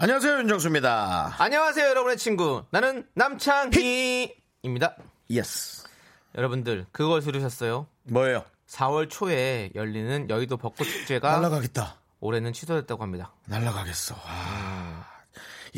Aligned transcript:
안녕하세요 0.00 0.38
윤정수입니다. 0.38 1.34
안녕하세요, 1.38 1.88
여러분의 1.88 2.18
친구. 2.18 2.62
나는 2.70 3.04
남창희입니다. 3.14 4.94
Yes. 5.30 5.88
여러분들, 6.36 6.86
그걸 6.92 7.20
들으셨어요? 7.20 7.88
뭐예요? 8.04 8.44
4월 8.68 9.10
초에 9.10 9.70
열리는 9.74 10.30
여의도 10.30 10.56
벚꽃 10.56 10.86
축제가 10.86 11.32
날라가겠다. 11.32 11.96
올해는 12.20 12.52
취소됐다고 12.52 13.02
합니다. 13.02 13.32
날라가겠어. 13.46 14.14
아. 14.24 14.77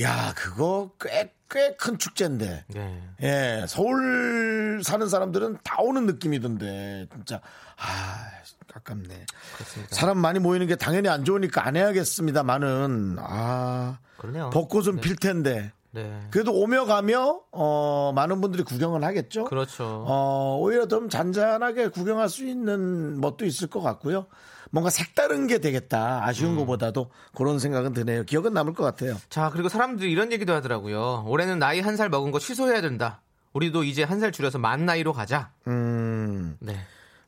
야 0.00 0.32
그거 0.36 0.92
꽤 1.00 1.32
꽤 1.50 1.76
큰 1.76 1.98
축제인데. 1.98 2.64
네. 2.68 3.02
예, 3.22 3.64
서울 3.66 4.82
사는 4.84 5.08
사람들은 5.08 5.58
다 5.64 5.78
오는 5.80 6.06
느낌이던데 6.06 7.08
진짜 7.12 7.40
아 7.76 8.30
아깝네. 8.72 9.26
그렇습니다. 9.56 9.94
사람 9.96 10.18
많이 10.18 10.38
모이는 10.38 10.68
게 10.68 10.76
당연히 10.76 11.08
안 11.08 11.24
좋으니까 11.24 11.66
안 11.66 11.74
해야겠습니다만은 11.76 13.16
아 13.18 13.98
그러네요. 14.16 14.50
벚꽃은 14.50 14.96
네. 14.96 15.00
필 15.00 15.16
텐데 15.16 15.72
네. 15.92 16.20
그래도 16.30 16.52
오며 16.54 16.84
가며 16.84 17.40
어 17.50 18.12
많은 18.14 18.40
분들이 18.40 18.62
구경을 18.62 19.02
하겠죠. 19.04 19.44
그렇죠. 19.44 20.04
어 20.06 20.56
오히려 20.60 20.86
좀 20.86 21.08
잔잔하게 21.08 21.88
구경할 21.88 22.28
수 22.28 22.46
있는 22.46 23.20
멋도 23.20 23.44
있을 23.44 23.68
것 23.68 23.80
같고요. 23.80 24.26
뭔가 24.72 24.88
색다른 24.90 25.48
게 25.48 25.58
되겠다 25.58 26.18
음. 26.18 26.22
아쉬운 26.28 26.56
것보다도 26.56 27.10
그런 27.34 27.58
생각은 27.58 27.92
드네요. 27.92 28.22
기억은 28.24 28.52
남을 28.52 28.74
것 28.74 28.84
같아요. 28.84 29.16
자, 29.28 29.50
그리고 29.50 29.68
사람들이 29.68 30.12
이런 30.12 30.30
얘기도 30.30 30.52
하더라고요. 30.54 31.24
올해는 31.26 31.58
나이 31.58 31.80
한 31.80 31.96
살 31.96 32.08
먹은 32.08 32.30
거 32.30 32.38
취소해야 32.38 32.80
된다. 32.80 33.20
우리도 33.52 33.82
이제 33.82 34.04
한 34.04 34.20
살 34.20 34.30
줄여서 34.30 34.58
만 34.58 34.86
나이로 34.86 35.12
가자. 35.12 35.50
음. 35.66 36.56
네. 36.60 36.76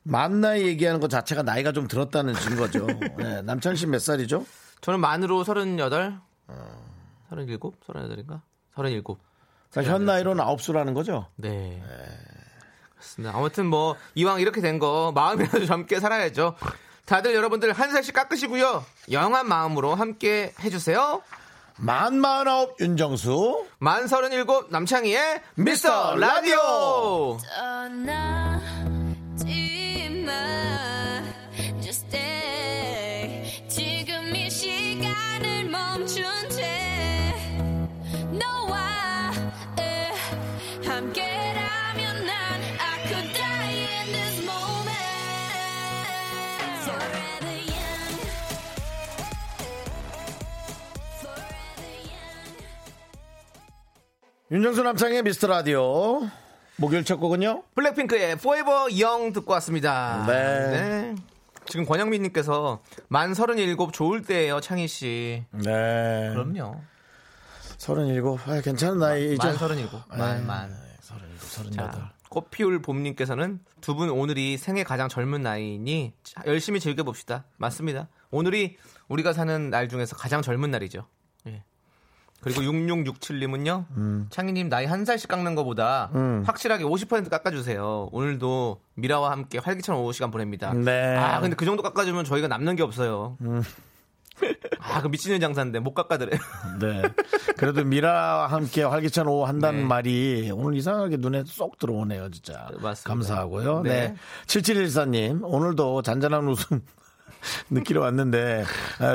만 0.03 0.39
나이 0.39 0.63
얘기하는 0.67 1.01
것 1.01 1.09
자체가 1.09 1.43
나이가 1.43 1.73
좀 1.73 1.87
들었다는 1.89 2.33
증거죠. 2.35 2.87
네, 3.19 3.41
남창 3.41 3.75
씨 3.75 3.87
몇 3.87 3.99
살이죠? 3.99 4.45
저는 4.79 5.01
만으로 5.01 5.43
38, 5.43 6.19
37, 7.29 7.57
38인가? 7.59 8.41
37. 8.75 9.03
그러니까 9.71 9.93
현 9.93 10.05
나이로는 10.05 10.43
아홉 10.43 10.61
수라는 10.61 10.93
거죠. 10.93 11.27
네. 11.35 11.81
그렇습니다. 12.95 13.37
아무튼 13.37 13.65
뭐 13.67 13.95
이왕 14.15 14.39
이렇게 14.39 14.61
된 14.61 14.79
거 14.79 15.11
마음이라도 15.13 15.65
젊게 15.67 15.99
살아야죠. 15.99 16.55
다들 17.05 17.35
여러분들 17.35 17.73
한 17.73 17.91
살씩 17.91 18.13
깎으시고요. 18.15 18.83
영한 19.11 19.47
마음으로 19.47 19.93
함께 19.95 20.53
해주세요. 20.61 21.21
만 21.77 22.15
마흔아홉 22.17 22.79
윤정수. 22.79 23.65
만 23.79 24.07
서른일곱 24.07 24.71
남창희의 24.71 25.41
미스터 25.55 26.15
라디오. 26.15 27.37
떠나지 27.57 28.63
윤정수 54.53 54.83
남창의 54.83 55.23
미스터 55.23 55.47
라디오. 55.47 56.29
목요일 56.77 57.03
첫 57.03 57.17
곡은요? 57.17 57.63
블랙핑크의 57.73 58.33
Forever 58.33 58.81
Young 59.03 59.33
듣고 59.33 59.51
왔습니다. 59.53 60.23
네. 60.27 61.15
지금 61.65 61.85
권영민님께서 61.87 62.83
만 63.07 63.33
서른일곱 63.33 63.93
좋을 63.93 64.21
때예요, 64.21 64.59
창희 64.61 64.87
씨. 64.87 65.43
네. 65.49 66.29
그럼요. 66.35 66.79
서른일곱. 67.79 68.47
아, 68.47 68.61
괜찮은 68.61 68.99
나이죠. 68.99 69.47
만 69.47 69.57
서른일곱. 69.57 70.01
만 70.15 70.45
만. 70.45 70.77
서른일곱, 71.01 71.41
서른여덟. 71.41 71.91
자, 71.91 72.13
꽃피울 72.29 72.79
봄님께서는 72.83 73.59
두 73.81 73.95
분 73.95 74.11
오늘이 74.11 74.57
생애 74.57 74.83
가장 74.83 75.09
젊은 75.09 75.41
나이니 75.41 76.13
자, 76.21 76.43
열심히 76.45 76.79
즐겨봅시다. 76.79 77.45
맞습니다. 77.57 78.07
오늘이 78.29 78.77
우리가 79.07 79.33
사는 79.33 79.71
날 79.71 79.89
중에서 79.89 80.15
가장 80.15 80.43
젊은 80.43 80.69
날이죠. 80.69 81.07
예. 82.45 82.51
그리고 82.51 82.61
6667님은요, 82.61 83.85
음. 83.97 84.27
창희님 84.29 84.69
나이 84.69 84.85
한 84.85 85.05
살씩 85.05 85.29
깎는 85.29 85.55
것보다 85.55 86.09
확실하게 86.45 86.83
50% 86.83 87.29
깎아주세요. 87.29 88.09
오늘도 88.11 88.81
미라와 88.95 89.31
함께 89.31 89.57
활기찬 89.59 89.95
오후 89.95 90.13
시간 90.13 90.31
보냅니다. 90.31 90.73
네. 90.73 91.15
음. 91.15 91.19
아, 91.19 91.39
근데 91.39 91.55
그 91.55 91.65
정도 91.65 91.83
깎아주면 91.83 92.25
저희가 92.25 92.47
남는 92.47 92.75
게 92.75 92.83
없어요. 92.83 93.37
아, 94.79 95.01
그 95.01 95.07
미치는 95.07 95.39
장사인데 95.39 95.79
못 95.79 95.93
깎아드려요. 95.93 96.39
네. 96.81 97.01
그래도 97.57 97.83
미라와 97.83 98.47
함께 98.47 98.83
활기찬 98.83 99.27
오후 99.27 99.45
한다는 99.47 99.81
네. 99.81 99.85
말이 99.85 100.51
오늘 100.53 100.77
이상하게 100.77 101.17
눈에 101.17 101.43
쏙 101.45 101.77
들어오네요, 101.77 102.29
진짜. 102.31 102.67
맞습니다. 102.81 103.09
감사하고요. 103.09 103.81
네. 103.83 103.89
네. 103.89 104.15
7714님, 104.47 105.41
오늘도 105.43 106.01
잔잔한 106.01 106.47
웃음 106.47 106.81
느끼러 107.69 108.01
왔는데 108.01 108.65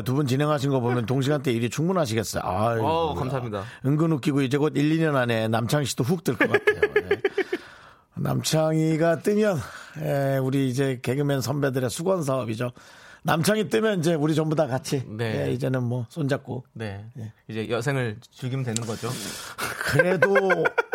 두 0.05 0.15
분 0.15 0.27
진행하신 0.27 0.71
거 0.71 0.81
보면 0.81 1.06
동시간대 1.06 1.53
일이 1.53 1.71
충분하시겠어요. 1.71 2.43
아유, 2.44 2.81
어, 2.84 3.15
감사합니다. 3.15 3.65
은근 3.87 4.12
웃기고 4.12 4.43
이제 4.43 4.56
곧 4.59 4.72
1, 4.77 4.99
2년 4.99 5.15
안에 5.16 5.49
남창희 5.49 5.87
씨도 5.87 6.05
훅 6.05 6.25
들 6.25 6.37
것 6.37 6.50
같아요. 6.50 6.93
네. 7.09 7.21
남창희가 8.17 9.21
뜨면 9.21 9.59
에, 10.03 10.38
우리 10.38 10.69
이제 10.69 10.99
개그맨 11.03 11.41
선배들의 11.41 11.88
수건 11.91 12.22
사업이죠. 12.22 12.72
남창희 13.22 13.69
뜨면 13.69 14.00
이제 14.00 14.15
우리 14.15 14.34
전부 14.34 14.55
다 14.56 14.67
같이 14.67 15.05
네. 15.06 15.47
예, 15.49 15.53
이제는 15.53 15.83
뭐 15.83 16.06
손잡고 16.09 16.65
네. 16.72 17.05
이제 17.49 17.69
여생을 17.69 18.17
즐기면 18.33 18.65
되는 18.65 18.83
거죠. 18.87 19.09
그래도 19.93 20.34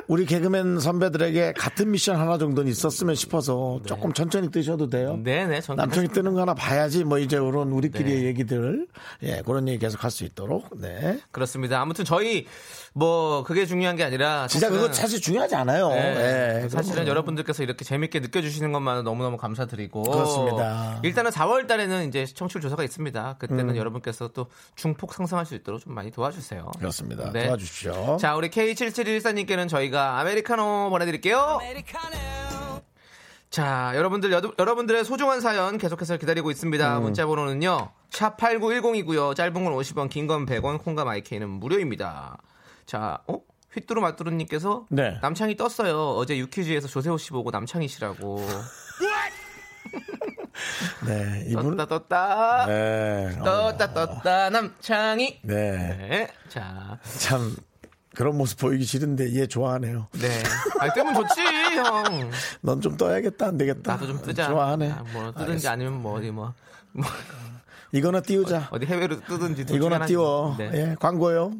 우리 0.07 0.25
개그맨 0.25 0.79
선배들에게 0.79 1.53
같은 1.53 1.91
미션 1.91 2.15
하나 2.17 2.37
정도는 2.37 2.71
있었으면 2.71 3.15
싶어서 3.15 3.79
네. 3.83 3.87
조금 3.87 4.13
천천히 4.13 4.49
뜨셔도 4.51 4.89
돼요. 4.89 5.17
네네. 5.23 5.61
전 5.61 5.75
남청이 5.75 6.07
괜찮습니다. 6.07 6.13
뜨는 6.13 6.33
거 6.33 6.41
하나 6.41 6.53
봐야지 6.53 7.03
뭐 7.03 7.17
이제 7.19 7.37
그런 7.39 7.71
우리끼리의 7.71 8.19
네. 8.21 8.25
얘기들 8.27 8.87
예 9.23 9.41
그런 9.45 9.67
얘기 9.67 9.79
계속 9.79 10.01
할 10.03 10.13
수 10.13 10.23
있도록 10.25 10.79
네 10.79 11.19
그렇습니다. 11.31 11.81
아무튼 11.81 12.05
저희 12.05 12.45
뭐 12.93 13.43
그게 13.43 13.65
중요한 13.65 13.95
게 13.95 14.03
아니라 14.03 14.45
진짜 14.47 14.69
그거 14.69 14.93
사실 14.93 15.19
중요하지 15.19 15.55
않아요. 15.55 15.89
네, 15.89 16.61
예, 16.65 16.69
사실은 16.69 17.07
여러분들께서 17.07 17.63
이렇게 17.63 17.83
재밌게 17.83 18.19
느껴주시는 18.19 18.71
것만 18.71 19.03
너무너무 19.03 19.37
감사드리고 19.37 20.03
그렇습니다. 20.03 20.99
일단은 21.03 21.31
4월 21.31 21.65
달에는 21.65 22.07
이제 22.07 22.25
청취율 22.25 22.61
조사가 22.61 22.83
있습니다. 22.83 23.37
그때는 23.39 23.69
음. 23.71 23.75
여러분께서 23.75 24.27
또 24.27 24.45
중폭 24.75 25.15
상승할 25.15 25.47
수 25.47 25.55
있도록 25.55 25.81
좀 25.81 25.95
많이 25.95 26.11
도와주세요. 26.11 26.71
그렇습니다. 26.77 27.31
네. 27.31 27.47
도와주십시오. 27.47 28.17
자, 28.21 28.35
우리 28.35 28.49
K7714님께는 28.51 29.67
저희 29.67 29.89
가 29.93 30.19
아메리카노 30.19 30.89
보내드릴게요. 30.89 31.59
자, 33.49 33.91
여러분들, 33.95 34.31
여, 34.31 34.41
여러분들의 34.57 35.05
소중한 35.05 35.39
사연 35.39 35.77
계속해서 35.77 36.17
기다리고 36.17 36.49
있습니다. 36.49 36.97
음. 36.97 37.03
문자 37.03 37.25
번호는요, 37.27 37.91
샵8910이고요. 38.09 39.35
짧은 39.35 39.53
건 39.53 39.65
50원, 39.73 40.09
긴 40.09 40.25
건 40.27 40.45
100원, 40.47 40.83
콩과 40.83 41.05
마이케이는 41.05 41.47
무료입니다. 41.47 42.37
자, 42.87 43.19
어? 43.27 43.37
휘뚜루 43.73 44.01
마뚜루님께서 44.01 44.85
네. 44.89 45.17
남창이 45.21 45.55
떴어요. 45.55 46.11
어제 46.15 46.37
유퀴즈에서 46.37 46.87
조세호 46.87 47.17
씨 47.17 47.29
보고 47.31 47.49
남창이 47.51 47.87
씨라고. 47.87 48.39
네 51.07 51.45
이분 51.47 51.75
떴다, 51.75 51.99
떴다. 52.07 52.65
네. 52.67 53.35
어, 53.39 53.43
떴다, 53.77 53.93
떴다, 53.93 54.49
남창이. 54.51 55.39
네. 55.43 55.71
네. 55.77 56.27
자, 56.49 56.99
참 57.19 57.55
그런 58.15 58.37
모습 58.37 58.59
보이기 58.59 58.83
싫은데 58.85 59.33
얘 59.35 59.47
좋아하네요. 59.47 60.07
네. 60.13 60.27
아, 60.79 60.93
뜨면 60.93 61.13
좋지, 61.15 61.41
형. 61.41 62.31
넌 62.61 62.81
좀 62.81 62.95
떠야겠다 62.97 63.47
안 63.47 63.57
되겠다. 63.57 63.93
나도 63.93 64.07
좀 64.07 64.21
뜨자. 64.21 64.47
좋아하네. 64.47 64.91
아, 64.91 65.03
뭐 65.13 65.31
뜨든지 65.33 65.67
아니면 65.67 66.01
뭐 66.01 66.17
어디 66.17 66.29
뭐, 66.31 66.53
뭐 66.91 67.05
이거나 67.91 68.21
띄우자. 68.21 68.67
어디 68.71 68.85
해외로 68.85 69.19
뜨든지 69.21 69.65
이거나. 69.73 70.05
띄워. 70.05 70.55
네. 70.57 70.69
예, 70.73 70.95
광고요. 70.99 71.51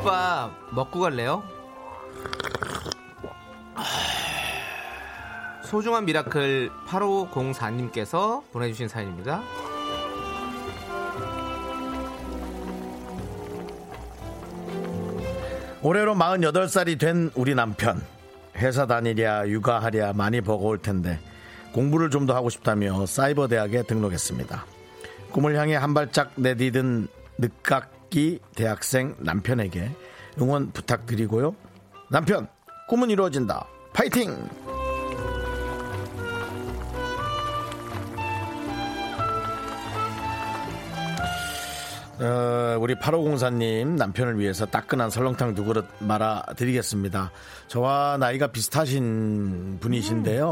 국밥 0.00 0.50
먹고 0.72 1.00
갈래요? 1.00 1.42
소중한 5.62 6.06
Miracle 6.06 6.70
8504님께서 6.86 8.42
보내주신 8.50 8.88
사연입니다. 8.88 9.42
올해로 15.82 16.14
48살이 16.14 16.98
된 16.98 17.30
우리 17.34 17.54
남편. 17.54 18.00
회사 18.56 18.86
다니랴 18.86 19.48
육아하랴 19.48 20.12
많이 20.14 20.40
버거울 20.40 20.78
텐데 20.78 21.18
공부를 21.72 22.10
좀 22.10 22.26
더 22.26 22.34
하고 22.34 22.50
싶다며 22.50 23.06
사이버 23.06 23.48
대학에 23.48 23.82
등록했습니다. 23.84 24.64
꿈을 25.32 25.56
향해 25.56 25.76
한 25.76 25.94
발짝 25.94 26.32
내디딘 26.36 27.08
늦깎이 27.38 28.40
대학생 28.54 29.14
남편에게 29.18 29.90
응원 30.40 30.72
부탁드리고요. 30.72 31.54
남편, 32.10 32.48
꿈은 32.88 33.08
이루어진다. 33.08 33.66
파이팅! 33.92 34.36
어, 42.18 42.76
우리 42.78 42.94
8504님 42.96 43.96
남편을 43.96 44.38
위해서 44.38 44.66
따끈한 44.66 45.08
설렁탕 45.08 45.54
두 45.54 45.64
그릇 45.64 45.86
말아 46.00 46.42
드리겠습니다. 46.56 47.30
저와 47.68 48.18
나이가 48.18 48.48
비슷하신 48.48 49.78
분이신데요. 49.80 50.46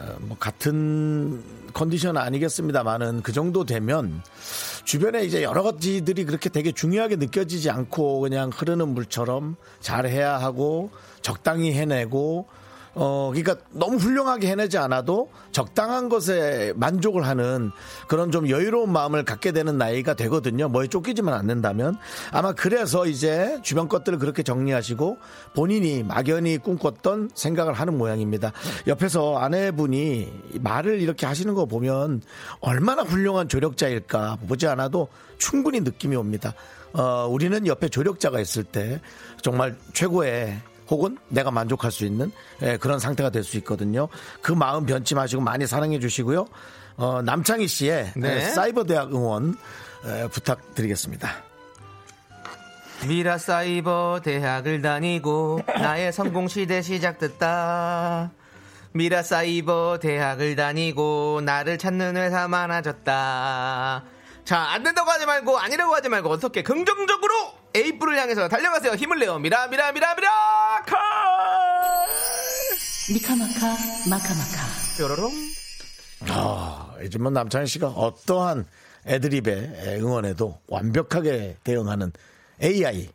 어, 0.00 0.16
뭐 0.20 0.36
같은 0.38 1.44
컨디션 1.72 2.16
아니겠습니다만은 2.16 3.22
그 3.22 3.32
정도 3.32 3.64
되면 3.64 4.22
주변에 4.84 5.24
이제 5.24 5.42
여러 5.42 5.62
가지들이 5.62 6.24
그렇게 6.24 6.48
되게 6.48 6.72
중요하게 6.72 7.16
느껴지지 7.16 7.70
않고 7.70 8.20
그냥 8.20 8.50
흐르는 8.52 8.88
물처럼 8.88 9.56
잘 9.80 10.06
해야 10.06 10.38
하고 10.38 10.90
적당히 11.22 11.72
해내고 11.72 12.46
어, 12.94 13.32
그러니까 13.32 13.56
너무 13.70 13.96
훌륭하게 13.96 14.48
해내지 14.48 14.76
않아도 14.78 15.30
적당한 15.50 16.08
것에 16.08 16.72
만족을 16.76 17.26
하는 17.26 17.70
그런 18.06 18.30
좀 18.30 18.48
여유로운 18.48 18.92
마음을 18.92 19.24
갖게 19.24 19.52
되는 19.52 19.78
나이가 19.78 20.14
되거든요. 20.14 20.68
뭐에 20.68 20.88
쫓기지만 20.88 21.32
않는다면. 21.34 21.96
아마 22.32 22.52
그래서 22.52 23.06
이제 23.06 23.58
주변 23.62 23.88
것들을 23.88 24.18
그렇게 24.18 24.42
정리하시고 24.42 25.16
본인이 25.54 26.02
막연히 26.02 26.58
꿈꿨던 26.58 27.30
생각을 27.34 27.72
하는 27.72 27.96
모양입니다. 27.96 28.52
옆에서 28.86 29.38
아내분이 29.38 30.60
말을 30.60 31.00
이렇게 31.00 31.26
하시는 31.26 31.54
거 31.54 31.64
보면 31.66 32.22
얼마나 32.60 33.02
훌륭한 33.02 33.48
조력자일까 33.48 34.38
보지 34.48 34.66
않아도 34.66 35.08
충분히 35.38 35.80
느낌이 35.80 36.14
옵니다. 36.16 36.54
어, 36.92 37.26
우리는 37.28 37.66
옆에 37.66 37.88
조력자가 37.88 38.40
있을 38.40 38.64
때 38.64 39.00
정말 39.40 39.76
최고의 39.94 40.60
혹은 40.92 41.16
내가 41.28 41.50
만족할 41.50 41.90
수 41.90 42.04
있는 42.04 42.30
예, 42.60 42.76
그런 42.76 42.98
상태가 42.98 43.30
될 43.30 43.42
수 43.44 43.56
있거든요. 43.58 44.08
그 44.42 44.52
마음 44.52 44.84
변치 44.84 45.14
마시고 45.14 45.40
많이 45.40 45.66
사랑해 45.66 45.98
주시고요. 45.98 46.46
어, 46.96 47.22
남창희 47.22 47.66
씨의 47.66 48.12
네. 48.14 48.36
예, 48.36 48.40
사이버 48.50 48.84
대학 48.84 49.10
응원 49.10 49.56
예, 50.04 50.28
부탁드리겠습니다. 50.28 51.30
미라 53.08 53.38
사이버 53.38 54.20
대학을 54.22 54.82
다니고 54.82 55.62
나의 55.66 56.12
성공 56.12 56.46
시대 56.46 56.82
시작됐다. 56.82 58.30
미라 58.92 59.22
사이버 59.22 59.98
대학을 60.00 60.54
다니고 60.56 61.40
나를 61.42 61.78
찾는 61.78 62.18
회사 62.18 62.46
많아졌다. 62.48 64.04
자, 64.44 64.58
안 64.58 64.82
된다고 64.82 65.10
하지 65.10 65.24
말고 65.24 65.58
아니라고 65.58 65.94
하지 65.94 66.10
말고 66.10 66.28
어떻게 66.28 66.62
긍정적으로 66.62 67.32
에이프를 67.74 68.18
향해서 68.18 68.48
달려가세요. 68.48 68.94
힘을 68.94 69.18
내요. 69.18 69.38
미라 69.38 69.66
미라 69.68 69.92
미라 69.92 70.14
미라 70.14 70.30
칼. 70.86 70.98
미카마카 73.12 73.76
마카마카 74.10 74.58
뾰로롱. 74.98 75.32
아, 76.28 76.94
요즘은 77.00 77.32
남창희 77.32 77.66
씨가 77.66 77.88
어떠한 77.88 78.66
애드립의 79.06 79.98
응원에도 80.00 80.60
완벽하게 80.68 81.56
대응하는 81.64 82.12
AI. 82.62 83.10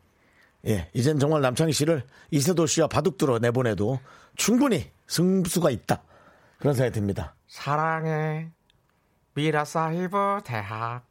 예, 0.67 0.89
이젠 0.93 1.17
정말 1.19 1.41
남창희 1.41 1.71
씨를 1.71 2.03
이세돌 2.31 2.67
씨와 2.67 2.87
바둑두러 2.87 3.39
내보내도 3.39 3.99
충분히 4.35 4.91
승수가 5.07 5.69
있다. 5.69 6.01
그런 6.59 6.73
생각이 6.73 6.93
듭니다. 6.93 7.35
사랑해. 7.47 8.49
미라 9.35 9.63
사이버 9.63 10.41
대학. 10.43 11.03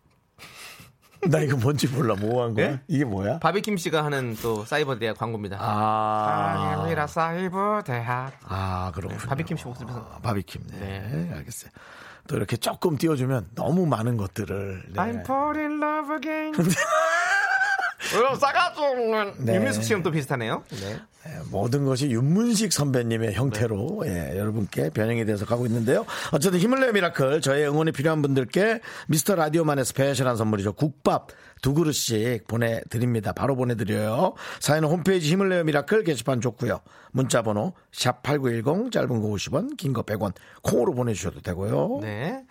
나 1.23 1.41
이거 1.41 1.57
뭔지 1.57 1.89
몰라. 1.89 2.15
뭐 2.15 2.45
한 2.45 2.55
거야? 2.55 2.67
예? 2.67 2.81
이게 2.89 3.05
뭐야? 3.05 3.39
바비킴 3.41 3.77
씨가 3.77 4.05
하는 4.05 4.37
또 4.43 4.65
사이버 4.65 4.99
대학 4.99 5.17
광고입니다. 5.19 5.59
아, 5.61 6.85
미라 6.87 7.07
사이버 7.07 7.83
대학. 7.85 8.33
아, 8.45 8.93
그렇군요. 8.95 9.19
바비킴 9.21 9.57
씨 9.57 9.65
목소리에서 9.67 10.11
아, 10.15 10.19
바비킴. 10.21 10.63
네, 10.79 11.31
알겠어요. 11.35 11.71
또 12.29 12.37
이렇게 12.37 12.57
조금 12.57 12.97
띄워주면 12.97 13.51
너무 13.55 13.87
많은 13.87 14.17
것들을. 14.17 14.83
네. 14.89 15.01
I'm 15.01 15.21
fall 15.21 15.57
in 15.59 15.81
love 15.83 16.13
again. 16.17 16.53
어, 18.15 18.35
싸가지 18.37 18.81
없는 18.81 19.33
네. 19.39 19.55
윤민숙 19.57 19.83
씨랑 19.85 20.03
또 20.03 20.11
비슷하네요. 20.11 20.63
네. 20.71 20.97
예, 21.27 21.31
모든 21.51 21.85
것이 21.85 22.09
윤문식 22.09 22.73
선배님의 22.73 23.35
형태로 23.35 24.05
예, 24.07 24.39
여러분께 24.39 24.91
변형이 24.91 25.25
돼서 25.25 25.45
가고 25.45 25.67
있는데요. 25.67 26.07
어쨌든 26.33 26.61
힘을 26.61 26.79
내요 26.81 26.93
Miracle 26.93 27.41
저의 27.41 27.67
응원이 27.69 27.91
필요한 27.93 28.23
분들께 28.23 28.81
미스터 29.09 29.35
라디오만의 29.35 29.85
special한 29.85 30.37
선물이죠. 30.37 30.75
국밥 30.75 31.29
두 31.63 31.75
그릇씩 31.75 32.47
보내드립니다. 32.47 33.33
바로 33.33 33.57
보내드려요. 33.57 34.35
사연은 34.61 34.89
홈페이지 34.89 35.29
힘을 35.33 35.49
내요 35.49 35.65
Miracle 35.65 36.05
게시판 36.05 36.41
좋고요. 36.41 36.81
문자번호 37.11 37.73
샵 37.91 38.23
8910 38.23 38.93
짧은 38.93 39.09
거 39.09 39.29
50원 39.29 39.77
긴 39.77 39.93
거 39.93 40.03
100원 40.03 40.33
콩으로 40.63 40.95
보내주셔도 40.95 41.41
되고요. 41.41 41.99
네. 42.03 42.45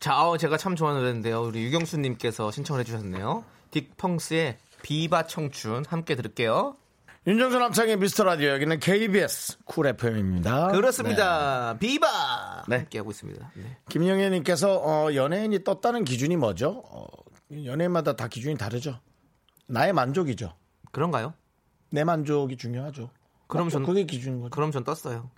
자, 0.00 0.26
어, 0.26 0.38
제가 0.38 0.56
참 0.56 0.76
좋아하는 0.76 1.02
노래인데요. 1.02 1.42
우리 1.42 1.62
유경수님께서 1.64 2.50
신청을 2.52 2.80
해주셨네요. 2.80 3.44
딕펑스의 3.70 4.54
Viva 4.88 5.26
청춘 5.26 5.84
함께 5.88 6.14
들을게요. 6.14 6.76
윤정수 7.26 7.58
남창희의 7.58 7.96
미스터 7.96 8.22
라디오 8.24 8.50
여기는 8.50 8.78
KBS 8.80 9.64
Cool 9.64 9.86
FM입니다. 9.86 10.68
그렇습니다. 10.72 11.74
Viva 11.78 12.64
네. 12.68 12.76
함께 12.76 12.98
하고 12.98 13.10
있습니다. 13.10 13.52
네. 13.56 13.78
김영애님께서 13.88 14.76
어, 14.76 15.14
연예인이 15.14 15.64
떴다는 15.64 16.04
기준이 16.04 16.36
뭐죠? 16.36 16.82
어, 16.84 17.06
연예인마다 17.64 18.14
다 18.14 18.28
기준이 18.28 18.58
다르죠. 18.58 19.00
나의 19.68 19.94
만족이죠. 19.94 20.54
그런가요? 20.92 21.32
내 21.88 22.04
만족이 22.04 22.58
중요하죠. 22.58 23.08
그럼? 23.46 23.70
전- 23.70 23.86
그게 23.86 24.04
기준인 24.04 24.40
거죠. 24.40 24.50
그럼 24.50 24.70
전 24.70 24.84
떴어요. 24.84 25.30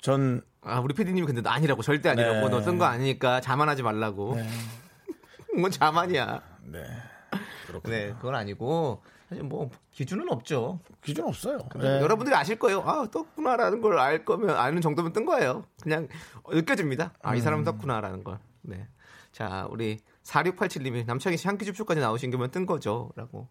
전 0.00 0.40
아, 0.62 0.80
우리 0.80 0.94
PD님이 0.94 1.26
근데 1.26 1.46
아니라고 1.46 1.82
절대 1.82 2.08
아니라고 2.08 2.48
네. 2.48 2.48
너뜬 2.48 2.78
거 2.78 2.86
아니니까 2.86 3.42
자만하지 3.42 3.82
말라고. 3.82 4.38
뭔 5.58 5.70
자만이야. 5.70 6.51
네. 6.64 6.84
네, 7.84 8.12
그건 8.16 8.34
아니고 8.34 9.02
사실 9.28 9.42
뭐 9.44 9.70
기준은 9.92 10.30
없죠. 10.30 10.78
기준 11.02 11.24
없어요. 11.26 11.58
네. 11.76 12.00
여러분들이 12.02 12.34
아실 12.36 12.58
거예요. 12.58 12.80
아, 12.82 13.06
떴구나라는 13.10 13.80
걸 13.80 13.98
알 13.98 14.24
거면 14.24 14.50
아는 14.50 14.80
정도면 14.82 15.12
뜬 15.12 15.24
거예요. 15.24 15.64
그냥 15.82 16.08
느껴집니다. 16.48 17.14
아, 17.22 17.34
이 17.34 17.38
음. 17.38 17.42
사람은 17.42 17.64
떴구나라는 17.64 18.24
걸. 18.24 18.38
네. 18.60 18.86
자, 19.32 19.66
우리 19.70 19.98
4687님이 20.24 21.06
남창희 21.06 21.36
씨 21.38 21.48
한 21.48 21.56
끼 21.56 21.64
줍쇼까지 21.64 22.00
나오신 22.00 22.30
게면 22.30 22.50
뜬 22.50 22.66
거죠. 22.66 23.10
라고. 23.16 23.48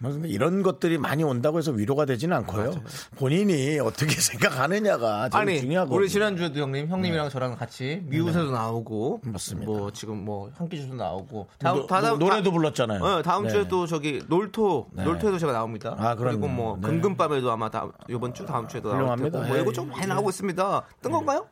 뭐 0.00 0.10
이런 0.26 0.62
것들이 0.62 0.98
많이 0.98 1.22
온다고 1.22 1.58
해서 1.58 1.70
위로가 1.70 2.04
되지는 2.06 2.36
않고요. 2.38 2.72
본인이 3.16 3.78
어떻게 3.78 4.14
생각하느냐가 4.20 5.28
제일 5.28 5.40
아니, 5.42 5.60
중요하고. 5.60 5.94
우리 5.94 6.08
지난주에도 6.08 6.60
형님, 6.60 6.88
형님이랑 6.88 7.28
저랑 7.28 7.56
같이 7.56 8.02
미우새도 8.06 8.50
나오고. 8.50 9.20
네. 9.24 9.30
맞습니다. 9.30 9.70
뭐 9.70 9.90
지금 9.92 10.24
뭐 10.24 10.50
한끼 10.56 10.80
줍도 10.80 10.96
나오고. 10.96 11.48
다음, 11.58 11.76
노, 11.78 11.86
다음, 11.86 12.18
노래도 12.18 12.44
다- 12.44 12.50
불렀잖아요. 12.50 13.02
어, 13.02 13.22
다음 13.22 13.44
네. 13.44 13.50
주에 13.50 13.68
또 13.68 13.86
저기 13.86 14.22
놀토, 14.28 14.88
놀토에도 14.92 15.38
제가 15.38 15.52
나옵니다. 15.52 15.94
아, 15.98 16.14
그리고. 16.14 16.48
뭐 16.48 16.76
네. 16.80 16.88
금금밤에도 16.88 17.50
아마 17.50 17.70
다, 17.70 17.88
이번 18.08 18.34
주 18.34 18.44
다음 18.44 18.66
주에도 18.68 18.90
훌륭합니다. 18.92 19.38
테고 19.42 19.48
뭐 19.48 19.56
이거 19.58 19.70
예, 19.70 19.72
좀 19.72 19.88
많이 19.90 20.02
예. 20.02 20.06
나오고 20.06 20.30
있습니다. 20.30 20.82
뜬 21.02 21.12
건가요? 21.12 21.46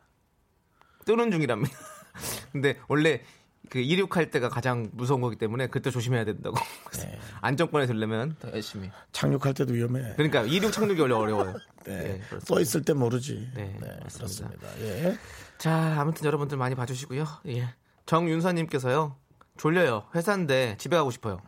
뜨는 1.05 1.31
중이랍니다. 1.31 1.73
근데 2.53 2.77
원래 2.89 3.21
그 3.69 3.79
이륙할 3.79 4.31
때가 4.31 4.49
가장 4.49 4.89
무서운 4.93 5.21
거기 5.21 5.37
때문에 5.37 5.69
그때 5.69 5.91
조심해야 5.91 6.25
된다고. 6.25 6.57
네. 6.95 7.19
안정권에 7.41 7.87
들려면 7.87 8.35
더 8.41 8.51
열심히. 8.53 8.91
착륙할 9.13 9.55
때도 9.55 9.75
위험해. 9.75 10.15
그러니까 10.17 10.43
이륙 10.43 10.73
착륙이 10.73 11.01
원래 11.01 11.15
어려워요. 11.15 11.55
네. 11.85 11.97
네, 11.97 12.03
그렇습니다. 12.29 12.47
써 12.47 12.61
있을 12.61 12.83
때 12.83 12.93
모르지. 12.93 13.51
네, 13.55 13.77
네, 13.81 13.87
맞습니다. 14.03 14.49
그렇습니다. 14.49 14.81
예. 14.81 15.19
자, 15.59 16.01
아무튼 16.01 16.25
여러분들 16.25 16.57
많이 16.57 16.75
봐 16.75 16.87
주시고요. 16.87 17.27
예. 17.49 17.69
정윤서 18.07 18.53
님께서요. 18.53 19.17
졸려요. 19.57 20.05
회사인데 20.15 20.77
집에 20.79 20.97
가고 20.97 21.11
싶어요. 21.11 21.41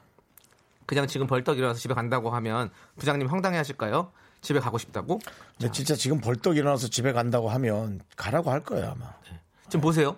그냥 0.86 1.06
지금 1.06 1.26
벌떡 1.26 1.56
일어나서 1.58 1.80
집에 1.80 1.94
간다고 1.94 2.30
하면 2.30 2.70
부장님 2.96 3.26
황당해 3.28 3.56
하실까요? 3.56 4.12
집에 4.42 4.60
가고 4.60 4.76
싶다고? 4.76 5.20
근데 5.58 5.72
진짜 5.72 5.94
지금 5.94 6.20
벌떡 6.20 6.56
일어나서 6.56 6.88
집에 6.88 7.12
간다고 7.12 7.48
하면 7.48 8.00
가라고 8.16 8.50
할 8.50 8.60
거예요 8.60 8.90
아마. 8.90 9.12
지금 9.64 9.80
보세요. 9.80 10.16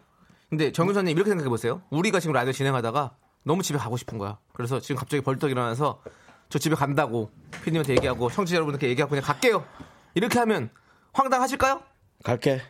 근데 0.55 0.71
정윤서님 0.71 1.17
이렇게 1.17 1.31
생각해 1.31 1.49
보세요. 1.49 1.83
우리가 1.91 2.21
지금 2.21 2.33
라디오 2.33 2.53
진행하다가 2.53 3.17
너무 3.43 3.65
집에 3.65 3.77
가고 3.77 3.97
싶은 3.97 4.19
거야. 4.19 4.39
그래서 4.53 4.79
지금 4.79 4.95
갑자기 4.95 5.21
벌떡 5.21 5.51
일어나서 5.51 6.01
저 6.49 6.61
집에 6.61 6.77
간다고 6.77 7.33
피디님한테 7.51 7.95
얘기하고 7.95 8.31
청취자 8.31 8.55
여러분께 8.55 8.89
얘기하고 8.91 9.11
그냥 9.11 9.25
갈게요. 9.25 9.67
이렇게 10.15 10.39
하면 10.39 10.71
황당하실까요? 11.13 11.83
갈게. 12.23 12.63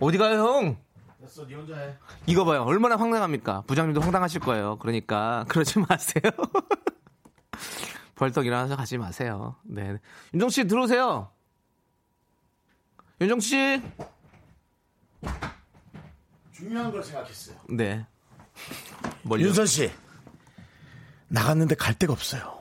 어디 0.00 0.18
가요, 0.18 0.40
형? 0.40 0.76
됐어, 1.20 1.46
네 1.46 1.54
혼자 1.54 1.76
해. 1.76 1.94
이거 2.26 2.44
봐요. 2.44 2.64
얼마나 2.64 2.96
황당합니까? 2.96 3.62
부장님도 3.68 4.00
황당하실 4.00 4.40
거예요. 4.40 4.76
그러니까 4.80 5.44
그러지 5.48 5.78
마세요. 5.88 6.22
벌떡 8.16 8.44
일어나서 8.44 8.74
가지 8.74 8.98
마세요. 8.98 9.54
네. 9.62 9.98
윤정 10.34 10.48
씨 10.48 10.66
들어오세요. 10.66 11.30
윤정 13.20 13.38
씨. 13.38 13.80
중요한 16.58 16.90
걸 16.90 17.02
생각했어요. 17.04 17.56
네. 17.68 18.04
멀리 19.22 19.44
윤선 19.44 19.66
씨 19.66 19.90
나갔는데 21.28 21.76
갈 21.76 21.94
데가 21.94 22.12
없어요. 22.12 22.58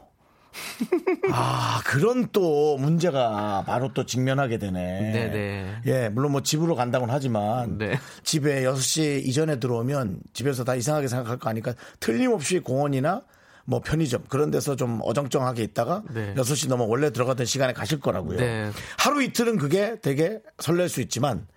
아 1.32 1.82
그런 1.86 2.30
또 2.32 2.77
문제가 2.77 3.63
바로 3.66 3.94
또 3.94 4.06
직면하게 4.06 4.60
되네. 4.60 5.12
네네. 5.12 5.82
예 5.86 6.10
물론 6.10 6.32
뭐 6.32 6.42
집으로 6.42 6.75
간다고는 6.75 7.12
하지만 7.13 7.80
네. 7.80 7.98
집에 8.24 8.62
6시 8.63 9.25
이전에 9.25 9.60
들어오면 9.60 10.20
집에서 10.34 10.63
다 10.63 10.75
이상하게 10.75 11.08
생각할 11.08 11.39
거 11.39 11.50
아니까 11.50 11.74
틀림없이 12.00 12.60
공원이나 12.60 13.24
뭐 13.66 13.82
편의점 13.82 14.25
그런 14.30 14.51
데서 14.51 14.75
좀 14.75 15.00
어정쩡하게 15.04 15.63
있다가 15.63 16.04
네. 16.13 16.36
6시 16.36 16.70
넘어 16.70 16.86
원래 16.86 17.12
들어가던 17.12 17.48
시간에 17.48 17.74
가실 17.74 18.00
거라고요. 18.00 18.38
네. 18.38 18.72
하루 18.98 19.24
이틀은 19.24 19.58
그게 19.58 20.00
되게 20.01 20.39
설렐 20.60 20.88
수 20.88 21.01
있지만 21.01 21.48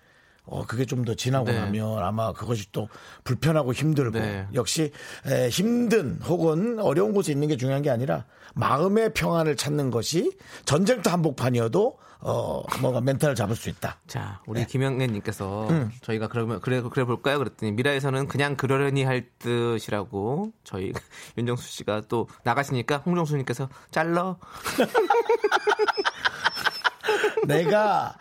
어, 0.45 0.65
그게 0.65 0.85
좀 0.85 1.05
더 1.05 1.15
지나고 1.15 1.45
네. 1.45 1.59
나면 1.59 2.03
아마 2.03 2.33
그것이 2.33 2.71
또 2.71 2.89
불편하고 3.23 3.73
힘들고 3.73 4.19
네. 4.19 4.47
역시 4.53 4.91
에, 5.25 5.49
힘든 5.49 6.19
혹은 6.23 6.77
어려운 6.79 7.13
곳에 7.13 7.31
있는 7.31 7.47
게 7.47 7.57
중요한 7.57 7.81
게 7.81 7.89
아니라 7.89 8.25
마음의 8.53 9.13
평안을 9.13 9.55
찾는 9.55 9.91
것이 9.91 10.37
전쟁터 10.65 11.09
한복판이어도 11.09 11.97
어, 12.23 12.61
뭔가 12.81 13.01
멘탈을 13.01 13.33
잡을 13.33 13.55
수 13.55 13.67
있다. 13.69 13.99
자, 14.05 14.41
우리 14.45 14.59
네. 14.59 14.67
김영애님께서 14.67 15.69
음. 15.71 15.91
저희가 16.01 16.27
그러면 16.27 16.61
그래 16.61 16.79
그래 16.81 17.03
볼까요? 17.03 17.39
그랬더니 17.39 17.71
미라에서는 17.71 18.27
그냥 18.27 18.55
그러려니 18.55 19.03
할 19.03 19.27
듯이라고 19.39 20.51
저희 20.63 20.93
윤정수 21.37 21.67
씨가 21.67 22.03
또 22.09 22.27
나가시니까 22.43 22.97
홍정수님께서 22.97 23.69
잘러 23.89 24.37
내가 27.47 28.15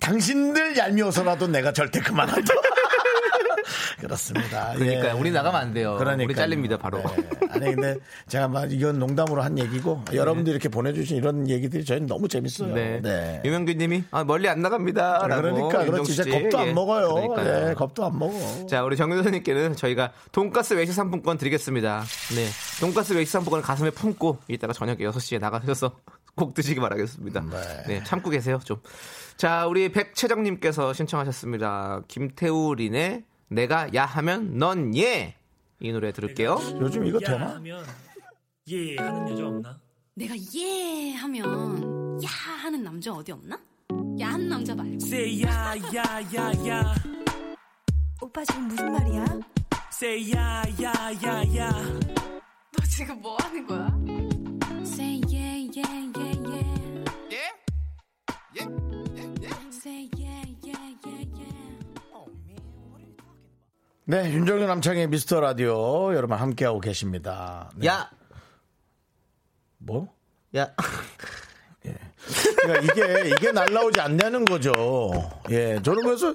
당신들 0.00 0.76
얄미워서라도 0.76 1.48
내가 1.48 1.72
절대 1.72 2.00
그만 2.00 2.28
한다. 2.28 2.54
그렇습니다. 4.00 4.72
그러니까 4.76 5.08
예. 5.08 5.12
우리 5.12 5.30
나가면 5.30 5.60
안 5.60 5.74
돼요. 5.74 5.96
그러니까요. 5.98 6.24
우리 6.24 6.34
잘립니다 6.34 6.76
바로. 6.76 6.98
네. 6.98 7.28
아니 7.50 7.74
근데 7.74 7.96
제가 8.28 8.48
막 8.48 8.72
이건 8.72 8.98
농담으로 8.98 9.42
한 9.42 9.58
얘기고 9.58 10.04
여러분들이 10.12 10.52
이렇게 10.52 10.68
보내주신 10.68 11.16
이런 11.16 11.48
얘기들이 11.48 11.84
저희는 11.84 12.06
너무 12.06 12.28
재밌어요. 12.28 12.74
네. 12.74 13.00
네. 13.02 13.42
유명규님이 13.44 14.04
아, 14.10 14.24
멀리 14.24 14.48
안 14.48 14.62
나갑니다. 14.62 15.20
그러니까 15.26 15.84
그렇지 15.84 16.12
이제 16.12 16.30
겁도 16.30 16.58
안 16.58 16.74
먹어요. 16.74 17.08
그러니까요. 17.14 17.70
예, 17.70 17.74
겁도 17.74 18.04
안 18.04 18.18
먹어. 18.18 18.66
자, 18.66 18.84
우리 18.84 18.96
정윤선님께는 18.96 19.76
저희가 19.76 20.12
돈가스 20.32 20.74
외식 20.74 20.92
상품권 20.92 21.38
드리겠습니다. 21.38 22.04
네. 22.34 22.46
돈가스 22.80 23.12
외식 23.14 23.32
상품권 23.32 23.62
가슴에 23.62 23.90
품고 23.90 24.38
이따가 24.48 24.72
저녁에 24.72 24.98
6시에 24.98 25.40
나가셔서 25.40 25.92
꼭 26.38 26.54
드시기 26.54 26.80
바라겠습니다. 26.80 27.42
네. 27.88 28.02
참고 28.04 28.30
계세요, 28.30 28.60
좀. 28.64 28.80
자, 29.36 29.66
우리 29.66 29.90
백채정님께서 29.90 30.92
신청하셨습니다. 30.92 32.02
김태우린의 32.08 33.24
내가 33.48 33.92
야 33.94 34.04
하면 34.06 34.56
넌 34.58 34.96
예! 34.96 35.34
이 35.80 35.92
노래 35.92 36.12
들을게요. 36.12 36.58
요즘 36.80 37.06
이거 37.06 37.18
야 37.22 37.28
되나? 37.28 37.54
하면 37.54 37.84
예 38.70 38.96
하는 38.96 39.28
여자 39.30 39.46
없나? 39.46 39.78
내가 40.14 40.34
예 40.56 41.12
하면 41.14 42.18
야 42.24 42.28
하는 42.62 42.82
남자 42.82 43.12
어디 43.12 43.32
없나? 43.32 43.58
야한 44.20 44.48
남자 44.48 44.74
말고 44.74 44.94
Say 45.00 45.42
야 45.44 45.76
야 45.94 46.20
야 46.34 46.66
야 46.66 46.94
오빠 48.20 48.44
지금 48.44 48.66
무슨 48.68 48.92
말이야? 48.92 49.24
Say 49.92 50.32
야 50.34 50.64
야 50.82 50.92
야 51.24 51.56
야 51.56 51.70
너 51.70 52.84
지금 52.90 53.20
뭐 53.22 53.36
하는 53.40 53.64
거야? 53.66 53.88
네, 64.04 64.32
윤정규 64.32 64.64
남창의 64.64 65.08
미스터 65.08 65.40
라디오 65.40 66.14
여러분 66.14 66.38
함께하고 66.38 66.80
계십니다. 66.80 67.70
네. 67.76 67.88
야! 67.88 68.10
뭐? 69.76 70.08
야! 70.56 70.72
그러니까 72.62 72.92
이게 72.92 73.28
이게 73.30 73.52
날라오지 73.52 74.00
않냐는 74.00 74.44
거죠. 74.44 74.72
예, 75.50 75.80
저는 75.82 76.02
그래서 76.02 76.34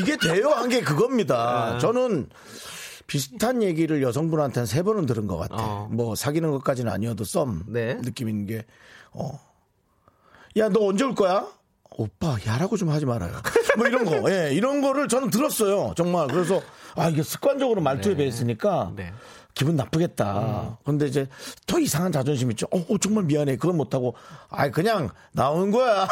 이게 0.00 0.16
돼요 0.16 0.50
한 0.50 0.68
게 0.68 0.80
그겁니다. 0.80 1.72
네. 1.74 1.78
저는 1.78 2.28
비슷한 3.18 3.62
얘기를 3.62 4.02
여성분한테는 4.02 4.66
세 4.66 4.82
번은 4.82 5.06
들은 5.06 5.26
것 5.26 5.38
같아. 5.38 5.56
어. 5.58 5.88
뭐 5.90 6.14
사귀는 6.14 6.52
것까지는 6.52 6.92
아니어도 6.92 7.24
썸 7.24 7.64
네. 7.66 7.94
느낌인 7.94 8.46
게, 8.46 8.64
어, 9.12 9.40
야 10.56 10.68
너 10.68 10.86
언제 10.86 11.04
올 11.04 11.14
거야? 11.14 11.48
오빠 11.90 12.36
야라고 12.46 12.76
좀 12.76 12.90
하지 12.90 13.06
말아요. 13.06 13.32
뭐 13.76 13.86
이런 13.86 14.04
거, 14.04 14.30
예, 14.30 14.52
이런 14.52 14.82
거를 14.82 15.08
저는 15.08 15.30
들었어요. 15.30 15.94
정말 15.96 16.28
그래서 16.28 16.60
아 16.94 17.08
이게 17.08 17.22
습관적으로 17.22 17.80
말투에 17.80 18.12
네. 18.12 18.18
배했으니까 18.18 18.92
네. 18.94 19.12
기분 19.54 19.74
나쁘겠다. 19.74 20.78
그런데 20.84 21.06
이제 21.06 21.26
더 21.66 21.80
이상한 21.80 22.12
자존심 22.12 22.50
있죠. 22.52 22.66
어, 22.70 22.78
어, 22.78 22.98
정말 23.00 23.24
미안해. 23.24 23.56
그건 23.56 23.76
못하고, 23.76 24.14
아 24.50 24.68
그냥 24.70 25.08
나오는 25.32 25.70
거야. 25.72 26.06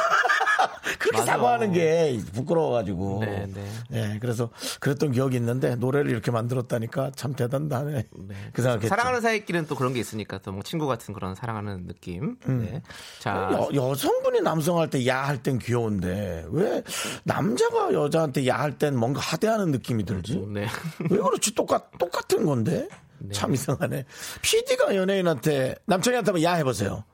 그렇게 0.98 1.18
맞아. 1.18 1.32
사과하는 1.32 1.72
게 1.72 2.18
부끄러워가지고. 2.34 3.20
네, 3.24 3.46
네. 3.54 3.70
예, 3.92 4.18
그래서 4.20 4.50
그랬던 4.80 5.12
기억이 5.12 5.36
있는데 5.36 5.76
노래를 5.76 6.10
이렇게 6.10 6.30
만들었다니까 6.30 7.12
참 7.16 7.34
대단하네. 7.34 8.04
그 8.52 8.62
생각했죠. 8.62 8.88
사랑하는 8.88 9.20
사이끼리는 9.20 9.66
또 9.66 9.74
그런 9.74 9.92
게 9.92 10.00
있으니까 10.00 10.38
또 10.38 10.52
뭐 10.52 10.62
친구 10.62 10.86
같은 10.86 11.12
그런 11.14 11.34
사랑하는 11.34 11.86
느낌. 11.86 12.36
네. 12.46 12.82
자, 13.18 13.50
여, 13.52 13.68
여성분이 13.90 14.40
남성할 14.40 14.90
때 14.90 15.06
야 15.06 15.24
할 15.26 15.42
땐 15.42 15.58
귀여운데 15.58 16.46
왜 16.50 16.82
남자가 17.24 17.92
여자한테 17.92 18.46
야 18.46 18.56
할 18.56 18.78
땐 18.78 18.96
뭔가 18.96 19.20
하대하는 19.20 19.70
느낌이 19.70 20.04
들지? 20.04 20.44
네. 20.48 20.66
왜 21.10 21.18
그렇지? 21.18 21.54
똑같 21.54 21.90
똑같은 21.98 22.44
건데 22.46 22.88
참 23.32 23.52
이상하네. 23.54 24.04
PD가 24.42 24.94
연예인한테 24.96 25.74
남창희한테 25.86 26.42
야 26.42 26.54
해보세요. 26.54 27.04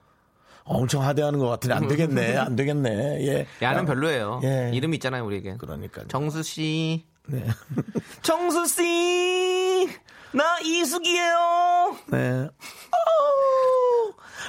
어, 0.64 0.78
엄청 0.78 1.02
하대하는 1.02 1.38
것 1.38 1.48
같으니 1.48 1.72
안 1.74 1.88
되겠네, 1.88 2.36
안 2.38 2.56
되겠네. 2.56 3.26
예. 3.26 3.46
야는 3.60 3.82
야, 3.82 3.84
별로예요. 3.86 4.40
예. 4.44 4.70
이름이 4.72 4.96
있잖아요, 4.96 5.24
우리에겐. 5.24 5.58
그러니까. 5.58 6.02
정수 6.08 6.42
씨. 6.42 7.04
네. 7.26 7.44
정수 8.22 8.66
씨. 8.66 9.88
나 10.32 10.58
이숙이에요. 10.60 11.96
네. 12.10 12.48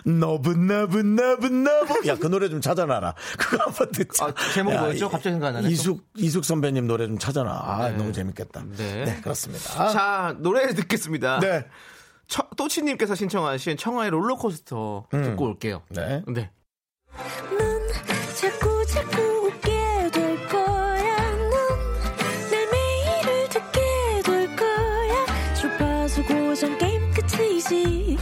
너분 0.06 0.68
너분 0.68 1.16
너분 1.16 1.64
너분 1.64 2.06
야그 2.06 2.28
노래 2.28 2.50
좀 2.50 2.60
찾아놔라 2.60 3.14
그거 3.38 3.64
한번 3.64 3.92
듣자 3.92 4.26
아, 4.26 4.34
제목이 4.54 4.76
야, 4.76 4.82
뭐였죠? 4.82 5.06
이- 5.06 5.10
갑자기 5.10 5.30
생각 5.34 5.48
안 5.48 5.54
나네. 5.54 5.70
이숙 5.70 6.06
이숙 6.18 6.44
선배님 6.44 6.88
노래 6.88 7.08
좀 7.08 7.18
찾아놔 7.18 7.54
아 7.54 7.90
네. 7.90 7.96
너무 7.98 8.12
재밌겠다 8.12 8.64
네. 8.76 9.06
네, 9.06 9.22
그렇습니다 9.22 9.90
자, 9.92 10.36
노래 10.40 10.74
듣겠습니다. 10.74 11.40
네. 11.40 11.66
처- 12.28 12.48
또치님께서 12.58 13.16
신청하신 13.16 13.78
청하의 13.78 14.12
롤러코스터 14.12 15.08
듣고 15.12 15.46
올게요. 15.46 15.82
네. 15.90 16.22
네. 16.28 16.50
넌 17.58 17.88
자꾸 18.36 18.86
자꾸 18.88 19.22
웃게 19.48 20.10
될 20.12 20.48
거야. 20.48 21.32
넌내 21.32 22.66
매일을 22.72 23.50
듣게 23.50 23.82
될 24.26 24.56
거야. 24.56 25.54
주파수 25.56 26.24
고정 26.26 26.78
게임 26.78 27.02
끝이지. 27.14 28.18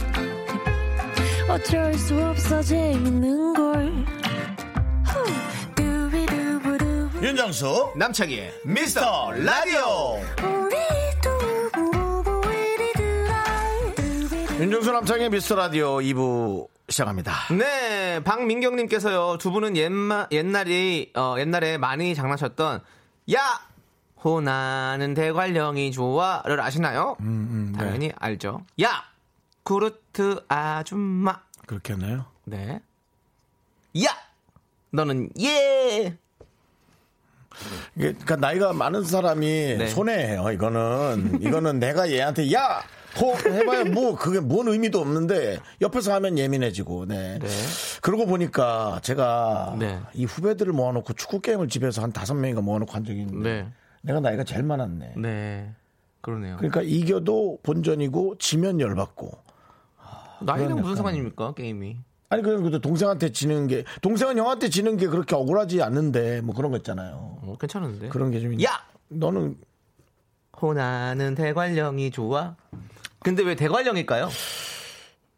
어쩔 1.48 1.94
수 1.94 2.18
없어 2.24 2.62
재밌는 2.62 3.54
걸. 3.54 3.92
윤정수 7.22 7.92
남창희의 7.96 8.52
미스터 8.64 9.30
라디오 9.32 10.18
윤정수 14.58 14.92
남창의 14.92 15.30
미스터 15.30 15.56
라디오 15.56 15.96
2부 15.96 16.68
시작합니다 16.88 17.32
네, 17.56 18.20
박민경님께서요, 18.22 19.38
두 19.38 19.50
분은 19.50 19.76
옛마, 19.76 20.28
옛날이, 20.30 21.10
어, 21.16 21.36
옛날에 21.38 21.78
많이 21.78 22.14
장난쳤던, 22.14 22.80
야! 23.34 23.40
호나는 24.22 25.14
대관령이 25.14 25.90
좋아를 25.90 26.60
아시나요? 26.60 27.16
음, 27.20 27.72
네. 27.72 27.78
당연히 27.78 28.12
알죠. 28.18 28.64
야! 28.82 29.04
구르트 29.64 30.44
아줌마. 30.48 31.40
그렇게 31.66 31.94
했나요? 31.94 32.26
네. 32.44 32.80
야! 34.04 34.08
너는 34.90 35.30
예! 35.40 36.16
그러니까 37.94 38.36
나이가 38.36 38.72
많은 38.72 39.04
사람이 39.04 39.46
네. 39.78 39.86
손해예요 39.88 40.50
이거는 40.52 41.38
이거는 41.42 41.78
내가 41.80 42.10
얘한테 42.10 42.50
야호 42.50 42.80
해봐야 43.20 43.84
뭐 43.84 44.16
그게 44.16 44.40
뭔 44.40 44.68
의미도 44.68 45.00
없는데 45.00 45.58
옆에서 45.80 46.14
하면 46.14 46.38
예민해지고 46.38 47.06
네. 47.06 47.38
네. 47.38 47.48
그러고 48.00 48.26
보니까 48.26 49.00
제가 49.02 49.76
네. 49.78 50.00
이 50.14 50.24
후배들을 50.24 50.72
모아놓고 50.72 51.12
축구 51.14 51.40
게임을 51.40 51.68
집에서 51.68 52.02
한 52.02 52.12
다섯 52.12 52.34
명인가 52.34 52.60
모아놓고 52.62 52.92
한 52.92 53.04
적이 53.04 53.20
있는데 53.20 53.62
네. 53.62 53.72
내가 54.02 54.20
나이가 54.20 54.44
제일 54.44 54.62
많았네. 54.62 55.14
네. 55.16 55.72
그러네요. 56.20 56.56
그러니까 56.56 56.82
이겨도 56.82 57.58
본전이고 57.62 58.36
지면 58.38 58.80
열받고 58.80 59.30
나이는 60.40 60.68
그런 60.68 60.82
무슨 60.82 60.96
상관입니까 60.96 61.54
게임이? 61.54 61.98
아니 62.28 62.42
그래도 62.42 62.80
동생한테 62.80 63.30
지는 63.30 63.66
게 63.66 63.84
동생은 64.00 64.38
형한테 64.38 64.70
지는 64.70 64.96
게 64.96 65.06
그렇게 65.06 65.34
억울하지 65.34 65.82
않는데 65.82 66.40
뭐 66.40 66.54
그런 66.54 66.70
거 66.70 66.78
있잖아요. 66.78 67.38
어, 67.42 67.56
괜찮은데. 67.60 68.08
그런 68.08 68.30
게 68.30 68.40
좀. 68.40 68.60
야! 68.62 68.70
너는 69.08 69.58
호나는 70.60 71.34
대관령이 71.34 72.10
좋아. 72.10 72.56
근데 73.22 73.42
왜 73.42 73.54
대관령일까요? 73.54 74.28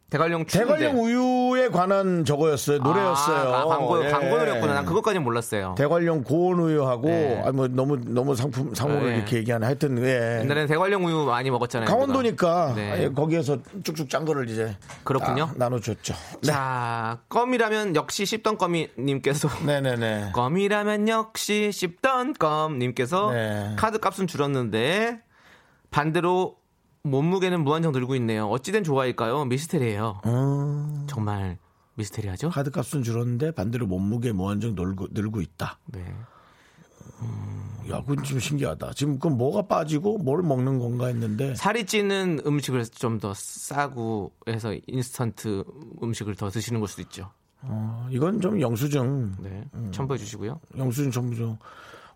대관령 0.09 0.45
추운데. 0.45 0.75
대관령 0.75 1.03
우유에 1.03 1.69
관한 1.69 2.23
저거였어요. 2.25 2.77
노래였어요. 2.77 3.53
아, 3.53 3.65
광고 3.65 4.05
예. 4.05 4.11
광고 4.11 4.37
노래였구나. 4.37 4.73
난 4.75 4.85
그것까지는 4.85 5.23
몰랐어요. 5.23 5.73
대관령 5.77 6.23
고온 6.23 6.59
우유하고 6.59 7.07
네. 7.07 7.41
아니 7.43 7.55
뭐 7.55 7.67
너무 7.67 7.97
너무 8.05 8.35
상품 8.35 8.73
상호를 8.73 9.09
네. 9.09 9.17
이렇게 9.17 9.37
얘기하는 9.37 9.65
하여튼 9.65 9.97
예. 10.05 10.41
옛날에는 10.41 10.67
대관령 10.67 11.05
우유 11.05 11.25
많이 11.25 11.49
먹었잖아요. 11.49 11.89
강원도니까. 11.89 12.73
네. 12.75 12.91
아예 12.91 13.09
거기에서 13.09 13.57
쭉쭉 13.83 14.09
짠 14.09 14.25
거를 14.25 14.47
이제 14.47 14.77
그렇군요. 15.03 15.47
다 15.47 15.53
나눠줬죠. 15.57 16.13
네. 16.43 16.51
자, 16.51 17.19
껌이라면 17.27 17.95
역시 17.95 18.25
씹던 18.27 18.57
껌이 18.57 18.89
님께서 18.99 19.49
네네네. 19.65 20.31
껌이라면 20.33 21.09
역시 21.09 21.71
씹던 21.73 22.33
껌 22.33 22.77
님께서 22.77 23.31
네. 23.31 23.73
카드 23.75 23.97
값은 23.97 24.27
줄었는데 24.27 25.19
반대로 25.89 26.57
몸무게는 27.09 27.63
무한정 27.63 27.91
늘고 27.91 28.15
있네요. 28.15 28.47
어찌된 28.47 28.83
조화일까요? 28.83 29.45
미스테리예요. 29.45 30.21
음, 30.25 31.05
정말 31.07 31.57
미스테리하죠? 31.95 32.49
카드값은 32.49 33.03
줄었는데 33.03 33.51
반대로 33.51 33.85
몸무게 33.85 34.31
무한정 34.31 34.73
늘고, 34.75 35.07
늘고 35.11 35.41
있다. 35.41 35.79
네. 35.85 36.03
야, 37.91 38.01
그건 38.01 38.23
좀 38.23 38.39
신기하다. 38.39 38.93
지금 38.93 39.13
그건 39.19 39.37
뭐가 39.37 39.67
빠지고 39.67 40.17
뭘 40.17 40.41
먹는 40.41 40.79
건가 40.79 41.05
했는데 41.07 41.53
살이 41.55 41.85
찌는 41.85 42.41
음식을 42.45 42.85
좀 42.87 43.19
더 43.19 43.33
싸고 43.35 44.31
해서 44.49 44.73
인스턴트 44.87 45.63
음식을 46.03 46.35
더 46.35 46.49
드시는 46.49 46.79
걸 46.81 46.89
수도 46.89 47.03
있죠. 47.03 47.31
어, 47.61 48.07
이건 48.11 48.41
좀 48.41 48.59
영수증, 48.59 49.35
네. 49.39 49.63
음. 49.75 49.91
첨부해 49.93 50.17
주시고요. 50.17 50.59
영수증 50.77 51.11
전부죠. 51.11 51.57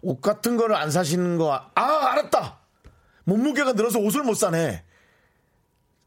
옷 0.01 0.19
같은 0.22 0.58
거를 0.58 0.75
안 0.75 0.91
사시는 0.91 1.38
거, 1.38 1.53
아, 1.53 1.72
알았다! 1.75 2.58
몸무게가 3.29 3.74
늘어서 3.74 4.00
옷을 4.00 4.24
못 4.24 4.33
사네. 4.36 4.83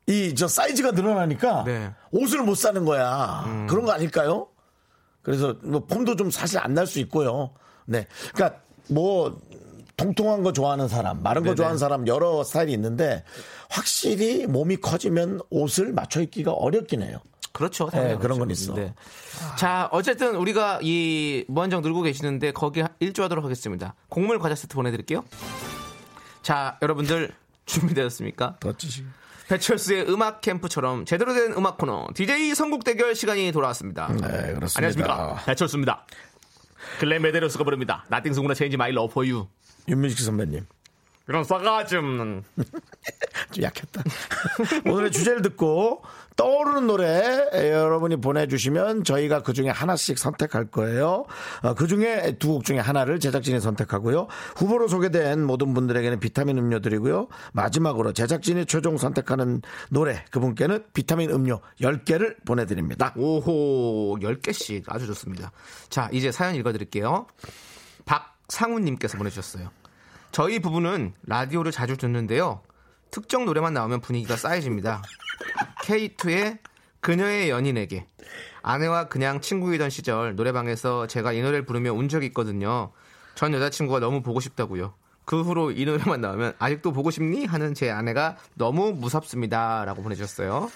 이, 0.08 0.34
저 0.34 0.48
사이즈가 0.48 0.90
늘어나니까 0.90 1.64
네. 1.64 1.92
옷을 2.10 2.42
못 2.42 2.56
사는 2.56 2.84
거야. 2.84 3.66
그런 3.68 3.84
거 3.84 3.92
아닐까요? 3.92 4.48
그래서 5.22 5.56
뭐 5.62 5.86
폼도 5.86 6.16
좀 6.16 6.30
사실 6.30 6.58
안 6.58 6.74
날 6.74 6.86
수 6.86 6.98
있고요. 7.00 7.52
네. 7.86 8.06
그러니까 8.34 8.60
뭐 8.88 9.40
통통한 9.96 10.42
거 10.42 10.52
좋아하는 10.52 10.88
사람, 10.88 11.22
마른 11.22 11.42
거 11.42 11.46
네네. 11.50 11.54
좋아하는 11.56 11.78
사람 11.78 12.06
여러 12.08 12.42
스타일이 12.42 12.72
있는데 12.72 13.22
확실히 13.70 14.46
몸이 14.46 14.76
커지면 14.78 15.40
옷을 15.50 15.92
맞춰 15.92 16.20
입기가 16.20 16.52
어렵긴 16.52 17.02
해요. 17.02 17.18
그렇죠. 17.52 17.88
네, 17.90 18.16
그런 18.16 18.18
그렇죠. 18.18 18.38
건 18.40 18.50
있어. 18.50 18.74
네. 18.74 18.94
자, 19.58 19.88
어쨌든 19.92 20.34
우리가 20.36 20.80
이 20.82 21.44
무한정 21.48 21.82
늘고 21.82 22.02
계시는데 22.02 22.52
거기에 22.52 22.86
일조하도록 22.98 23.44
하겠습니다. 23.44 23.94
곡물 24.08 24.38
과자 24.40 24.54
세트 24.56 24.74
보내드릴게요. 24.74 25.22
자, 26.42 26.78
여러분들 26.82 27.30
준비되었습니까? 27.66 28.56
덧지시. 28.60 29.04
배철수의 29.48 30.08
음악 30.08 30.40
캠프처럼 30.40 31.04
제대로 31.04 31.34
된 31.34 31.52
음악 31.52 31.76
코너 31.78 32.08
DJ 32.14 32.54
선곡 32.54 32.84
대결 32.84 33.14
시간이 33.14 33.52
돌아왔습니다. 33.52 34.08
네, 34.08 34.54
그렇습니다. 34.54 34.72
안녕하십니까. 34.76 35.42
배철수입니다. 35.44 36.06
글렌 36.98 37.22
메데로스가 37.22 37.64
부릅니다. 37.64 38.04
Nothing's 38.10 38.34
gonna 38.34 38.54
change 38.56 38.74
my 38.74 38.90
love 38.90 39.10
for 39.10 39.28
you. 39.28 39.48
윤민식 39.88 40.20
선배님. 40.20 40.66
이런 41.28 41.44
싸가지 41.44 41.96
없는. 41.96 42.42
좀 43.52 43.62
약했다. 43.64 44.02
오늘의 44.86 45.10
주제를 45.12 45.42
듣고 45.42 46.02
떠오르는 46.36 46.86
노래 46.86 47.48
여러분이 47.52 48.16
보내주시면 48.16 49.04
저희가 49.04 49.42
그 49.42 49.52
중에 49.52 49.68
하나씩 49.68 50.18
선택할 50.18 50.70
거예요. 50.70 51.26
어, 51.62 51.74
그 51.74 51.86
중에 51.86 52.36
두 52.38 52.52
곡 52.52 52.64
중에 52.64 52.78
하나를 52.78 53.20
제작진이 53.20 53.60
선택하고요. 53.60 54.26
후보로 54.56 54.88
소개된 54.88 55.42
모든 55.44 55.74
분들에게는 55.74 56.20
비타민 56.20 56.58
음료 56.58 56.80
드리고요. 56.80 57.28
마지막으로 57.52 58.12
제작진이 58.12 58.66
최종 58.66 58.98
선택하는 58.98 59.62
노래 59.90 60.24
그분께는 60.30 60.84
비타민 60.92 61.30
음료 61.30 61.60
10개를 61.80 62.44
보내드립니다. 62.44 63.12
오호, 63.16 64.18
10개씩. 64.20 64.84
아주 64.88 65.06
좋습니다. 65.06 65.52
자, 65.88 66.08
이제 66.12 66.32
사연 66.32 66.54
읽어드릴게요. 66.56 67.26
박상훈님께서 68.04 69.18
보내주셨어요. 69.18 69.70
저희 70.32 70.60
부부는 70.60 71.12
라디오를 71.26 71.72
자주 71.72 71.98
듣는데요. 71.98 72.62
특정 73.10 73.44
노래만 73.44 73.74
나오면 73.74 74.00
분위기가 74.00 74.34
쌓여집니다. 74.34 75.02
K2의 75.84 76.58
그녀의 77.00 77.50
연인에게. 77.50 78.06
아내와 78.62 79.08
그냥 79.08 79.42
친구이던 79.42 79.90
시절 79.90 80.34
노래방에서 80.34 81.06
제가 81.06 81.32
이 81.32 81.42
노래를 81.42 81.66
부르며 81.66 81.92
운 81.92 82.08
적이 82.08 82.26
있거든요. 82.28 82.92
전 83.34 83.52
여자친구가 83.52 84.00
너무 84.00 84.22
보고 84.22 84.40
싶다고요. 84.40 84.94
그 85.26 85.42
후로 85.42 85.70
이 85.70 85.84
노래만 85.84 86.22
나오면 86.22 86.54
아직도 86.58 86.92
보고 86.92 87.10
싶니? 87.10 87.44
하는 87.44 87.74
제 87.74 87.90
아내가 87.90 88.38
너무 88.54 88.92
무섭습니다. 88.92 89.84
라고 89.84 90.02
보내주셨어요. 90.02 90.70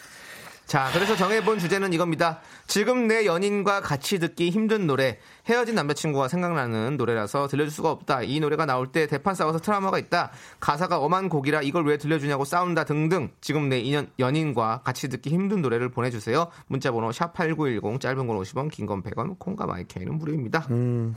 자, 0.67 0.91
그래서 0.93 1.15
정해본 1.15 1.61
주제는 1.61 1.93
이겁니다. 1.93 2.41
지금 2.67 3.07
내 3.07 3.25
연인과 3.25 3.83
같이 3.83 4.19
듣기 4.19 4.51
힘든 4.51 4.89
노래, 4.89 5.19
헤어진 5.47 5.77
남자친구가 5.77 6.27
생각나는 6.27 6.97
노래라서 6.97 7.47
들려줄 7.47 7.71
수가 7.71 7.93
없다. 7.93 8.23
이 8.23 8.41
노래가 8.41 8.67
나올 8.67 8.91
때 8.91 9.07
대판 9.07 9.37
싸워서 9.37 9.61
트라우마가 9.61 10.01
있다. 10.01 10.33
가사가 10.59 10.99
엄한 10.99 11.29
곡이라 11.29 11.63
이걸 11.63 11.87
왜 11.87 11.99
들려주냐고 11.99 12.45
싸운다 12.45 12.83
등등. 12.83 13.31
지금 13.41 13.69
내 13.69 13.79
인연, 13.79 14.11
연인과 14.19 14.81
같이 14.83 15.09
듣기 15.09 15.31
힘든 15.31 15.63
노래를 15.63 15.91
보내주세요. 15.91 16.49
문자번호 16.67 17.11
샵8910, 17.11 18.01
짧은 18.01 18.27
건 18.27 18.37
50원, 18.37 18.69
긴 18.69 18.87
건 18.87 19.05
100원, 19.05 19.39
콩과 19.39 19.67
마이케이는 19.67 20.19
무료입니다. 20.19 20.67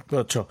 그렇죠. 0.07 0.45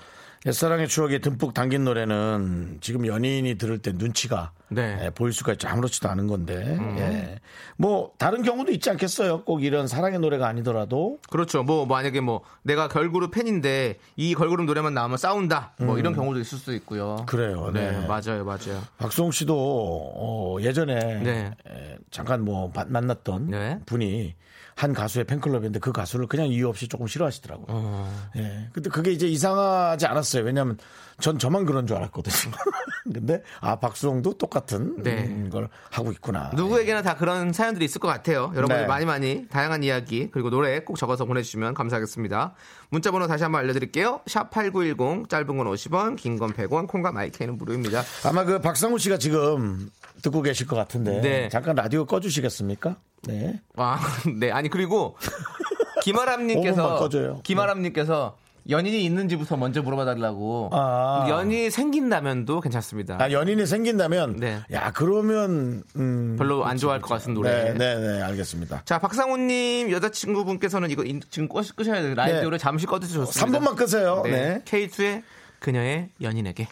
옛사랑의 0.49 0.89
추억이 0.89 1.19
듬뿍 1.21 1.53
담긴 1.53 1.85
노래는 1.85 2.79
지금 2.81 3.07
연인이 3.07 3.57
들을 3.57 3.77
때 3.77 3.93
눈치가 3.95 4.53
네. 4.71 4.99
예, 5.05 5.11
보일 5.11 5.35
수가 5.35 5.53
있죠. 5.53 5.69
아무렇지도 5.69 6.09
않은 6.09 6.27
건데. 6.27 6.79
예. 6.97 7.39
뭐 7.77 8.13
다른 8.17 8.43
경우도 8.43 8.73
있지 8.73 8.89
않겠어요. 8.89 9.45
꼭 9.45 9.63
이런 9.63 9.87
사랑의 9.87 10.19
노래가 10.21 10.49
아니더라도 10.49 11.19
그렇죠. 11.29 11.63
뭐 11.65 11.85
만약에 11.85 12.21
뭐 12.23 12.41
내가 12.63 12.89
걸그룹 12.89 13.31
팬인데 13.33 13.99
이 14.17 14.35
걸그룹 14.35 14.65
노래만 14.65 14.95
나오면 14.95 15.19
싸운다. 15.19 15.73
뭐 15.81 15.99
이런 15.99 16.15
경우도 16.15 16.41
있을 16.41 16.57
수도 16.57 16.73
있고요. 16.73 17.27
그래요. 17.27 17.71
네, 17.75 17.91
네. 17.93 18.07
맞아요, 18.07 18.43
맞아요. 18.47 18.83
박수홍 18.97 19.33
씨도 19.33 19.55
어, 19.55 20.57
예전에 20.63 20.95
네. 21.23 21.51
에, 21.69 21.99
잠깐 22.11 22.41
뭐 22.43 22.71
바- 22.71 22.87
만났던 22.89 23.49
네. 23.51 23.81
분이 23.85 24.35
한 24.79 24.93
가수의 24.93 25.25
팬클럽인데 25.25 25.81
그 25.81 25.91
가수를 25.91 26.29
그냥 26.29 26.47
이유 26.47 26.69
없이 26.69 26.87
조금 26.87 27.09
싫어하시더라고요. 27.09 27.67
어. 27.69 28.29
예. 28.37 28.69
근데 28.73 28.89
그게 28.89 29.11
이제 29.11 29.27
이상하지 29.27 30.07
않았어요. 30.07 30.45
왜냐하면 30.45 30.79
전 31.21 31.37
저만 31.37 31.67
그런 31.67 31.85
줄 31.89 31.97
알았거든요. 31.97 32.53
근데 33.13 33.43
아 33.61 33.75
박수홍도 33.81 34.35
똑같은 34.39 35.03
네. 35.03 35.25
음, 35.25 35.51
걸 35.51 35.69
하고 35.91 36.13
있구나. 36.13 36.53
누구에게나 36.55 37.03
다 37.03 37.17
그런 37.17 37.53
사연들이 37.53 37.87
있을 37.87 38.01
것 38.01 38.07
같아요. 38.07 38.53
여러분들 38.55 38.83
네. 38.83 38.87
많이 38.87 39.05
많이 39.05 39.49
다양한 39.49 39.83
이야기 39.83 40.31
그리고 40.31 40.49
노래 40.49 40.79
꼭 40.85 40.97
적어서 40.97 41.25
보내주시면 41.25 41.75
감사하겠습니다. 41.75 42.55
문자번호 42.91 43.27
다시 43.27 43.43
한번 43.43 43.63
알려드릴게요. 43.63 44.21
샵 44.29 44.51
#8910 44.53 45.29
짧은 45.29 45.57
건 45.57 45.67
50원, 45.67 46.15
긴 46.17 46.39
건 46.39 46.53
100원, 46.53 46.87
콩과 46.87 47.11
마이크는 47.11 47.59
무료입니다. 47.59 48.05
아마 48.25 48.45
그 48.45 48.61
박상우 48.61 48.99
씨가 49.01 49.19
지금 49.19 49.91
듣고 50.23 50.41
계실 50.43 50.69
것 50.69 50.77
같은데 50.77 51.21
네. 51.21 51.49
잠깐 51.49 51.75
라디오 51.75 52.05
꺼주시겠습니까? 52.07 52.95
네. 53.29 53.61
와, 53.77 53.99
네 54.41 54.51
아니 54.51 54.69
그리고 54.69 55.17
5분만 55.21 56.01
김아람님께서. 56.03 57.09
김아람님께서 57.45 58.37
연인이 58.71 59.03
있는지부터 59.05 59.57
먼저 59.57 59.81
물어봐달라고. 59.83 60.71
아. 60.73 61.27
연인이 61.29 61.71
생긴다면도 61.71 62.61
괜찮습니다. 62.61 63.17
아 63.19 63.31
연인이 63.33 63.65
생긴다면 63.65 64.37
네. 64.37 64.59
야 64.73 64.91
그러면 64.95 65.83
음, 65.97 66.37
별로 66.39 66.67
안 66.67 66.77
좋아할 66.77 67.01
것 67.01 67.09
같은 67.09 67.33
노래. 67.33 67.73
네, 67.73 67.75
네, 67.75 67.95
네, 67.99 68.23
알겠습니다. 68.23 68.83
자, 68.85 68.99
박상훈님 68.99 69.91
여자친구분께서는 69.91 70.91
이거 70.91 71.03
인- 71.05 71.23
지금 71.31 71.49
꺼, 71.49 71.63
끄셔야 71.77 72.03
돼요. 72.03 72.15
라디오를 72.15 72.59
잠시 72.59 72.85
꺼주셔서 72.85 73.25
좋습니다. 73.33 73.59
3분만 73.59 73.77
끄세요. 73.77 74.21
네. 74.25 74.31
네. 74.31 74.63
K2의 74.67 75.23
그녀의 75.61 76.11
연인에게. 76.21 76.69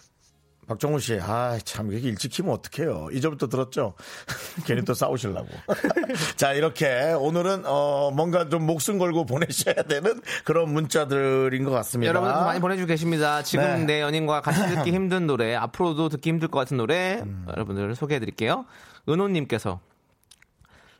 박정우 0.66 0.98
씨, 0.98 1.18
아, 1.20 1.58
참, 1.64 1.92
이렇게 1.92 2.08
일찍 2.08 2.32
키면 2.32 2.52
어떡해요. 2.54 3.08
이제부터 3.12 3.48
들었죠? 3.48 3.94
괜히 4.66 4.84
또 4.84 4.94
싸우시려고. 4.94 5.48
자, 6.36 6.52
이렇게 6.52 7.12
오늘은, 7.12 7.62
어, 7.66 8.10
뭔가 8.10 8.48
좀 8.48 8.66
목숨 8.66 8.98
걸고 8.98 9.26
보내셔야 9.26 9.84
되는 9.84 10.20
그런 10.44 10.72
문자들인 10.72 11.64
것 11.64 11.70
같습니다. 11.70 12.08
여러분들 12.08 12.40
많이 12.40 12.60
보내주고 12.60 12.88
계십니다. 12.88 13.42
지금 13.42 13.64
네. 13.64 13.84
내 13.84 14.00
연인과 14.00 14.40
같이 14.40 14.60
듣기 14.74 14.90
힘든 14.90 15.26
노래, 15.26 15.54
앞으로도 15.54 16.08
듣기 16.08 16.30
힘들 16.30 16.48
것 16.48 16.58
같은 16.58 16.76
노래, 16.76 17.20
음. 17.24 17.46
여러분들 17.48 17.94
소개해 17.94 18.18
드릴게요. 18.18 18.66
은호님께서 19.08 19.80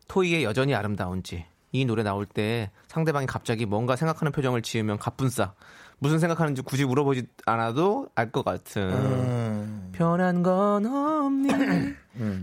토이의 0.06 0.44
여전히 0.44 0.74
아름다운지 0.74 1.44
이 1.72 1.84
노래 1.84 2.02
나올 2.02 2.24
때 2.26 2.70
상대방이 2.86 3.26
갑자기 3.26 3.66
뭔가 3.66 3.96
생각하는 3.96 4.32
표정을 4.32 4.62
지으면 4.62 4.98
가뿐싸 4.98 5.54
무슨 5.98 6.18
생각하는지 6.18 6.62
굳이 6.62 6.84
물어보지 6.84 7.26
않아도 7.46 8.08
알 8.14 8.30
것 8.30 8.44
같은 8.44 9.90
변한 9.92 10.42
건 10.42 10.84
없니 10.86 11.48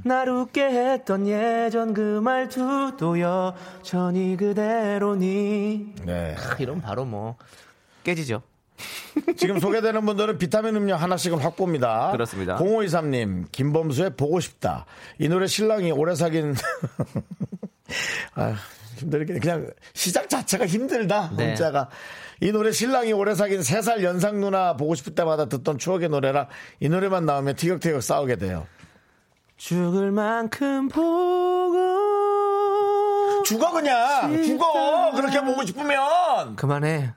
날 0.03 0.29
웃게 0.29 0.63
했던 0.63 1.27
예전 1.27 1.93
그 1.93 2.19
말투도 2.19 3.19
여전히 3.19 4.35
그대로니 4.37 5.93
네. 6.03 6.35
크, 6.37 6.63
이런 6.63 6.81
바로 6.81 7.05
뭐 7.05 7.35
깨지죠 8.03 8.41
지금 9.37 9.59
소개되는 9.59 10.03
분들은 10.05 10.39
비타민 10.39 10.75
음료 10.75 10.95
하나씩은 10.95 11.37
확보입니다. 11.37 12.11
그렇습니다. 12.11 12.57
0523님, 12.57 13.45
김범수의 13.51 14.15
보고 14.17 14.39
싶다. 14.39 14.85
이 15.19 15.29
노래 15.29 15.45
신랑이 15.45 15.91
오래 15.91 16.15
사귄. 16.15 16.55
아, 18.33 18.55
힘들게. 18.97 19.37
그냥 19.39 19.69
시작 19.93 20.27
자체가 20.27 20.65
힘들다. 20.65 21.31
네. 21.37 21.47
문자가. 21.49 21.89
이 22.41 22.51
노래 22.51 22.71
신랑이 22.71 23.13
오래 23.13 23.35
사귄 23.35 23.61
3살 23.61 24.03
연상 24.03 24.39
누나 24.39 24.75
보고 24.75 24.95
싶을 24.95 25.15
때마다 25.15 25.45
듣던 25.45 25.77
추억의 25.77 26.09
노래라 26.09 26.47
이 26.79 26.89
노래만 26.89 27.25
나오면 27.25 27.55
티격태격 27.55 28.01
싸우게 28.03 28.37
돼요. 28.37 28.67
죽을 29.57 30.11
만큼 30.11 30.87
보고 30.89 32.03
죽어, 33.45 33.71
그냥! 33.71 34.41
죽어! 34.43 35.11
그렇게 35.11 35.41
보고 35.41 35.65
싶으면! 35.65 36.55
그만해 36.55 37.13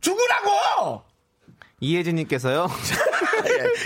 죽으라고! 0.00 1.07
이혜진님께서요 1.80 2.66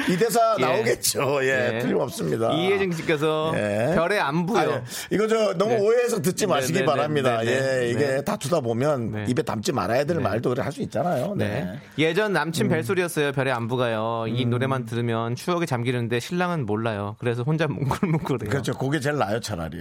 예, 0.08 0.12
이 0.12 0.16
대사 0.16 0.56
예. 0.58 0.62
나오겠죠. 0.62 1.40
예, 1.44 1.74
예. 1.74 1.78
틀림없습니다. 1.80 2.52
이혜진님께서 2.52 3.52
예. 3.54 3.92
별의 3.94 4.18
안부요 4.18 4.58
아니, 4.58 4.72
이거 5.10 5.26
저 5.28 5.52
너무 5.54 5.74
네. 5.74 5.80
오해해서 5.80 6.22
듣지 6.22 6.46
네, 6.46 6.52
마시기 6.54 6.78
네, 6.80 6.84
바랍니다. 6.86 7.38
네, 7.42 7.44
네, 7.44 7.52
예, 7.52 7.60
네. 7.80 7.90
이게 7.90 7.98
네. 8.06 8.24
다투다 8.24 8.60
보면 8.60 9.12
네. 9.12 9.24
입에 9.28 9.42
담지 9.42 9.72
말아야 9.72 10.04
될 10.04 10.20
말도 10.20 10.50
그래 10.50 10.62
할 10.62 10.72
수 10.72 10.80
있잖아요. 10.82 11.34
네. 11.36 11.64
네. 11.64 11.78
예전 11.98 12.32
남친 12.32 12.68
벨소리였어요. 12.70 13.32
별의 13.32 13.52
안부가요. 13.52 14.24
이 14.28 14.46
노래만 14.46 14.86
들으면 14.86 15.34
추억에 15.36 15.66
잠기는데 15.66 16.18
신랑은 16.18 16.64
몰라요. 16.64 17.16
그래서 17.18 17.42
혼자 17.42 17.66
뭉클뭉클해요. 17.68 18.48
그렇죠. 18.48 18.72
그게 18.72 19.00
제일 19.00 19.18
나요, 19.18 19.38
차라리. 19.38 19.76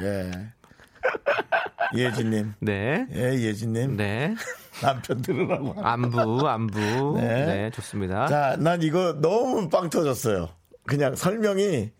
예. 1.95 2.01
이혜진님. 2.01 2.53
네. 2.59 3.07
예, 3.13 3.35
이혜진님. 3.35 3.97
네. 3.97 4.35
남편 4.81 5.21
들으라고. 5.21 5.75
안부, 5.81 6.47
안부. 6.47 7.13
네. 7.17 7.45
네. 7.45 7.71
좋습니다. 7.71 8.27
자, 8.27 8.55
난 8.59 8.81
이거 8.81 9.13
너무 9.21 9.69
빵 9.69 9.89
터졌어요. 9.89 10.49
그냥 10.85 11.15
설명이 11.15 11.91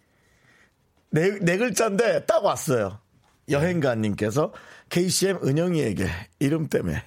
네, 1.12 1.40
네 1.42 1.58
글자인데 1.58 2.26
딱 2.26 2.44
왔어요. 2.44 3.00
여행가님께서 3.50 4.54
KCM 4.92 5.40
은영이에게 5.44 6.08
이름 6.40 6.68
때문에 6.68 7.02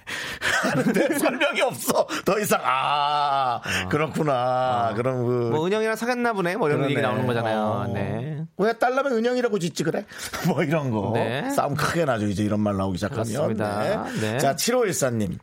하는데 0.63 1.15
설명이 1.19 1.61
없어. 1.61 2.07
더 2.25 2.39
이상 2.39 2.59
아 2.63 3.61
그렇구나. 3.89 4.93
그럼 4.95 5.25
그 5.25 5.31
뭐 5.55 5.65
은영이랑 5.67 5.95
사귀었나 5.95 6.33
보네. 6.33 6.55
뭐 6.57 6.67
이런 6.67 6.79
그러네. 6.79 6.93
얘기 6.93 7.01
나오는 7.01 7.25
거잖아요. 7.25 7.59
어. 7.59 7.87
네. 7.93 8.43
왜 8.57 8.73
딸라면 8.73 9.13
은영이라고 9.13 9.59
짓지 9.59 9.83
그래? 9.83 10.05
뭐 10.49 10.63
이런 10.63 10.89
거. 10.91 11.11
네. 11.13 11.49
싸움 11.51 11.75
크게 11.75 12.05
나죠. 12.05 12.25
이제 12.27 12.43
이런 12.43 12.59
말 12.59 12.75
나오기 12.75 12.97
시작하면. 12.97 13.23
그렇습니다. 13.25 14.03
네. 14.19 14.37
자, 14.39 14.55
7514님. 14.55 15.37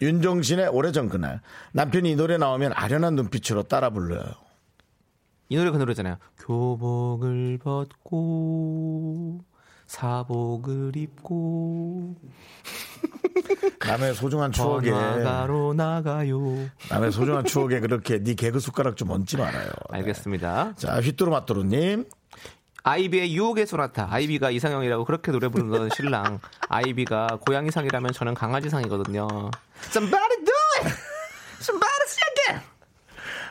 윤종신의 0.00 0.68
오래전 0.68 1.08
그날. 1.08 1.40
남편이 1.72 2.10
이 2.10 2.16
노래 2.16 2.36
나오면 2.38 2.72
아련한 2.74 3.14
눈빛으로 3.16 3.62
따라 3.64 3.90
불러요. 3.90 4.24
이 5.48 5.56
노래 5.56 5.70
그 5.70 5.76
노래잖아요. 5.76 6.16
교복을 6.38 7.58
벗고 7.62 9.40
사복을 9.86 10.96
입고 10.96 12.16
남의 13.86 14.14
소중한 14.14 14.50
추억에 14.52 14.90
번화가로 14.90 15.74
나가요. 15.74 16.68
남의 16.90 17.12
소중한 17.12 17.44
추억에 17.44 17.80
그렇게 17.80 18.22
네 18.22 18.34
개그 18.34 18.58
숟가락 18.58 18.96
좀 18.96 19.10
얹지 19.10 19.36
말아요. 19.36 19.66
네. 19.66 19.98
알겠습니다. 19.98 20.74
자, 20.76 21.00
휘뚜루 21.00 21.30
마뚜루님. 21.30 22.06
아이비의 22.82 23.34
유혹의 23.34 23.66
소나타. 23.66 24.06
아이비가 24.10 24.50
이상형이라고 24.50 25.04
그렇게 25.04 25.32
노래 25.32 25.48
부르는 25.48 25.88
신랑. 25.96 26.38
아이비가 26.68 27.38
고양이상이라면 27.44 28.12
저는 28.12 28.34
강아지상이거든요. 28.34 29.26
Somebody 29.90 30.44
do 30.44 30.54
it! 30.84 30.94
Somebody! 31.60 31.95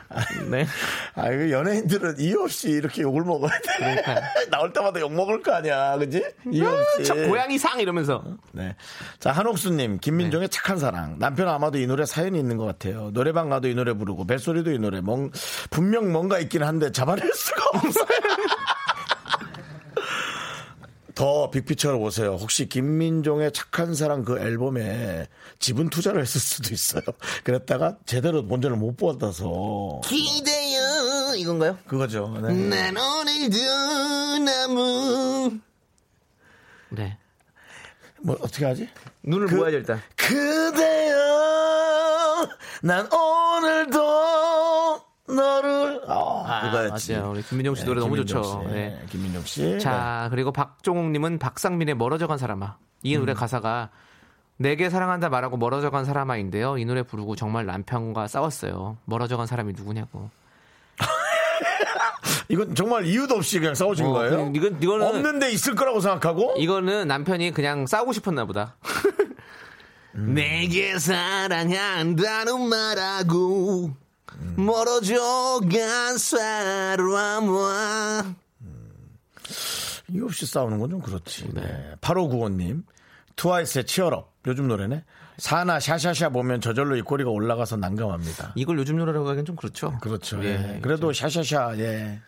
네. 0.50 0.66
아, 1.14 1.30
이거 1.30 1.50
연예인들은 1.50 2.16
이유 2.18 2.42
없이 2.42 2.70
이렇게 2.70 3.02
욕을 3.02 3.22
먹어야 3.22 3.50
돼. 3.58 4.02
나올 4.50 4.72
때마다 4.72 5.00
욕 5.00 5.12
먹을 5.12 5.42
거 5.42 5.52
아니야. 5.52 5.96
그지? 5.98 6.24
이유 6.52 6.66
없이. 6.66 7.04
저 7.04 7.14
고양이 7.14 7.58
상 7.58 7.80
이러면서. 7.80 8.22
네. 8.52 8.76
자, 9.18 9.32
한옥수님, 9.32 9.98
김민종의 9.98 10.48
착한 10.48 10.78
사랑. 10.78 11.18
남편 11.18 11.48
아마도 11.48 11.78
이 11.78 11.86
노래 11.86 12.04
사연이 12.04 12.38
있는 12.38 12.56
것 12.56 12.64
같아요. 12.64 13.10
노래방 13.12 13.48
가도 13.48 13.68
이 13.68 13.74
노래 13.74 13.92
부르고, 13.94 14.26
벨소리도 14.26 14.72
이 14.72 14.78
노래. 14.78 15.00
뭔, 15.00 15.30
분명 15.70 16.12
뭔가 16.12 16.38
있긴 16.38 16.62
한데 16.62 16.92
잡아낼 16.92 17.30
수가 17.32 17.62
없어요. 17.74 18.06
더 21.16 21.50
빅피처로 21.50 21.98
보세요. 21.98 22.36
혹시 22.38 22.68
김민종의 22.68 23.50
착한 23.52 23.94
사랑 23.94 24.22
그 24.22 24.38
앨범에 24.38 25.26
지분 25.58 25.88
투자를 25.88 26.20
했을 26.20 26.38
수도 26.40 26.74
있어요. 26.74 27.00
그랬다가 27.42 27.96
제대로 28.04 28.46
본전을 28.46 28.76
못 28.76 28.96
받아서. 28.98 30.02
기대요. 30.04 31.34
이건가요? 31.36 31.78
그거죠. 31.88 32.28
네. 32.42 32.52
난 32.68 32.94
오늘도 32.98 33.56
나무. 34.44 35.58
네. 36.90 37.16
뭐, 38.20 38.36
어떻게 38.42 38.66
하지? 38.66 38.88
눈을 39.22 39.46
그- 39.46 39.54
모아야죠, 39.54 39.76
일단. 39.78 40.02
그대여, 40.16 41.16
난 42.82 43.08
오늘도 43.10 45.00
너를. 45.28 46.02
아, 46.06 46.68
이거였지. 46.68 47.12
맞아요. 47.14 47.30
우리 47.32 47.42
김민종 47.42 47.74
씨 47.74 47.82
네, 47.82 47.86
노래 47.86 48.00
너무 48.00 48.14
김민종 48.14 48.42
좋죠. 48.42 48.62
씨. 48.68 48.74
네. 48.74 49.04
김민종 49.10 49.42
씨. 49.44 49.78
자, 49.80 50.28
그리고 50.30 50.52
박종욱님은 50.52 51.38
박상민의 51.38 51.94
멀어져간 51.96 52.38
사람아. 52.38 52.76
이 53.02 53.14
음. 53.16 53.20
노래 53.20 53.34
가사가 53.34 53.90
내게 54.58 54.88
사랑한다 54.88 55.28
말하고 55.28 55.56
멀어져간 55.56 56.04
사람아인데요. 56.04 56.78
이 56.78 56.84
노래 56.84 57.02
부르고 57.02 57.36
정말 57.36 57.66
남편과 57.66 58.26
싸웠어요. 58.28 58.96
멀어져간 59.04 59.46
사람이 59.46 59.72
누구냐고. 59.76 60.30
이건 62.48 62.74
정말 62.74 63.04
이유도 63.06 63.34
없이 63.34 63.58
그냥 63.58 63.74
싸우신 63.74 64.06
어, 64.06 64.12
거예요? 64.12 64.52
그- 64.52 64.58
이건- 64.58 64.80
이거는- 64.80 65.02
없는데 65.08 65.50
있을 65.50 65.74
거라고 65.74 66.00
생각하고? 66.00 66.54
이거는 66.56 67.08
남편이 67.08 67.50
그냥 67.52 67.86
싸우고 67.86 68.12
싶었나 68.12 68.44
보다. 68.44 68.76
음. 70.14 70.34
내게 70.34 70.98
사랑한다는 70.98 72.68
말하고 72.68 73.90
멀어져 74.56 75.60
간 75.70 76.18
사람아. 76.18 78.34
이유 80.08 80.24
없이 80.26 80.46
싸우는 80.46 80.78
건 80.78 80.90
좀 80.90 81.00
그렇지. 81.00 81.52
네. 81.52 81.94
8595님. 82.00 82.84
트와이스의 83.36 83.84
치얼업. 83.84 84.32
요즘 84.46 84.68
노래네. 84.68 85.04
사나 85.38 85.80
샤샤샤 85.80 86.30
보면 86.30 86.60
저절로 86.62 86.96
이 86.96 87.02
꼬리가 87.02 87.28
올라가서 87.30 87.76
난감합니다. 87.76 88.52
이걸 88.54 88.78
요즘 88.78 88.96
노래라고 88.96 89.28
하기엔 89.28 89.44
좀 89.44 89.56
그렇죠. 89.56 89.98
그렇죠. 90.00 90.42
예, 90.44 90.76
예. 90.76 90.80
그래도 90.80 91.12
샤샤샤, 91.12 91.74
예. 91.78 92.20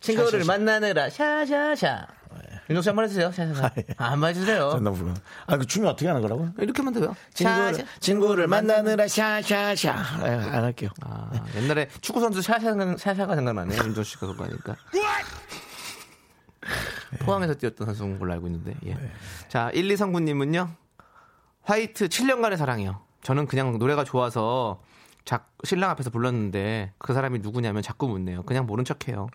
친구를 0.00 0.44
샤샤샤. 0.44 0.52
만나느라 0.52 1.10
샤샤샤. 1.10 2.06
윤정 2.70 2.82
씨 2.82 2.88
한번 2.88 3.04
해주세요. 3.04 3.30
샤샤샤. 3.32 3.70
아, 3.98 4.12
한번 4.12 4.30
해주세요. 4.30 4.70
아, 5.46 5.56
그 5.56 5.66
춤이 5.66 5.86
어떻게 5.86 6.06
하는 6.06 6.22
거라고? 6.22 6.48
이렇게만 6.58 6.94
돼요. 6.94 7.14
친구를, 7.34 7.74
샤샤. 7.74 7.86
친구를 8.00 8.46
만나느라 8.48 9.06
샤샤샤. 9.06 9.92
아, 9.92 10.24
안 10.24 10.64
할게요. 10.64 10.90
아, 11.02 11.30
옛날에 11.56 11.88
축구 12.00 12.20
선수 12.20 12.40
샤샤가, 12.42 12.96
샤샤가 12.96 13.34
생각나네요. 13.34 13.82
윤정 13.84 14.04
씨가 14.04 14.26
그거 14.26 14.44
하니까. 14.44 14.76
포항에서 17.20 17.54
뛰었던 17.54 17.86
선수인 17.86 18.18
걸로 18.18 18.32
알고 18.32 18.46
있는데. 18.48 18.74
예. 18.86 18.96
자, 19.48 19.70
1, 19.70 19.90
2 19.90 19.96
성구님은요. 19.96 20.70
화이트 21.62 22.08
7년간의 22.08 22.56
사랑이요. 22.56 23.00
저는 23.22 23.46
그냥 23.46 23.78
노래가 23.78 24.04
좋아서 24.04 24.82
자, 25.24 25.46
신랑 25.64 25.90
앞에서 25.90 26.10
불렀는데 26.10 26.92
그 26.98 27.14
사람이 27.14 27.38
누구냐면 27.38 27.82
자꾸 27.82 28.08
묻네요. 28.08 28.42
그냥 28.42 28.66
모른 28.66 28.84
척해요. 28.84 29.28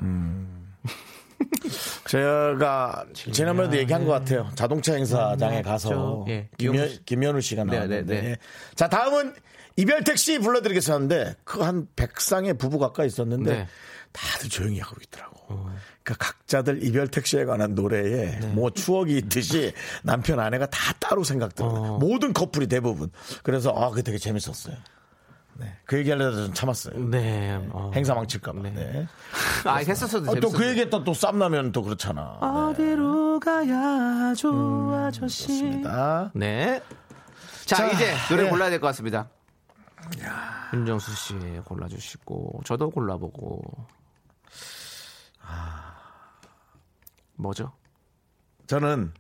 제가 2.08 3.06
지난번에도 3.14 3.78
얘기한 3.78 4.06
것 4.06 4.12
같아요. 4.12 4.50
자동차 4.56 4.94
행사장에 4.94 5.62
가서 5.62 6.26
예. 6.30 6.50
김현, 6.58 6.90
김현우 7.06 7.42
씨가 7.42 7.64
네, 7.66 7.74
나왔는데 7.76 8.16
네, 8.16 8.22
네. 8.30 8.38
자 8.76 8.88
다음은 8.90 9.34
이별 9.78 10.04
택시 10.04 10.40
불러드리겠었는데 10.40 11.36
그 11.44 11.62
한 11.62 11.88
100쌍의 11.96 12.58
부부 12.60 12.80
가까이 12.80 13.08
있었는데 13.08 13.52
네. 13.54 13.68
다들 14.12 14.50
조용히 14.50 14.80
하고 14.80 14.96
있더라고. 15.04 15.70
그러니까 16.04 16.16
각자들 16.26 16.84
이별 16.84 17.08
택시에 17.08 17.46
관한 17.46 17.76
노래에 17.76 18.40
네. 18.40 18.48
뭐 18.48 18.72
추억이 18.72 19.18
있듯이 19.18 19.72
남편 20.04 20.40
아내가 20.40 20.66
다 20.66 20.94
따로 21.00 21.24
생각들. 21.24 21.64
어. 21.64 21.98
모든 22.00 22.34
커플이 22.34 22.68
대부분. 22.68 23.12
그래서 23.44 23.72
아 23.72 23.90
그게 23.90 24.02
되게 24.02 24.18
재밌었어요. 24.18 24.76
네. 25.60 25.76
그 25.86 25.98
얘기하려다 26.00 26.38
좀 26.46 26.54
참았어요. 26.54 26.98
네. 27.10 27.60
어. 27.72 27.92
행사 27.94 28.14
망칠까봐. 28.16 28.62
네. 28.62 29.08
아, 29.66 29.76
했었어도 29.78 30.32
아. 30.32 30.36
또그 30.40 30.66
얘기했다 30.70 31.04
또 31.04 31.14
쌈나면 31.14 31.72
또 31.74 31.84
그렇잖아. 31.84 32.38
네. 32.42 32.48
어디로 32.48 33.40
가야죠 33.42 34.94
아저씨. 34.96 35.48
좋습니다. 35.48 36.32
네. 36.34 36.82
자, 37.66 37.76
자, 37.76 37.88
이제 37.88 38.14
노래 38.30 38.46
예. 38.46 38.50
골라야 38.50 38.70
될 38.70 38.80
것 38.80 38.88
같습니다. 38.88 39.30
윤정수 40.74 41.14
씨 41.16 41.34
골라주시고 41.66 42.62
저도 42.66 42.90
골라보고. 42.90 43.62
아, 45.42 45.94
뭐죠? 47.36 47.72
저는 48.68 49.14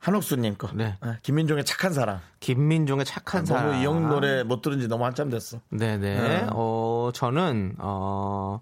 한옥수님 0.00 0.56
거. 0.56 0.70
네. 0.74 0.96
아, 1.00 1.18
김민종의 1.22 1.64
착한 1.64 1.92
사랑. 1.92 2.20
김민종의 2.40 3.04
착한 3.04 3.44
사람. 3.44 3.66
너무 3.68 3.80
이형 3.80 4.08
노래 4.08 4.42
못 4.42 4.62
들은 4.62 4.80
지 4.80 4.88
너무 4.88 5.04
한참 5.04 5.28
됐어. 5.28 5.60
네네. 5.70 5.98
네. 5.98 6.46
어, 6.50 7.10
저는, 7.14 7.76
어, 7.78 8.60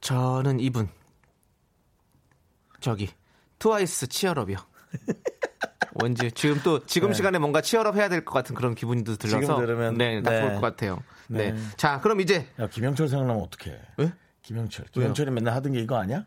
저는 0.00 0.58
이분. 0.60 0.88
저기, 2.80 3.10
트와이스 3.60 4.08
치얼업이요. 4.08 4.56
왠지 6.02 6.32
지금 6.32 6.60
또, 6.64 6.84
지금 6.86 7.12
시간에 7.12 7.38
뭔가 7.38 7.60
치얼업 7.60 7.94
해야 7.96 8.08
될 8.08 8.24
것 8.24 8.32
같은 8.32 8.54
그런 8.56 8.74
기분도 8.74 9.16
들어서. 9.16 9.38
네. 9.38 9.44
지금 9.46 9.60
들으면, 9.60 9.94
네, 9.94 10.20
딱 10.22 10.30
네. 10.30 10.54
것 10.54 10.60
같아요. 10.60 11.00
네. 11.28 11.52
네. 11.52 11.60
자, 11.76 12.00
그럼 12.00 12.20
이제, 12.20 12.48
야, 12.58 12.66
김영철 12.68 13.08
생각나면 13.08 13.42
어떡해. 13.44 13.78
왜? 13.98 14.12
김영철. 14.42 14.86
김영철이 14.92 15.30
맨날 15.30 15.54
하던 15.54 15.72
게 15.72 15.80
이거 15.80 15.96
아니야? 15.96 16.24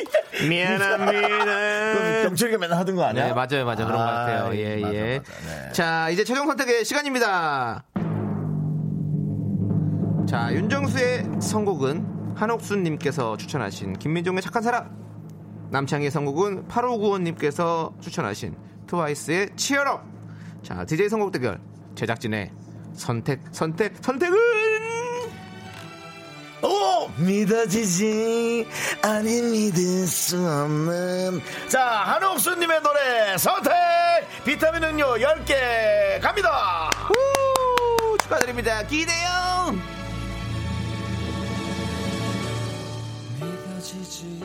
미안합니다. 0.48 1.12
그 1.94 2.22
경철이가 2.24 2.58
맨날 2.58 2.78
하던 2.78 2.96
거 2.96 3.04
아니야? 3.04 3.26
네, 3.26 3.32
맞아요, 3.32 3.64
맞아요. 3.64 3.86
그런 3.86 3.92
것 3.92 3.98
같아요. 3.98 4.44
아, 4.46 4.56
예, 4.56 4.76
맞아, 4.76 4.94
예. 4.94 5.18
맞아. 5.18 5.32
네. 5.46 5.72
자, 5.72 6.10
이제 6.10 6.24
최종 6.24 6.46
선택의 6.46 6.84
시간입니다. 6.84 7.84
자, 10.28 10.52
윤정수의 10.52 11.40
선곡은 11.40 12.34
한옥순님께서 12.36 13.36
추천하신 13.36 13.94
김민종의 13.98 14.42
착한 14.42 14.62
사람. 14.62 14.90
남창희의 15.70 16.10
선곡은 16.10 16.68
8595님께서 16.68 18.00
추천하신 18.00 18.56
트와이스의 18.86 19.50
치얼업. 19.56 20.02
자, 20.62 20.84
DJ 20.84 21.08
선곡 21.08 21.32
대결. 21.32 21.60
제작진의 21.94 22.50
선택, 22.94 23.40
선택, 23.52 23.94
선택은! 24.00 24.75
오! 26.62 27.08
믿어지지, 27.18 28.66
아니 29.02 29.40
믿을 29.42 30.06
수 30.06 30.36
없는. 30.36 31.40
자, 31.68 31.84
한옥수님의 31.84 32.82
노래, 32.82 33.36
선택! 33.38 33.72
비타민 34.44 34.82
음료 34.84 35.14
10개 35.16 36.20
갑니다! 36.20 36.90
후, 37.08 38.16
축하드립니다. 38.22 38.82
기대요! 38.86 39.76
믿어지지 43.40 44.42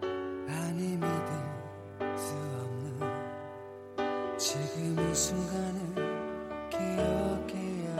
아니 0.00 0.82
믿을 0.96 2.16
수 2.16 2.34
없는 2.34 3.00
지금 4.38 5.10
이 5.10 5.14
순간을 5.14 5.94
기억해야 6.70 7.96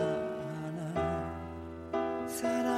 하나 0.54 2.28
사랑 2.28 2.77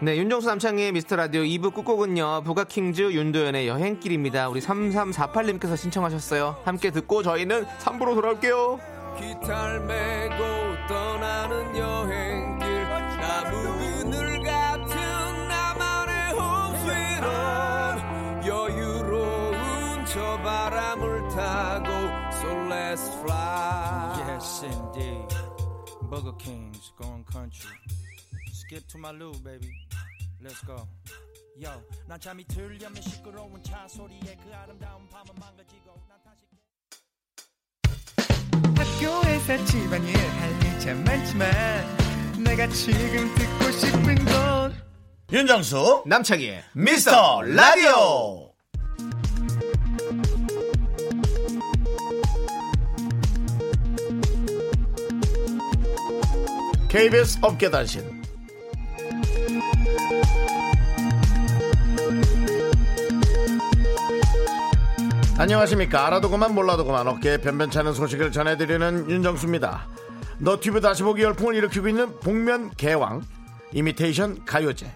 네, 0.00 0.16
윤정수 0.16 0.48
남창의 0.48 0.92
미스터 0.92 1.16
라디오 1.16 1.42
2부 1.42 1.72
끝곡은요. 1.72 2.42
부가킹즈 2.44 3.12
윤도현의 3.12 3.68
여행길입니다. 3.68 4.48
우리 4.48 4.60
3348님께서 4.60 5.76
신청하셨어요. 5.76 6.56
함께 6.64 6.90
듣고 6.90 7.22
저희는 7.22 7.66
3부로 7.78 8.14
돌아올게요. 8.14 8.80
기타를 9.18 9.80
메고 9.80 10.44
떠나는 10.88 11.76
여행길 11.76 12.84
나무 13.20 13.78
그늘 13.78 14.42
같은 14.42 15.48
나만의 15.48 16.32
홈스위트 16.32 17.26
여유로운 18.48 20.04
저 20.06 20.36
바람을 20.42 21.28
타고 21.28 21.88
So 22.32 22.48
let's 22.68 23.08
fly 23.20 24.32
Yes 24.32 24.64
indeed 24.64 25.43
Burger 26.14 26.38
King's 26.38 26.92
going 26.96 27.24
country. 27.24 27.70
Skip 28.52 28.86
to 28.86 28.98
my 28.98 29.10
loo 29.10 29.32
baby. 29.42 29.68
Let's 30.40 30.64
go. 30.64 30.86
Yo, 31.58 31.70
난 32.06 32.20
잠이 32.20 32.44
들려면 32.44 33.02
시끄러운 33.02 33.60
차 33.64 33.88
소리에 33.88 34.38
그 34.44 34.54
아름다운 34.54 35.08
밤은 35.08 35.34
망가지고 35.40 35.92
난 36.08 36.16
다시 38.76 39.04
학교에서 39.04 39.64
집안일 39.64 40.16
할일참 40.16 41.02
많지만 41.02 41.50
내가 42.44 42.68
지금 42.68 43.34
듣고 43.34 43.72
싶은 43.72 44.14
건 44.24 44.74
윤정수 45.32 46.04
남창희의 46.06 46.62
미스터 46.74 47.42
라디오. 47.42 48.53
KBS 56.94 57.40
업계단신. 57.42 58.22
안녕하십니까. 65.36 66.06
알아도 66.06 66.30
그만 66.30 66.54
몰라도 66.54 66.84
그만 66.84 67.08
어깨에 67.08 67.38
변변찮은 67.38 67.94
소식을 67.94 68.30
전해드리는 68.30 69.10
윤정수입니다. 69.10 69.88
너튜브 70.38 70.80
다시 70.80 71.02
보기 71.02 71.24
열풍을 71.24 71.56
일으키고 71.56 71.88
있는 71.88 72.20
복면 72.20 72.70
개왕 72.76 73.22
이미테이션 73.72 74.44
가요제. 74.44 74.86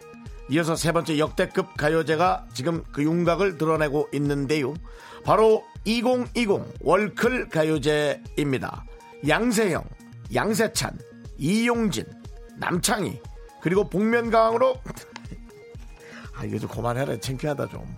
이어서 0.51 0.77
세 0.77 0.93
번째 0.93 1.19
역대급 1.19 1.77
가요제가 1.77 2.47
지금 2.55 2.85
그 2.93 3.03
윤곽을 3.03 3.59
드러내고 3.59 4.11
있는데요. 4.13 4.75
바로 5.25 5.65
2020 5.85 6.49
월클 6.79 7.49
가요제입니다. 7.49 8.85
양세형 9.27 9.83
양세찬 10.33 11.08
이용진 11.39 12.05
남창희 12.57 13.21
그리고 13.61 13.89
복면가왕으로 13.89 14.81
아 16.37 16.45
이거 16.45 16.59
좀 16.59 16.69
그만해라. 16.69 17.19
창피하다 17.19 17.69
좀. 17.69 17.97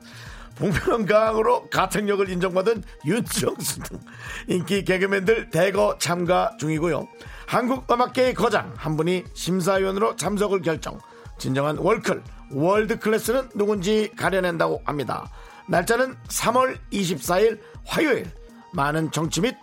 복면가왕으로 0.56 1.68
가창력을 1.70 2.28
인정받은 2.28 2.82
윤정수 3.04 3.80
등 3.80 4.00
인기 4.48 4.84
개그맨들 4.84 5.50
대거 5.50 5.96
참가 5.98 6.54
중이고요. 6.58 7.08
한국 7.46 7.90
음악계의 7.90 8.34
거장 8.34 8.72
한 8.76 8.96
분이 8.96 9.24
심사위원으로 9.34 10.16
참석을 10.16 10.62
결정. 10.62 10.98
진정한 11.38 11.78
월클 11.78 12.22
월드 12.52 12.98
클래스는 12.98 13.50
누군지 13.54 14.10
가려낸다고 14.16 14.82
합니다. 14.84 15.30
날짜는 15.66 16.16
3월 16.28 16.78
24일 16.92 17.60
화요일. 17.86 18.30
많은 18.72 19.10
정치 19.10 19.40
및 19.40 19.56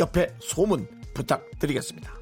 옆에 0.00 0.34
소문 0.40 0.88
부탁드리겠습니다 1.14 2.17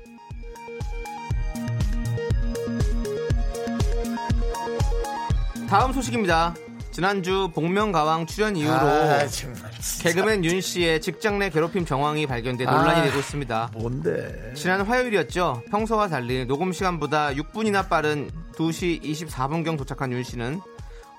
다음 5.69 5.93
소식입니다. 5.93 6.55
지난주 6.93 7.51
복면가왕 7.55 8.27
출연 8.27 8.57
이후로 8.57 8.75
아, 8.75 9.27
정말. 9.27 9.71
개그맨 10.03 10.45
윤 10.45 10.61
씨의 10.61 11.01
직장 11.03 11.39
내 11.39 11.51
괴롭힘 11.51 11.85
정황이 11.85 12.27
발견돼 12.27 12.65
논란이 12.65 13.01
아. 13.01 13.03
되고 13.05 13.19
있습니다. 13.19 13.71
뭔데? 13.75 14.53
지난 14.55 14.81
화요일이었죠. 14.81 15.63
평소와 15.71 16.09
달리 16.09 16.47
녹음 16.47 16.73
시간보다 16.73 17.33
6분이나 17.35 17.89
빠른 17.89 18.31
2시 18.55 19.03
24분경 19.03 19.77
도착한 19.77 20.13
윤 20.13 20.23
씨는 20.23 20.61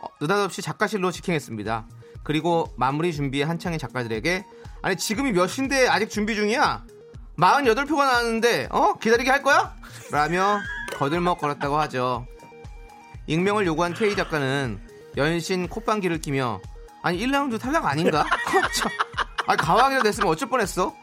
어, 0.01 0.07
느닷없이 0.19 0.61
작가실로 0.61 1.11
직행했습니다. 1.11 1.85
그리고 2.23 2.73
마무리 2.75 3.13
준비에 3.13 3.43
한창인 3.43 3.77
작가들에게 3.77 4.45
아니 4.81 4.95
지금이 4.95 5.31
몇 5.33 5.47
시인데 5.47 5.87
아직 5.87 6.09
준비 6.09 6.35
중이야? 6.35 6.83
48표가 7.37 7.97
나왔는데 7.97 8.69
어? 8.71 8.93
기다리게 8.95 9.29
할 9.29 9.43
거야? 9.43 9.75
라며 10.11 10.59
거들먹거렸다고 10.97 11.77
하죠. 11.81 12.25
익명을 13.27 13.65
요구한 13.65 13.93
K 13.93 14.15
작가는 14.15 14.79
연신 15.17 15.67
콧방귀를 15.67 16.19
끼며 16.21 16.59
아니 17.01 17.19
1라운드 17.19 17.59
탈락 17.59 17.85
아닌가? 17.85 18.25
참. 18.73 18.91
아니 19.47 19.57
가왕이라 19.57 20.03
됐으면 20.03 20.29
어쩔 20.31 20.49
뻔했어? 20.49 20.93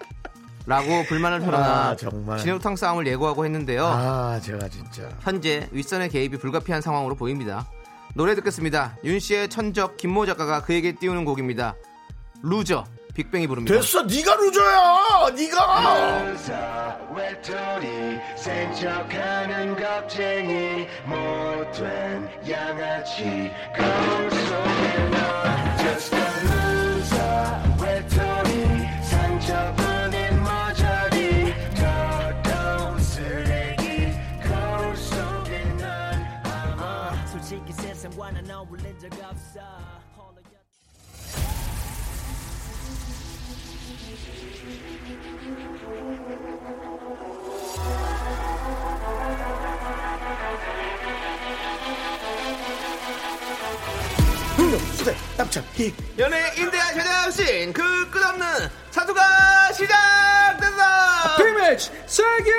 라고 0.67 1.05
불만을 1.05 1.41
털어나 1.41 1.91
아, 1.91 1.97
정말. 1.97 2.39
진흙탕 2.39 2.77
싸움을 2.77 3.07
예고하고 3.07 3.45
했는데요. 3.45 3.87
아, 3.87 4.41
제가 4.41 4.69
진짜. 4.69 5.09
현재 5.21 5.69
윗선의 5.73 6.09
개입이 6.09 6.39
불가피한 6.39 6.81
상황으로 6.81 7.15
보입니다. 7.17 7.69
노래 8.15 8.35
듣겠습니다. 8.35 8.97
윤 9.05 9.19
씨의 9.19 9.49
천적 9.51 9.99
김모 9.99 10.25
작가가 10.25 10.63
그에게 10.63 10.93
띄우는 10.93 11.25
곡입니다. 11.27 11.75
Loser 12.42 12.85
빅뱅이 13.14 13.46
부릅니다. 13.46 13.74
됐어, 13.74 14.03
네가 14.03 14.35
loser야, 14.37 15.31
네가. 15.37 16.35
외톨이 17.14 18.18
센척하는 18.37 19.77
겁쟁이 19.77 20.87
못된 21.07 22.29
양아치 22.50 23.53
거울 23.77 24.31
속에 24.31 25.11
넌 25.11 25.77
Just 25.79 26.16
a 26.16 26.22
loser 26.22 27.85
외톨이 27.85 29.05
상처뿐인 29.05 30.42
머저리 30.42 31.55
더러운 31.77 32.98
쓰레기 32.98 34.11
거울 34.42 34.96
속에 34.96 35.62
넌 35.79 35.87
아마 36.44 37.14
솔직히 37.27 37.72
세상과는 37.72 38.50
어울린 38.50 38.98
적 38.98 39.09
없어 39.22 39.54
흥룡, 54.57 54.79
수대, 54.96 55.14
납작, 55.37 55.64
히. 55.77 55.92
연애 56.18 56.53
임대한 56.57 56.94
제작신 56.94 57.72
그 57.72 58.11
끝없는 58.11 58.46
사투가 58.90 59.72
시작된다. 59.72 61.37
비매치 61.37 61.90
세계 62.07 62.53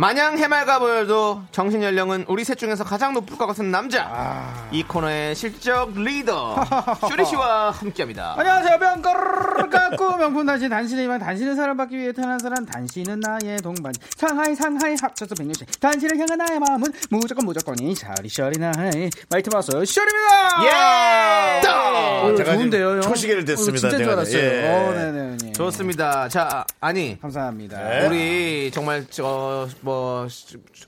마냥 0.00 0.38
해맑아 0.38 0.78
보여도 0.78 1.42
정신 1.52 1.82
연령은 1.82 2.24
우리 2.26 2.42
셋 2.42 2.56
중에서 2.56 2.84
가장 2.84 3.12
높을 3.12 3.36
것 3.36 3.46
같은 3.46 3.70
남자. 3.70 4.50
이 4.72 4.82
코너의 4.82 5.34
실적 5.34 5.92
리더 5.94 6.56
쇼리 7.06 7.22
씨와 7.26 7.70
함께합니다. 7.72 8.34
안녕하세요 8.38 8.78
병가르르 8.78 9.68
깎고 9.68 10.16
명품 10.16 10.46
단신 10.46 10.70
단신의 10.70 11.04
희망 11.04 11.18
단신을 11.18 11.54
사랑받기 11.54 11.98
위해 11.98 12.12
태어난 12.12 12.38
사람 12.38 12.64
단신은 12.64 13.20
나의 13.20 13.58
동반 13.58 13.92
상하이 14.16 14.54
상하이 14.54 14.96
합쳐서 15.02 15.34
백년씩 15.34 15.78
단신을 15.78 16.18
향한 16.18 16.38
나의 16.38 16.58
마음은 16.60 16.86
무조건 17.10 17.44
무조건이 17.44 17.94
샤리 17.94 18.30
샤리 18.30 18.58
나의 18.58 19.10
마이트 19.28 19.50
마스 19.52 19.70
쇼리입니다 19.84 20.64
예! 20.64 21.68
어, 21.68 22.34
제가 22.38 22.54
좋은데요? 22.54 23.00
초시계를 23.02 23.42
어, 23.42 23.44
됐습니다, 23.44 23.90
진짜 23.90 23.96
줄 23.98 24.06
제가. 24.06 24.12
알았어요 24.12 24.40
예. 24.42 24.66
어, 24.66 24.92
네네 24.94 25.36
네. 25.42 25.52
좋습니다. 25.52 26.26
자, 26.30 26.64
아니 26.80 27.20
감사합니다 27.20 27.76
네. 27.78 28.06
우리 28.06 28.70
정말 28.72 29.06
저 29.10 29.68
뭐 29.82 29.89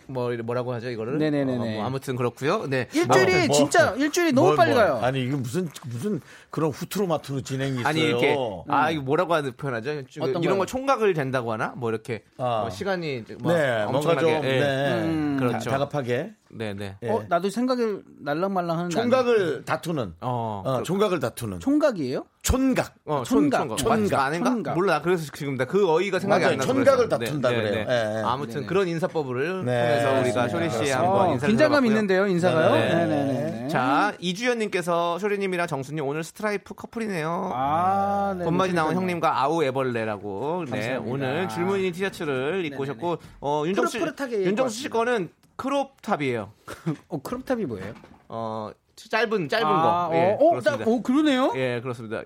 뭐 0.07 0.31
뭐라고 0.45 0.73
하죠 0.75 0.91
이거를? 0.91 1.19
네네네네. 1.19 1.53
어, 1.55 1.77
뭐 1.77 1.85
아무튼 1.85 2.17
그렇고요. 2.17 2.67
네. 2.67 2.89
일주일이 2.93 3.33
뭐, 3.33 3.47
뭐, 3.47 3.57
진짜 3.57 3.91
일주일이 3.93 4.33
너무 4.33 4.49
뭐, 4.49 4.57
빨리 4.57 4.73
뭐. 4.73 4.81
가요 4.81 5.01
아니, 5.03 5.23
이게 5.23 5.35
무슨, 5.37 5.69
무슨 5.87 6.21
그런 6.51 6.71
후트로마트로 6.71 7.43
진행이 7.43 7.79
있어요. 7.81 7.87
아니 7.87 8.01
이렇게 8.01 8.37
아 8.69 8.91
이거 8.91 9.03
뭐라고 9.03 9.35
하는 9.35 9.53
표현하죠? 9.57 10.07
좀 10.07 10.23
어떤 10.25 10.43
이런 10.43 10.57
거요? 10.57 10.59
거 10.61 10.67
총각을 10.67 11.15
된다고 11.15 11.53
하나? 11.53 11.69
뭐 11.77 11.91
이렇게 11.91 12.23
아. 12.39 12.61
뭐 12.63 12.71
시간이 12.71 13.25
뭐 13.41 13.53
네, 13.53 13.85
뭔가 13.85 13.99
엄청나게 13.99 14.21
좀, 14.21 14.45
예. 14.45 14.61
네. 14.61 15.03
음, 15.05 15.37
그렇죠. 15.39 15.71
다, 15.71 15.79
급하게 15.79 16.33
네, 16.51 16.75
네. 16.75 16.97
예. 17.03 17.09
어 17.09 17.25
나도 17.29 17.51
생각이 17.51 18.01
날랑말랑 18.21 18.79
하는데 18.79 18.85
안 18.85 18.89
돼. 18.89 19.17
총각을 19.17 19.65
다투는. 19.65 20.15
어. 20.21 20.63
어, 20.65 20.83
총각을 20.83 21.21
다투는. 21.21 21.61
총각이에요? 21.61 22.25
촌각. 22.43 22.95
어. 23.07 23.23
총각. 23.25 23.69
맞- 23.69 24.13
아닌가? 24.15 24.75
몰라. 24.75 25.01
그래서 25.01 25.31
지금 25.33 25.55
나그 25.55 25.89
어휘가 25.89 26.19
생각이 26.19 26.43
맞아요. 26.43 26.53
안 26.55 26.59
나서 26.59 26.73
총각을 26.73 27.09
그래서. 27.09 27.25
다툰다 27.25 27.49
그래요. 27.51 27.87
예, 27.89 28.19
예. 28.19 28.23
아무튼 28.25 28.55
네네. 28.55 28.67
그런 28.67 28.89
인사법을 28.89 29.65
네. 29.65 30.01
통해서 30.03 30.21
우리가. 30.21 30.49
쇼리 30.49 30.65
씨에 30.69 30.79
그렇습니다. 30.79 30.99
한번 30.99 31.21
어, 31.29 31.33
인사를 31.35 31.49
긴장감. 31.49 31.87
있는데요 31.87 32.27
인사가요? 32.27 32.73
네. 32.75 32.95
네네네. 33.07 33.69
자, 33.69 34.13
이주연님께서 34.19 35.21
쇼리님이랑 35.21 35.69
정수님 35.69 36.05
오늘 36.05 36.25
스트라이프 36.25 36.75
커플이네요. 36.75 37.53
아, 37.55 38.35
네. 38.37 38.45
봄맞이 38.45 38.73
나온. 38.75 38.95
형님과 38.97 39.41
아우 39.41 39.63
애벌레라고. 39.63 40.65
네. 40.69 40.97
오늘 40.97 41.49
줄무늬 41.49 41.93
티셔츠를 41.93 42.65
입고 42.67 42.83
오셨고, 42.83 43.19
어, 43.41 43.63
윤정수 43.67 43.99
씨, 43.99 44.05
윤정수 44.45 44.77
씨 44.77 44.89
거는 44.91 45.31
crop 45.57 45.88
top이에요. 45.88 46.51
어 47.09 47.23
crop 47.23 47.45
top이 47.45 47.67
뭐예요? 47.67 47.95
어, 48.29 48.71
짧은, 48.97 49.49
짧은 49.49 49.67
아, 49.67 50.09
거. 50.09 50.17
예, 50.17 50.37
어, 50.39 50.47
어. 50.57 50.61
나- 50.61 50.75
어, 50.75 51.03
그러네요. 51.03 51.53
예, 51.57 51.81
그렇습니다. 51.81 52.23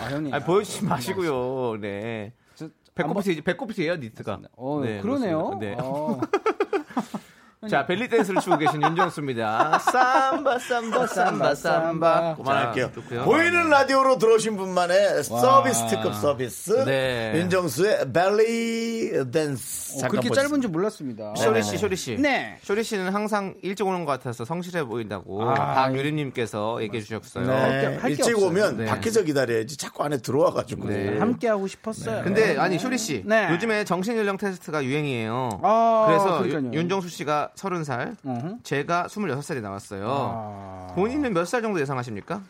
아 0.00 0.04
형님. 0.10 0.32
아, 0.34 0.40
보여주지 0.40 0.84
마시고요. 0.84 1.78
네. 1.80 2.32
저- 2.54 2.68
배꼽이 2.94 3.40
배꼽이에요 3.42 3.96
니트가. 3.96 4.40
어, 4.56 4.80
네, 4.84 5.00
그러네요. 5.00 5.44
그렇습니다. 5.44 5.66
네. 5.66 5.76
어. 5.80 6.20
자 7.68 7.84
벨리 7.84 8.08
댄스를 8.08 8.40
추고 8.40 8.56
계신 8.56 8.82
윤정수입니다. 8.82 9.80
삼바 9.92 10.58
삼바 10.60 11.06
삼바 11.08 11.54
삼바. 11.54 12.36
할게요. 12.42 12.90
좋고요. 12.94 13.24
보이는 13.24 13.68
라디오로 13.68 14.16
들어오신 14.16 14.56
분만의 14.56 15.22
서비스 15.24 15.86
특급 15.90 16.14
서비스. 16.14 16.72
네. 16.86 17.32
윤정수의 17.36 18.12
벨리 18.14 19.12
댄스. 19.30 20.02
어, 20.02 20.08
그렇게 20.08 20.28
보세요. 20.30 20.46
짧은 20.46 20.62
줄 20.62 20.70
몰랐습니다. 20.70 21.34
쇼리 21.36 21.62
씨, 21.62 21.76
쇼리 21.76 21.96
씨. 21.96 22.16
네. 22.16 22.56
쇼리 22.62 22.82
씨는 22.82 23.12
항상 23.14 23.54
일찍 23.60 23.86
오는 23.86 24.06
것 24.06 24.12
같아서 24.12 24.46
성실해 24.46 24.84
보인다고 24.84 25.42
아. 25.50 25.52
박유림님께서 25.54 26.80
얘기해 26.82 27.02
주셨어요. 27.02 27.46
네. 27.46 27.96
할게 27.98 28.08
일찍. 28.22 28.38
오면 28.38 28.76
네. 28.78 28.84
밖에서 28.86 29.22
기다려야지 29.22 29.76
자꾸 29.76 30.02
안에 30.04 30.16
들어와가지고. 30.22 30.88
네. 30.88 31.18
함께 31.18 31.48
하고 31.48 31.66
싶었어요. 31.66 32.24
근데 32.24 32.56
아니 32.56 32.78
쇼리 32.78 32.96
씨, 32.96 33.22
네. 33.26 33.50
요즘에 33.52 33.84
정신 33.84 34.16
연령 34.16 34.38
테스트가 34.38 34.82
유행이에요. 34.82 35.60
아, 35.62 36.04
그래서. 36.08 36.48
윤- 36.48 36.72
윤정수 36.72 37.10
씨가 37.10 37.49
30살, 37.54 38.16
어허. 38.24 38.58
제가 38.62 39.06
26살이 39.08 39.60
나왔어요. 39.60 40.06
아. 40.08 40.92
본인은 40.94 41.32
몇 41.34 41.44
살 41.46 41.62
정도 41.62 41.80
예상하십니까? 41.80 42.42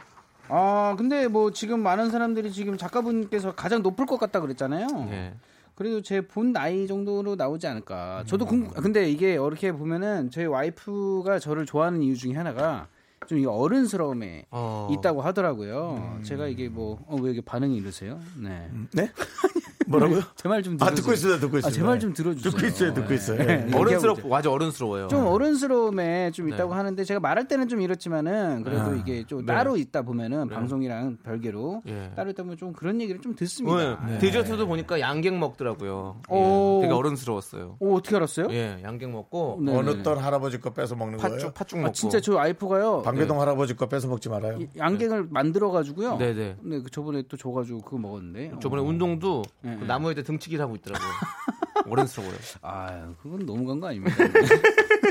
아, 0.48 0.94
근데 0.98 1.28
뭐 1.28 1.52
지금 1.52 1.80
많은 1.80 2.10
사람들이 2.10 2.52
지금 2.52 2.76
작가분께서 2.76 3.54
가장 3.54 3.82
높을 3.82 4.06
것 4.06 4.18
같다 4.18 4.40
그랬잖아요. 4.40 4.86
예. 5.10 5.34
그래도 5.76 6.02
제 6.02 6.20
본 6.20 6.52
나이 6.52 6.86
정도로 6.86 7.36
나오지 7.36 7.66
않을까. 7.66 8.24
저도 8.26 8.44
음. 8.46 8.68
궁, 8.68 8.82
근데 8.82 9.08
이게 9.08 9.32
이렇게 9.34 9.72
보면은 9.72 10.30
저희 10.30 10.46
와이프가 10.46 11.38
저를 11.38 11.64
좋아하는 11.66 12.03
이유 12.03 12.16
중에 12.16 12.34
하나가 12.34 12.88
좀 13.26 13.38
이 13.38 13.46
어른스러움에 13.46 14.46
어. 14.51 14.88
있다고 14.90 15.22
하더라고요. 15.22 16.18
제가 16.24 16.46
이게 16.48 16.68
뭐, 16.68 16.98
어, 17.07 17.16
왜 17.20 17.30
이렇게 17.30 17.40
반응이 17.44 17.76
이러세요? 17.76 18.18
네. 18.36 18.68
네? 18.92 19.11
뭐라고요? 19.91 20.20
제 20.36 20.49
말좀 20.49 20.74
아, 20.80 20.86
들어주세요. 20.86 20.95
듣고 20.97 21.12
있습니다, 21.12 21.41
듣고 21.41 21.57
아, 21.57 21.59
있습니다. 21.59 21.80
제말 21.80 21.99
좀 22.01 22.12
들어주세요. 22.12 22.51
듣고 22.53 22.66
있어요, 22.66 22.95
듣고 22.95 23.14
있어요. 23.14 23.38
네. 23.38 23.45
예. 23.49 23.53
얘기하고 23.64 23.78
어른스럽고 23.80 24.20
있어요. 24.20 24.34
아주 24.34 24.51
어른스러워요. 24.51 25.09
좀 25.09 25.26
어른스러움에 25.26 26.30
좀 26.32 26.49
있다고 26.49 26.72
네. 26.72 26.76
하는데 26.76 27.05
제가 27.05 27.20
말할 27.20 27.49
때는 27.49 27.68
좀 27.68 27.80
이렇지만은 27.80 28.62
그래도 28.64 28.95
이게 28.95 29.24
좀 29.26 29.41
네. 29.45 29.47
따로 29.53 29.76
있다 29.76 30.03
보면은 30.03 30.49
방송이랑 30.49 31.18
별개로 31.22 31.82
예. 31.86 32.12
따로 32.16 32.30
있다 32.30 32.43
보면 32.43 32.57
좀 32.57 32.72
그런 32.72 33.01
얘기를 33.01 33.20
좀 33.20 33.34
듣습니다. 33.34 34.05
네. 34.07 34.18
디저트도 34.18 34.66
보니까 34.66 35.01
양갱 35.01 35.38
먹더라고요. 35.38 36.20
예. 36.30 36.34
오. 36.34 36.78
되게 36.82 36.93
어른스러웠어요. 36.93 37.76
오 37.80 37.97
어떻게 37.97 38.16
알았어요? 38.16 38.47
예, 38.51 38.78
양갱 38.82 39.12
먹고 39.12 39.59
네. 39.62 39.76
어느 39.76 40.03
떤 40.03 40.18
할아버지 40.18 40.61
거 40.61 40.70
뺏어 40.70 40.95
먹는 40.95 41.18
거예요? 41.18 41.32
팥죽 41.36 41.55
팥죽 41.55 41.78
먹고. 41.80 41.88
아, 41.88 41.93
진짜 41.93 42.20
저 42.20 42.34
와이프가요. 42.36 43.03
방배동 43.03 43.41
할아버지 43.41 43.74
거 43.76 43.86
뺏어 43.88 44.09
먹지 44.09 44.28
말아요. 44.28 44.59
이- 44.61 44.68
양갱을 44.78 45.26
만들어 45.30 45.70
가지고요. 45.70 46.16
네네. 46.18 46.57
네, 46.62 46.80
그 46.82 46.91
저번에 46.91 47.22
또 47.28 47.36
줘가지고 47.36 47.80
그거 47.80 47.99
먹었는데. 47.99 48.53
저번에 48.61 48.82
어. 48.82 48.84
운동도 48.84 49.43
네, 49.62 49.76
그 49.81 49.85
네. 49.85 49.87
나무에다 49.87 50.22
등치기를 50.22 50.62
하고 50.62 50.76
있더라고요. 50.76 51.09
어른스러워요. 51.91 52.35
아, 52.62 53.12
그건 53.22 53.47
너무 53.47 53.66
간 53.66 53.81
거 53.81 53.89
아닙니까? 53.89 54.14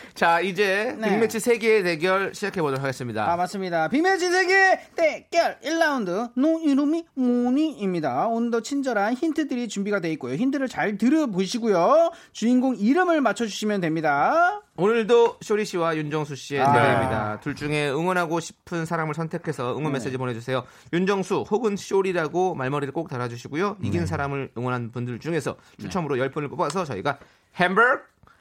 자, 0.14 0.40
이제 0.40 0.96
네. 0.98 1.10
빅매치 1.10 1.40
세계의 1.40 1.82
대결 1.82 2.34
시작해 2.34 2.60
보도록 2.60 2.82
하겠습니다. 2.82 3.30
아, 3.30 3.36
맞습니다. 3.36 3.88
비매지 3.88 4.30
세기의 4.30 4.80
대결 4.94 5.58
1라운드 5.60 6.32
너 6.36 6.60
이름이 6.60 7.04
뭐니입니다. 7.14 8.26
오늘도 8.26 8.62
친절한 8.62 9.14
힌트들이 9.14 9.68
준비가 9.68 10.00
돼 10.00 10.10
있고요. 10.12 10.34
힌트를 10.34 10.68
잘 10.68 10.96
들어보시고요. 10.98 12.12
주인공 12.32 12.76
이름을 12.76 13.20
맞춰주시면 13.20 13.80
됩니다. 13.80 14.62
오늘도 14.76 15.36
쇼리 15.42 15.64
씨와 15.64 15.96
윤정수 15.96 16.34
씨의 16.34 16.62
아. 16.62 16.72
대결입니다. 16.72 17.40
둘 17.40 17.54
중에 17.54 17.90
응원하고 17.90 18.40
싶은 18.40 18.86
사람을 18.86 19.14
선택해서 19.14 19.72
응원 19.72 19.84
네. 19.84 19.98
메시지 19.98 20.16
보내주세요. 20.16 20.64
윤정수 20.92 21.44
혹은 21.50 21.76
쇼리라고 21.76 22.54
말머리를 22.54 22.92
꼭 22.92 23.08
달아주시고요. 23.08 23.76
네. 23.80 23.88
이긴 23.88 24.06
사람을 24.06 24.52
응원한 24.56 24.90
분들 24.90 25.18
중에서 25.18 25.56
추첨으로 25.78 26.16
10분을 26.16 26.48
뽑아서 26.48 26.84
저희가 26.84 27.18
햄버거, 27.56 28.00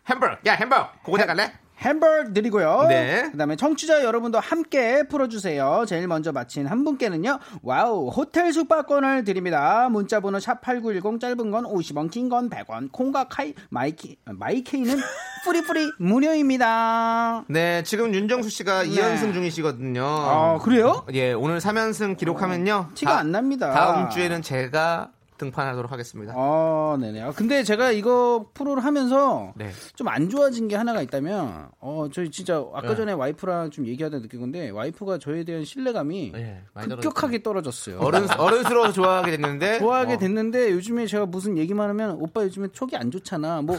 햄버거, 0.10 0.36
야 0.46 0.54
햄버거, 0.54 0.90
그거 1.06 1.18
갈래? 1.26 1.52
햄버거 1.80 2.32
드리고요. 2.32 2.86
네. 2.90 3.30
그다음에 3.32 3.56
청취자 3.56 4.04
여러분도 4.04 4.40
함께 4.40 5.02
풀어주세요. 5.08 5.86
제일 5.88 6.08
먼저 6.08 6.32
맞힌 6.32 6.68
한 6.68 6.84
분께는요. 6.84 7.40
와우 7.64 8.10
호텔 8.10 8.54
숙박권을 8.54 9.24
드립니다. 9.24 9.90
문자번호 9.90 10.40
샵 10.40 10.62
#8910 10.62 11.20
짧은 11.20 11.50
건 11.50 11.64
50원, 11.64 12.12
긴 12.12 12.30
건 12.30 12.52
100원. 12.52 12.92
콩과 12.92 13.24
카이 13.30 13.56
마이키 13.70 14.18
마이케이는 14.26 14.96
free 15.44 15.68
free 15.68 15.92
무료입니다. 15.98 17.46
네, 17.48 17.82
지금 17.82 18.14
윤정수 18.14 18.52
씨가 18.52 18.84
네. 18.84 18.90
2연승 18.90 19.34
중이시거든요. 19.34 20.06
아 20.06 20.60
그래요? 20.62 21.04
예, 21.14 21.34
오늘 21.34 21.58
3연승 21.58 22.16
기록하면요. 22.16 22.90
티가 22.94 23.14
다- 23.14 23.18
안 23.20 23.32
납니다. 23.32 23.72
다음 23.72 24.10
주에는 24.12 24.44
제가 24.44 25.10
등판하도록 25.42 25.92
하겠습니다. 25.92 26.34
아, 26.36 26.98
네네. 27.00 27.22
아, 27.22 27.32
근데 27.32 27.64
제가 27.64 27.92
이거 27.92 28.46
프로를 28.54 28.84
하면서 28.84 29.54
네. 29.56 29.72
좀안 29.96 30.30
좋아진 30.30 30.68
게 30.68 30.76
하나가 30.76 31.02
있다면, 31.02 31.70
어, 31.80 32.08
저희 32.14 32.30
진짜 32.30 32.64
아까 32.74 32.90
네. 32.90 32.96
전에 32.96 33.14
와이프랑 33.14 33.72
좀 33.72 33.88
얘기하다 33.88 34.22
느낀 34.22 34.40
건데, 34.40 34.70
와이프가 34.70 35.18
저에 35.18 35.44
대한 35.44 35.66
신뢰감이 35.66 36.34
예, 36.36 36.62
많이 36.74 36.90
급격하게 36.90 37.42
떨어졌어요. 37.42 38.00
어른, 38.00 38.28
어른스러워서 38.40 38.94
좋아하게 38.94 39.32
됐는데. 39.32 39.80
좋아하게 39.80 40.14
어. 40.14 40.18
됐는데 40.18 40.72
요즘에 40.72 41.08
제가 41.08 41.26
무슨 41.26 41.58
얘기만 41.58 41.90
하면 41.90 42.18
오빠 42.20 42.44
요즘에 42.44 42.68
촉이 42.72 42.96
안 42.96 43.10
좋잖아. 43.10 43.62
뭐 43.62 43.78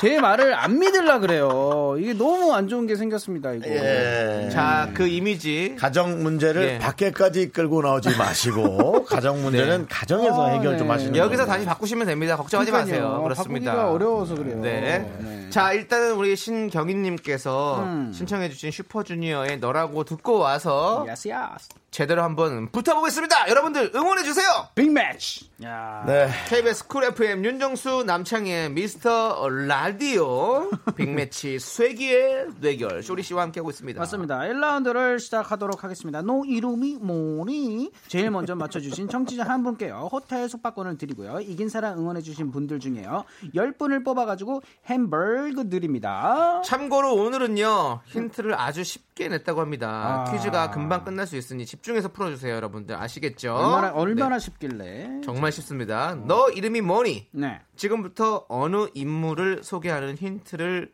제 0.00 0.20
말을 0.20 0.54
안 0.54 0.78
믿으려 0.78 1.18
그래요. 1.20 1.96
이게 1.98 2.12
너무 2.12 2.52
안 2.54 2.68
좋은 2.68 2.86
게 2.86 2.96
생겼습니다. 2.96 3.52
이거. 3.52 3.68
예. 3.68 4.48
자, 4.52 4.90
그 4.94 5.06
이미지. 5.06 5.76
가정 5.78 6.22
문제를 6.22 6.62
예. 6.74 6.78
밖에까지 6.78 7.50
끌고 7.50 7.82
나오지 7.82 8.16
마시고 8.16 9.04
가정 9.08 9.42
문제는 9.42 9.86
가정에서 9.88 10.46
아, 10.46 10.50
해결 10.50 10.72
네. 10.72 10.78
좀 10.78 10.90
하시는 10.90 11.16
여기서 11.16 11.44
걸로. 11.44 11.54
다시 11.54 11.66
바꾸시면 11.66 12.06
됩니다. 12.06 12.36
걱정하지 12.36 12.70
그러니까요. 12.70 13.02
마세요. 13.02 13.22
그렇습니다. 13.22 13.72
바꾸기가 13.72 13.92
어려워서 13.92 14.34
그래요. 14.34 14.60
네. 14.60 14.80
네. 15.20 15.50
자, 15.50 15.72
일단은 15.72 16.12
우리 16.14 16.36
신경희님께서 16.36 17.80
음. 17.82 18.12
신청해주신 18.14 18.70
슈퍼주니어의 18.70 19.58
너라고 19.58 20.04
듣고 20.04 20.38
와서 20.38 21.04
yes 21.08 21.28
yes. 21.28 21.68
제대로 21.90 22.22
한번 22.22 22.70
붙어보겠습니다. 22.70 23.48
여러분들 23.48 23.92
응원해 23.94 24.22
주세요. 24.22 24.68
빅매치. 24.74 25.48
야. 25.64 26.04
네. 26.06 26.28
KBS 26.48 26.86
쿨 26.86 27.04
FM 27.04 27.44
윤정수 27.44 28.04
남창희의 28.06 28.70
미스터 28.70 29.48
라디오 29.48 30.70
빅매치 30.96 31.58
세기의 31.58 32.48
대결 32.60 33.02
쇼리 33.02 33.22
씨와 33.22 33.42
함께하고 33.44 33.70
있습니다. 33.70 33.98
맞습니다. 33.98 34.38
1라운드를 34.40 35.18
시작하도록 35.18 35.82
하겠습니다. 35.82 36.20
너 36.22 36.44
이름이 36.44 36.98
뭐니? 37.00 37.90
제일 38.06 38.30
먼저 38.30 38.54
맞춰주신 38.54 39.08
청취자 39.10 39.44
한 39.44 39.64
분께요. 39.64 40.10
호텔 40.12 40.48
숙박권을 40.48 40.98
드리고요. 40.98 41.40
이긴 41.40 41.68
사람 41.70 41.98
응원해 41.98 42.20
주신 42.20 42.52
분들 42.52 42.80
중에요. 42.80 43.24
10분을 43.54 44.04
뽑아가지고 44.04 44.62
햄버거 44.86 45.64
드립니다. 45.68 46.60
참고로 46.64 47.14
오늘은요 47.14 48.02
힌트를 48.06 48.54
아주 48.60 48.84
쉽게 48.84 49.28
냈다고 49.28 49.60
합니다. 49.62 50.24
아. 50.28 50.30
퀴즈가 50.30 50.70
금방 50.70 51.04
끝날 51.04 51.26
수 51.26 51.36
있으니 51.36 51.64
집중해서 51.78 52.08
풀어주세요, 52.08 52.54
여러분들 52.54 52.94
아시겠죠? 52.96 53.54
얼마나, 53.54 53.92
얼마나 53.92 54.36
네, 54.36 54.40
쉽길래. 54.40 55.20
정말 55.24 55.52
쉽습니다. 55.52 56.14
너 56.14 56.50
이름이 56.50 56.80
뭐니? 56.80 57.28
네. 57.32 57.60
지금부터 57.76 58.46
어느 58.48 58.88
인물을 58.94 59.62
소개하는 59.62 60.16
힌트를 60.16 60.92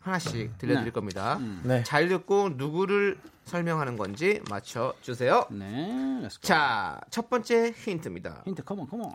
하나씩 0.00 0.58
들려드릴 0.58 0.84
네. 0.86 0.90
겁니다. 0.90 1.38
네. 1.62 1.82
잘 1.84 2.08
듣고 2.08 2.50
누구를 2.50 3.18
설명하는 3.44 3.96
건지 3.96 4.40
맞춰주세요. 4.48 5.46
네. 5.50 6.28
자, 6.42 7.00
첫 7.10 7.28
번째 7.30 7.72
힌트입니다. 7.72 8.42
힌트 8.46 8.62
come 8.64 8.80
on 8.80 8.88
come 8.88 9.01
on. 9.01 9.10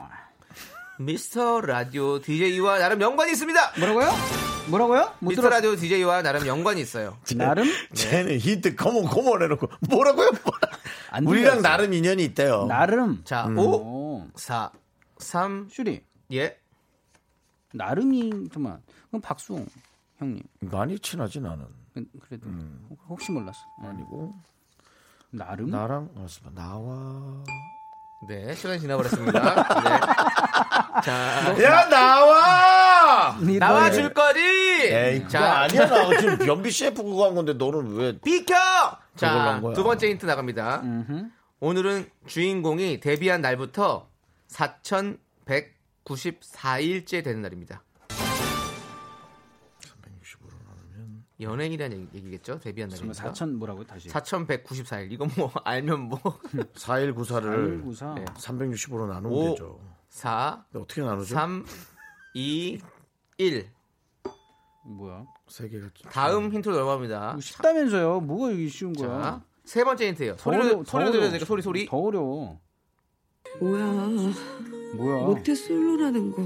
미스터 1.00 1.62
라디오 1.62 2.20
DJ와 2.22 2.80
나름 2.80 3.02
연관이 3.02 3.32
있습니다. 3.32 3.74
뭐라고요? 3.80 4.10
뭐라고요? 4.70 5.14
못 5.20 5.30
미스터 5.30 5.44
들었... 5.44 5.54
라디오 5.58 5.76
DJ와 5.76 6.22
나름 6.22 6.48
연관이 6.48 6.82
있어요. 6.82 7.18
나름? 7.36 7.66
쟤는 7.94 8.38
힌트 8.40 8.76
come 8.76 8.96
on 8.96 9.06
come 9.06 9.30
on 9.30 9.42
해놓고 9.44 9.68
뭐라고요? 9.90 10.32
안 11.12 11.26
우리랑. 11.26 11.62
나름 11.62 11.94
인연이 11.94 12.24
있대요. 12.26 12.66
나름. 12.66 13.22
자, 13.24 13.46
음. 13.48 13.58
5, 13.58 13.62
오. 13.64 14.28
4, 14.36 14.72
3, 15.20 15.68
슈리. 15.72 16.02
예. 16.34 16.58
나름이 17.74 18.50
잠만. 18.54 18.82
그럼 19.10 19.22
박수홍 19.22 19.66
형님. 20.18 20.42
많이 20.62 20.98
친하지 21.00 21.42
나는. 21.42 21.66
그- 21.94 22.06
그래도 22.22 22.50
혹시 23.08 23.32
몰랐어. 23.32 23.60
네. 23.82 23.90
아니고 23.90 24.34
나름? 25.32 25.70
나랑. 25.70 26.10
나와. 26.54 27.44
네, 28.28 28.54
시간이 28.56 28.80
지나버렸습니다. 28.80 29.56
네. 29.84 29.90
자, 31.04 31.56
야 31.64 31.88
나와. 31.90 33.38
네, 33.40 33.58
나와줄 33.60 34.14
거지? 34.14 34.40
에이 34.40 35.28
자, 35.28 35.60
아니야 35.62 35.88
나 35.88 36.18
지금 36.20 36.48
연비 36.48 36.72
CF 36.72 37.04
그거 37.04 37.26
한 37.28 37.36
건데 37.36 37.54
너는 37.54 37.96
왜? 37.96 38.18
비켜! 38.20 38.56
자. 39.16 39.62
두 39.76 39.84
번째 39.84 40.10
힌트 40.10 40.26
나갑니다. 40.26 40.82
음흠. 40.84 41.26
오늘은 41.60 42.10
주인공이 42.28 43.00
데뷔한 43.00 43.42
날부터 43.42 44.10
4,194일째 44.50 47.24
되는 47.24 47.42
날입니다. 47.42 47.84
연예인이라는 51.40 52.00
얘기- 52.02 52.18
얘기겠죠? 52.18 52.60
데뷔한 52.60 52.90
날이니까. 52.90 53.32
4천 53.32 53.52
뭐라고요 53.56 53.84
다시? 53.86 54.08
4,194일. 54.10 55.12
이건 55.12 55.30
뭐 55.38 55.52
알면 55.64 56.02
뭐 56.04 56.20
4194를 56.76 57.82
4194. 57.96 58.14
네. 58.16 58.26
360으로 58.26 59.08
나누면 59.08 59.32
오. 59.38 59.50
되죠. 59.50 59.80
4, 60.10 60.66
근데 60.72 60.84
어떻게 60.84 61.02
나누죠? 61.02 61.34
3, 61.36 61.66
2, 62.36 62.80
1. 63.38 63.70
뭐야? 64.86 65.26
세 65.48 65.68
개가 65.68 65.90
다음 66.10 66.52
힌트로 66.54 66.76
넘어갑니다. 66.76 67.38
쉽다면서요? 67.42 68.22
뭐가 68.22 68.52
여기 68.52 68.70
쉬운 68.70 68.94
거야? 68.94 69.10
자, 69.10 69.44
세 69.66 69.84
번째 69.84 70.08
힌트예요. 70.08 70.38
소리를 70.38 70.66
어려워. 70.66 70.84
들려야 70.84 71.30
되니까 71.32 71.46
소리 71.46 71.62
소리. 71.62 71.86
더 71.88 71.98
어려워. 71.98 72.60
뭐야 73.60 73.86
뭐야? 74.96 75.26
모태 75.26 75.54
솔로라는 75.56 76.32
거 76.32 76.44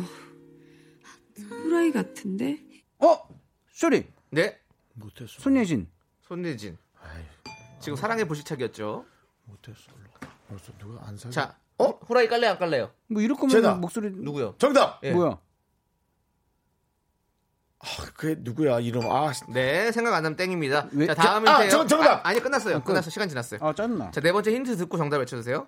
후라이 1.38 1.92
같은데 1.92 2.60
어? 3.00 3.18
쇼리 3.72 4.06
네. 4.32 4.60
못했어. 5.00 5.40
손예진 5.40 5.90
손예진. 6.22 6.78
아이, 7.02 7.24
지금 7.80 7.96
사랑의 7.96 8.26
불시착이었죠. 8.28 9.06
못했어. 9.46 9.92
벌써 10.48 10.72
누가 10.78 11.08
안 11.08 11.18
사? 11.18 11.30
자, 11.30 11.58
어? 11.78 11.86
후라이 12.06 12.28
깔래 12.28 12.48
안 12.48 12.58
깔래요? 12.60 12.92
뭐 13.08 13.22
이럴 13.22 13.38
거면 13.38 13.50
쟤다. 13.50 13.76
목소리 13.76 14.10
누구요? 14.12 14.56
정답. 14.58 15.00
예. 15.04 15.12
뭐야? 15.12 15.40
아, 17.82 17.86
그게 18.14 18.36
누구야 18.40 18.80
이름? 18.82 19.10
아, 19.10 19.32
네, 19.54 19.92
생각 19.94 20.14
안 20.14 20.24
나면 20.24 20.36
땡입니다. 20.36 20.90
왜? 20.92 21.08
자, 21.08 21.14
다음 21.16 21.46
저- 21.46 21.52
아. 21.52 21.68
정- 21.70 21.88
정답! 21.88 22.26
아, 22.26 22.34
니 22.34 22.40
끝났어요. 22.42 22.76
어, 22.78 22.80
끝. 22.80 22.88
끝났어. 22.88 23.10
시간 23.10 23.30
지났어요. 23.30 23.60
아 23.64 23.74
짜증나. 23.74 24.12
자, 24.12 24.20
네 24.20 24.32
번째 24.34 24.52
힌트 24.54 24.76
듣고 24.76 24.98
정답 24.98 25.18
외쳐주세요. 25.20 25.68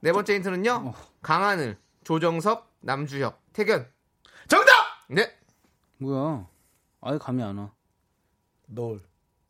네 0.00 0.12
번째 0.12 0.34
힌트는요. 0.36 0.70
어. 0.70 0.94
강하늘, 1.20 1.76
조정석, 2.04 2.72
남주혁, 2.80 3.42
태견. 3.52 3.88
정답. 4.46 4.72
네. 5.08 5.36
뭐야? 5.98 6.46
아예 7.00 7.18
감이 7.18 7.42
안 7.42 7.58
와. 7.58 7.72
노을. 8.68 9.00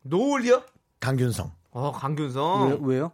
노을이요? 0.02 0.62
강균성. 1.00 1.52
어, 1.70 1.92
강균성. 1.92 2.62
왜, 2.62 2.68
왜요? 2.70 2.78
왜요? 2.86 3.12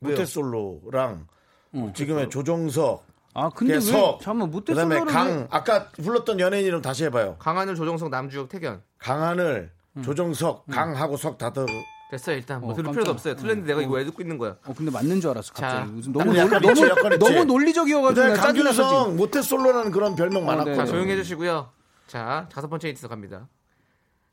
모태솔로랑 0.00 1.26
어. 1.74 1.92
지금의 1.94 2.28
조정석, 2.30 3.06
아 3.34 3.48
근데 3.50 3.74
왜 3.74 3.80
석, 3.80 4.20
잠깐만 4.20 4.50
못했 4.50 4.74
그다음에 4.74 5.00
강 5.04 5.26
왜- 5.28 5.46
아까 5.50 5.88
불렀던 5.90 6.40
연예인 6.40 6.66
이름 6.66 6.82
다시 6.82 7.04
해 7.04 7.10
봐요. 7.10 7.36
강하늘, 7.38 7.74
조정석, 7.76 8.10
남주혁, 8.10 8.48
태견. 8.48 8.82
강하늘, 8.98 9.72
조정석, 10.02 10.66
강하고 10.66 11.16
석 11.16 11.38
다 11.38 11.50
들 11.52 11.66
됐어요, 12.10 12.36
일단. 12.36 12.60
뭐 12.60 12.70
어, 12.70 12.74
들을 12.74 12.84
깜짝이야. 12.84 12.92
필요도 13.04 13.10
없어요. 13.12 13.36
틀렸는데 13.36 13.68
내가 13.68 13.80
어. 13.80 13.82
이거 13.82 13.94
왜 13.94 14.04
듣고 14.04 14.20
있는 14.22 14.36
거야? 14.36 14.56
어 14.66 14.74
근데 14.76 14.90
맞는 14.90 15.20
줄 15.22 15.30
알았어 15.30 15.54
갑자기 15.54 15.74
자, 15.74 15.84
무슨 15.92 16.12
너무 16.12 16.36
약간 16.36 16.60
논리, 16.60 16.68
있지, 16.68 16.80
너무 16.82 16.90
약간. 17.00 17.18
너무 17.18 17.44
논리적이어가지고. 17.46 18.34
강균성 18.34 19.16
모태솔로라는 19.16 19.90
그런 19.92 20.14
별명 20.14 20.44
많았고. 20.44 20.70
네. 20.70 20.76
자, 20.76 20.84
조용히 20.84 21.12
해주시고요. 21.12 21.70
자, 22.08 22.48
다섯 22.52 22.68
번째 22.68 22.88
힌트 22.88 23.08
갑니다. 23.08 23.48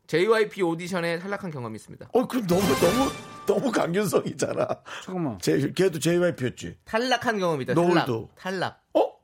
JYP 0.10 0.64
오디션에 0.64 1.20
탈락한 1.20 1.52
경험이 1.52 1.76
있습니다. 1.76 2.10
어, 2.12 2.28
그 2.28 2.38
너무 2.48 2.62
너무 2.62 3.12
너무 3.46 3.72
강균성이잖아. 3.72 4.68
잠깐만 5.06 5.38
제 5.40 5.72
걔도 5.72 6.00
JYP였지. 6.00 6.78
탈락한 6.84 7.38
경험이다. 7.38 7.76
노을도. 7.76 8.32
탈락. 8.36 8.36
탈락. 8.36 8.84
어? 8.96 9.20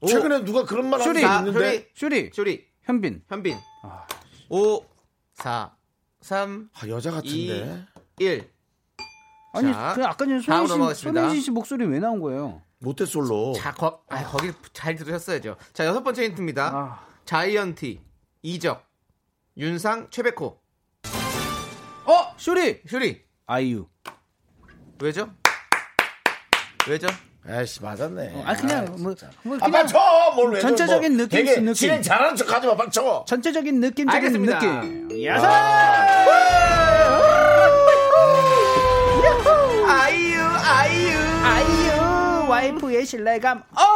어 0.00 0.06
최근에 0.06 0.44
누가 0.44 0.64
그런 0.64 0.88
말 0.88 1.02
쇼리, 1.02 1.22
하는 1.22 1.52
게 1.52 1.58
있는데 1.58 1.90
쇼리, 1.94 2.30
쇼리, 2.32 2.64
현빈. 2.84 3.22
현빈. 3.28 3.58
5, 4.48 4.80
4, 5.34 5.76
3, 6.22 6.70
아, 6.72 6.88
여자 6.88 7.10
같은데. 7.10 7.84
1. 8.18 8.50
아니, 9.52 9.72
자, 9.72 9.92
그 9.94 10.06
아까 10.06 10.24
전에 10.24 10.94
손예진, 10.94 11.40
씨 11.42 11.50
목소리 11.50 11.84
왜 11.84 11.98
나온 11.98 12.20
거예요? 12.20 12.62
모태 12.78 13.04
솔로. 13.04 13.52
자, 13.52 13.74
거, 13.74 14.02
아, 14.08 14.24
거기 14.24 14.52
잘 14.72 14.94
들으셨어야죠. 14.94 15.56
자, 15.74 15.84
여섯 15.84 16.02
번째 16.02 16.24
힌트입니다. 16.24 16.70
아. 16.72 17.06
자이언티, 17.26 18.00
이적, 18.40 18.87
윤상, 19.58 20.06
최백호. 20.10 20.56
어, 22.04 22.34
쇼리, 22.36 22.80
쇼리. 22.88 23.24
아이유. 23.46 23.88
왜죠? 25.02 25.30
왜죠? 26.88 27.08
에이씨, 27.48 27.82
맞았네. 27.82 28.32
어, 28.34 28.44
아 28.46 28.54
그냥 28.54 28.84
뭐, 28.98 29.14
뭐 29.42 29.56
아, 29.56 29.64
그냥 29.66 29.70
맞춰! 29.70 29.98
뭘왜 30.36 30.60
전체적인 30.60 31.16
느낌, 31.16 31.28
되게 31.28 31.54
느낌. 31.60 31.72
진행 31.74 32.02
잘하는 32.02 32.36
척 32.36 32.52
하지 32.52 32.66
마, 32.68 32.74
맞춰! 32.74 33.24
전체적인 33.26 33.80
느낌적인 33.80 34.10
알겠습니다. 34.10 34.60
느낌. 34.60 35.24
야사. 35.24 35.48
아이유, 39.88 40.40
아이유. 40.40 41.18
아이유 41.42 42.48
와이프의 42.48 43.06
신뢰감 43.06 43.64
up. 43.74 43.87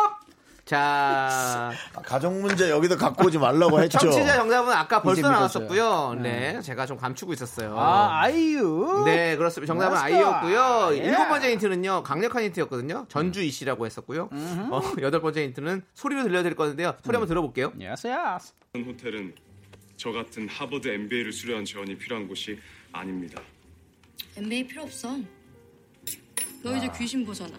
자, 0.73 1.71
가정 2.03 2.41
문제 2.41 2.71
여기도 2.71 2.97
갖고 2.97 3.27
오지 3.27 3.37
말라고 3.37 3.83
했죠. 3.83 3.99
청취자 3.99 4.37
정답은 4.37 4.73
아까 4.73 5.03
벌써 5.03 5.31
나왔었고요. 5.31 6.15
네, 6.23 6.63
제가 6.63 6.87
좀 6.87 6.97
감추고 6.97 7.35
있었어요. 7.35 7.79
아 7.79 8.23
아이유. 8.23 9.03
네, 9.05 9.37
그렇습니다. 9.37 9.71
정답은 9.71 9.93
맞았어. 9.95 10.07
아이였고요. 10.07 10.89
예. 10.97 11.09
일곱 11.09 11.29
번째 11.29 11.53
힌트는요, 11.53 12.03
강력한 12.05 12.45
힌트였거든요. 12.45 13.05
전주 13.11 13.43
이 13.43 13.51
씨라고 13.51 13.85
했었고요. 13.85 14.31
어, 14.33 14.81
여덟 15.03 15.21
번째 15.21 15.45
힌트는 15.45 15.83
소리로 15.93 16.23
들려드릴 16.23 16.57
건데요. 16.57 16.95
소리 17.05 17.17
한번 17.17 17.29
들어볼게요. 17.29 17.75
야스 17.83 18.07
야스. 18.07 18.55
호텔은 18.75 19.35
저 19.99 20.11
같은 20.11 20.49
하버드 20.49 20.89
MBA를 20.89 21.33
수료한 21.33 21.67
재원이 21.67 21.99
필요한 21.99 22.27
곳이 22.27 22.59
아닙니다. 22.93 23.43
MBA 24.39 24.67
필요 24.69 24.85
없어. 24.85 25.19
너 26.63 26.75
이제 26.77 26.91
귀신 26.97 27.27
보잖아. 27.27 27.53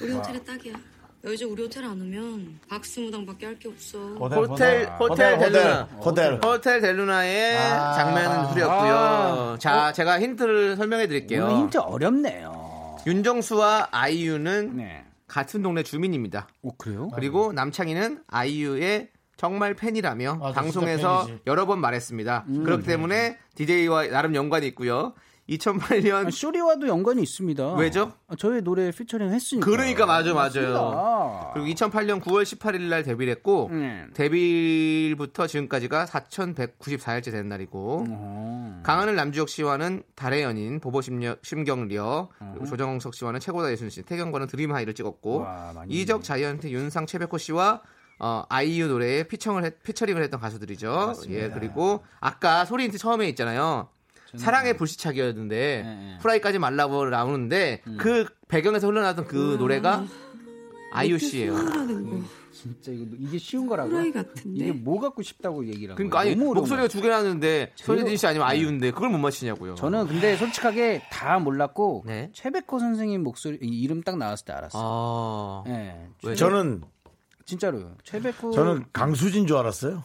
우리 0.00 0.10
호텔에 0.12 0.42
딱이야. 0.42 0.93
너 1.24 1.32
이제 1.32 1.46
우리 1.46 1.62
호텔 1.62 1.84
안 1.84 1.92
오면 1.92 2.60
박스무당밖에 2.68 3.46
할 3.46 3.58
게 3.58 3.68
없어. 3.68 3.98
호텔, 3.98 4.86
호텔, 5.00 5.38
델루나. 5.38 5.82
호텔. 6.00 6.40
호텔 6.44 6.80
델루나의 6.82 7.56
아. 7.56 7.94
장면은 7.94 8.48
소리였고요. 8.48 9.56
자, 9.58 9.92
제가 9.94 10.20
힌트를 10.20 10.76
설명해 10.76 11.06
드릴게요. 11.06 11.48
힌트 11.48 11.78
어렵네요. 11.78 12.98
윤정수와 13.06 13.88
아이유는 13.90 14.76
네. 14.76 15.04
같은 15.26 15.62
동네 15.62 15.82
주민입니다. 15.82 16.46
오 16.62 16.72
그래요? 16.76 17.08
그리고 17.14 17.52
남창희는 17.54 18.24
아이유의 18.28 19.08
정말 19.38 19.74
팬이라며 19.74 20.34
맞아, 20.36 20.60
방송에서. 20.60 21.26
여러 21.46 21.64
번 21.64 21.80
말했습니다. 21.80 22.44
음. 22.48 22.64
그렇기 22.64 22.84
때문에 22.84 23.38
DJ와 23.54 24.08
나름 24.08 24.34
연관이 24.34 24.66
있고요. 24.68 25.14
2008년 25.48 26.26
아, 26.26 26.30
쇼리와도 26.30 26.88
연관이 26.88 27.22
있습니다. 27.22 27.74
왜죠? 27.74 28.12
아, 28.28 28.34
저희 28.36 28.62
노래 28.62 28.90
피처링 28.90 29.30
했으니까. 29.30 29.64
그러니까 29.64 30.06
맞아 30.06 30.32
맞아요. 30.32 30.44
맞습니다. 30.44 31.50
그리고 31.52 31.68
2008년 31.68 32.22
9월 32.22 32.42
18일 32.44 32.82
날 32.82 33.02
데뷔를 33.02 33.30
했고 33.32 33.68
네. 33.70 34.06
데뷔일부터 34.14 35.46
지금까지가 35.46 36.06
4,194일째 36.06 37.30
된 37.30 37.48
날이고 37.48 38.06
어. 38.08 38.80
강하늘 38.84 39.16
남주혁 39.16 39.48
씨와는 39.48 40.02
달의 40.14 40.42
연인 40.42 40.80
보보경심 40.80 41.02
려, 41.02 42.28
어. 42.38 42.50
그리고 42.54 42.66
조정석 42.66 43.14
씨와는 43.14 43.40
최고다 43.40 43.70
이순신, 43.70 44.02
택연과는 44.02 44.46
드림하이를 44.46 44.94
찍었고 44.94 45.40
와, 45.40 45.74
이적 45.88 46.24
자이언티 46.24 46.68
윤상 46.68 47.06
최백호 47.06 47.36
씨와 47.36 47.82
어, 48.20 48.44
아이유 48.48 48.86
노래에 48.86 49.24
피청을 49.24 49.64
했, 49.64 49.82
피처링을 49.82 50.22
했던 50.22 50.40
가수들이죠. 50.40 51.14
예 51.30 51.50
그리고 51.50 52.02
아까 52.20 52.64
소리 52.64 52.84
힌트 52.84 52.96
처음에 52.96 53.28
있잖아요. 53.30 53.88
사랑의 54.38 54.76
불시착이었는데 54.76 55.82
네. 55.84 56.18
프라이까지 56.20 56.58
말라고 56.58 57.06
나오는데 57.06 57.82
음. 57.86 57.96
그 57.98 58.26
배경에서 58.48 58.86
흘러나왔던 58.88 59.26
그 59.26 59.56
노래가 59.58 60.04
아이유 60.92 61.18
씨예요. 61.18 61.54
진짜 62.52 62.92
이거 62.92 63.04
이게 63.18 63.36
쉬운 63.36 63.66
거라고? 63.66 63.90
프라이 63.90 64.12
같은데. 64.12 64.42
이게 64.64 64.72
뭐 64.72 65.00
갖고 65.00 65.22
싶다고 65.22 65.66
얘기를 65.66 65.90
한 65.90 65.96
그러니까 65.96 66.18
거예요? 66.22 66.32
아니 66.32 66.40
목소리가. 66.54 66.88
두 66.88 67.02
개 67.02 67.08
나는데 67.08 67.72
손예진 67.74 68.16
씨 68.16 68.26
아니면 68.26 68.46
아이유인데 68.46 68.92
그걸 68.92 69.10
못 69.10 69.18
맞히냐고요. 69.18 69.74
저는 69.74 70.06
근데 70.06 70.36
솔직하게 70.36 71.02
다 71.10 71.38
몰랐고 71.40 72.04
네. 72.06 72.30
최백호 72.32 72.78
선생님 72.78 73.22
목소리 73.22 73.58
이 73.60 73.80
이름 73.82 74.02
딱 74.02 74.16
나왔을 74.16 74.46
때 74.46 74.52
알았어요. 74.52 74.82
아 74.82 75.62
네. 75.66 76.08
왜? 76.22 76.34
저는, 76.34 76.82
진짜로요. 77.44 77.96
최백호 78.04 78.52
저는 78.52 78.84
강수진 78.92 79.46
줄 79.46 79.56
알았어요. 79.58 80.04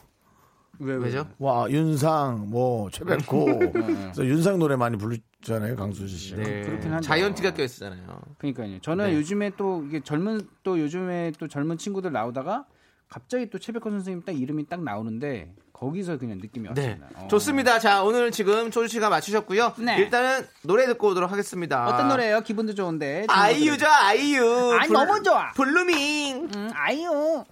왜, 0.80 0.96
왜? 0.96 1.06
왜 1.06 1.12
죠? 1.12 1.28
와, 1.40 1.70
윤상, 1.70 2.50
뭐, 2.50 2.90
최백호. 2.90 3.46
그래서 3.72 4.26
윤상 4.26 4.60
노래 4.60 4.76
많이 4.76 4.98
부르잖아요, 4.98 5.76
강수진 5.76 6.18
씨. 6.18 6.36
네. 6.36 6.62
그렇긴 6.64 6.94
하죠. 6.94 7.02
자이언티가 7.08 7.54
껴 7.54 7.64
있었잖아요. 7.64 8.22
그러니까요. 8.38 8.80
저는 8.82 9.08
네. 9.08 9.16
요즘에 9.16 9.52
또 9.58 9.84
이게 9.88 10.02
젊은 10.02 10.42
또 10.64 10.80
요즘에 10.80 11.34
또 11.38 11.48
젊은 11.48 11.78
친구들 11.78 12.12
나오다가 12.12 12.66
갑자기 13.10 13.50
또 13.50 13.58
최백호 13.58 13.90
선생님 13.90 14.24
딱 14.24 14.34
이름이 14.34 14.68
딱 14.68 14.84
나오는데 14.84 15.54
거기서 15.74 16.18
그냥 16.18 16.38
느낌이 16.40 16.70
네. 16.76 16.90
왔습니다. 16.90 17.24
어. 17.24 17.28
좋습니다. 17.28 17.80
자, 17.80 18.04
오늘 18.04 18.32
지금 18.32 18.70
조주 18.70 18.88
씨가 18.90 19.10
맞추셨고요. 19.10 19.74
네. 19.80 19.98
일단은 19.98 20.46
노래 20.64 20.86
듣고 20.86 21.10
오도록 21.10 21.32
하겠습니다. 21.32 21.88
어떤 21.88 22.10
노래예요? 22.10 22.42
기분도 22.42 22.76
좋은데. 22.76 23.26
아이유죠, 23.28 23.86
아이유. 23.88 24.78
아니, 24.80 24.92
너무 24.92 25.24
좋아. 25.24 25.52
블루밍. 25.54 26.50
음, 26.56 26.70
아이유. 26.74 27.44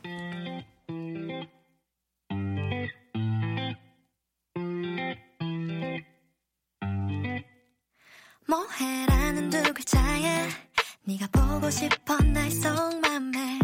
보고 11.68 11.70
싶어 11.70 12.18
나의 12.20 12.50
속마음을 12.50 13.60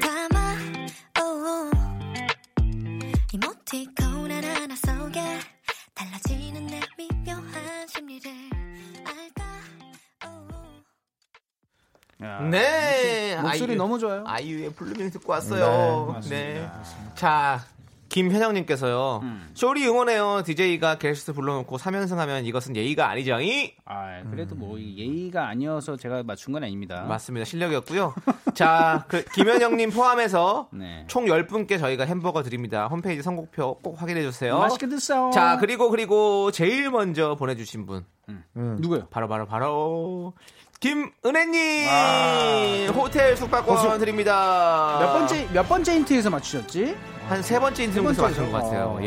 담아 0.00 0.56
우. 1.20 1.70
이모티콘 3.34 4.32
하나하나 4.32 4.74
속에 4.74 5.20
달라지는 5.92 6.66
내 6.66 6.80
미묘한 6.96 7.86
심리를 7.88 8.32
알까 9.04 9.44
우. 10.24 10.48
네. 12.50 13.36
목소리 13.42 13.72
아이유. 13.72 13.76
너무 13.76 13.98
좋아요. 13.98 14.24
아이유의 14.26 14.72
블루밍 14.72 15.10
듣고 15.10 15.32
왔어요. 15.32 16.22
네. 16.30 16.66
자, 17.14 17.62
김현영님께서요. 18.12 19.20
음. 19.22 19.50
쇼리 19.54 19.86
응원해요. 19.88 20.42
DJ가 20.44 20.98
게스트 20.98 21.32
불러놓고 21.32 21.78
3연승 21.78 22.16
하면 22.16 22.44
이것은 22.44 22.76
예의가 22.76 23.08
아니죠. 23.08 23.40
이? 23.40 23.72
아, 23.86 24.22
그래도 24.30 24.54
뭐 24.54 24.78
이게 24.78 25.02
예의가 25.02 25.48
아니어서 25.48 25.96
제가 25.96 26.22
맞춘 26.22 26.52
건 26.52 26.62
아닙니다. 26.62 27.04
맞습니다. 27.08 27.44
실력이었고요. 27.46 28.14
자, 28.54 29.06
그 29.08 29.24
김현영님 29.34 29.90
포함해서 29.90 30.68
네. 30.76 31.04
총 31.08 31.24
10분께 31.24 31.78
저희가 31.78 32.04
햄버거 32.04 32.42
드립니다. 32.42 32.86
홈페이지 32.86 33.22
선곡표 33.22 33.78
꼭 33.82 34.00
확인해 34.00 34.20
주세요. 34.22 34.58
맛있게 34.58 34.86
드세요. 34.88 35.30
자, 35.32 35.56
그리고 35.58 35.88
그리고 35.88 36.50
제일 36.50 36.90
먼저 36.90 37.34
보내주신 37.36 37.86
분 37.86 38.04
누구요? 38.54 39.06
바로 39.10 39.26
바로 39.26 39.46
바로 39.46 40.34
김은혜님 40.82 41.88
호텔 42.92 43.36
숙박권 43.36 43.98
드립니다. 44.00 44.96
몇 45.00 45.12
번째 45.12 45.48
몇 45.52 45.68
번째 45.68 45.94
힌트에서 45.94 46.28
맞추셨지? 46.28 46.96
한 47.28 47.40
세 47.40 47.60
번째 47.60 47.86
번째죠? 47.86 48.22
맞춘 48.22 48.50
것 48.50 48.58
같아요. 48.64 48.96
어, 48.98 49.02
예, 49.02 49.06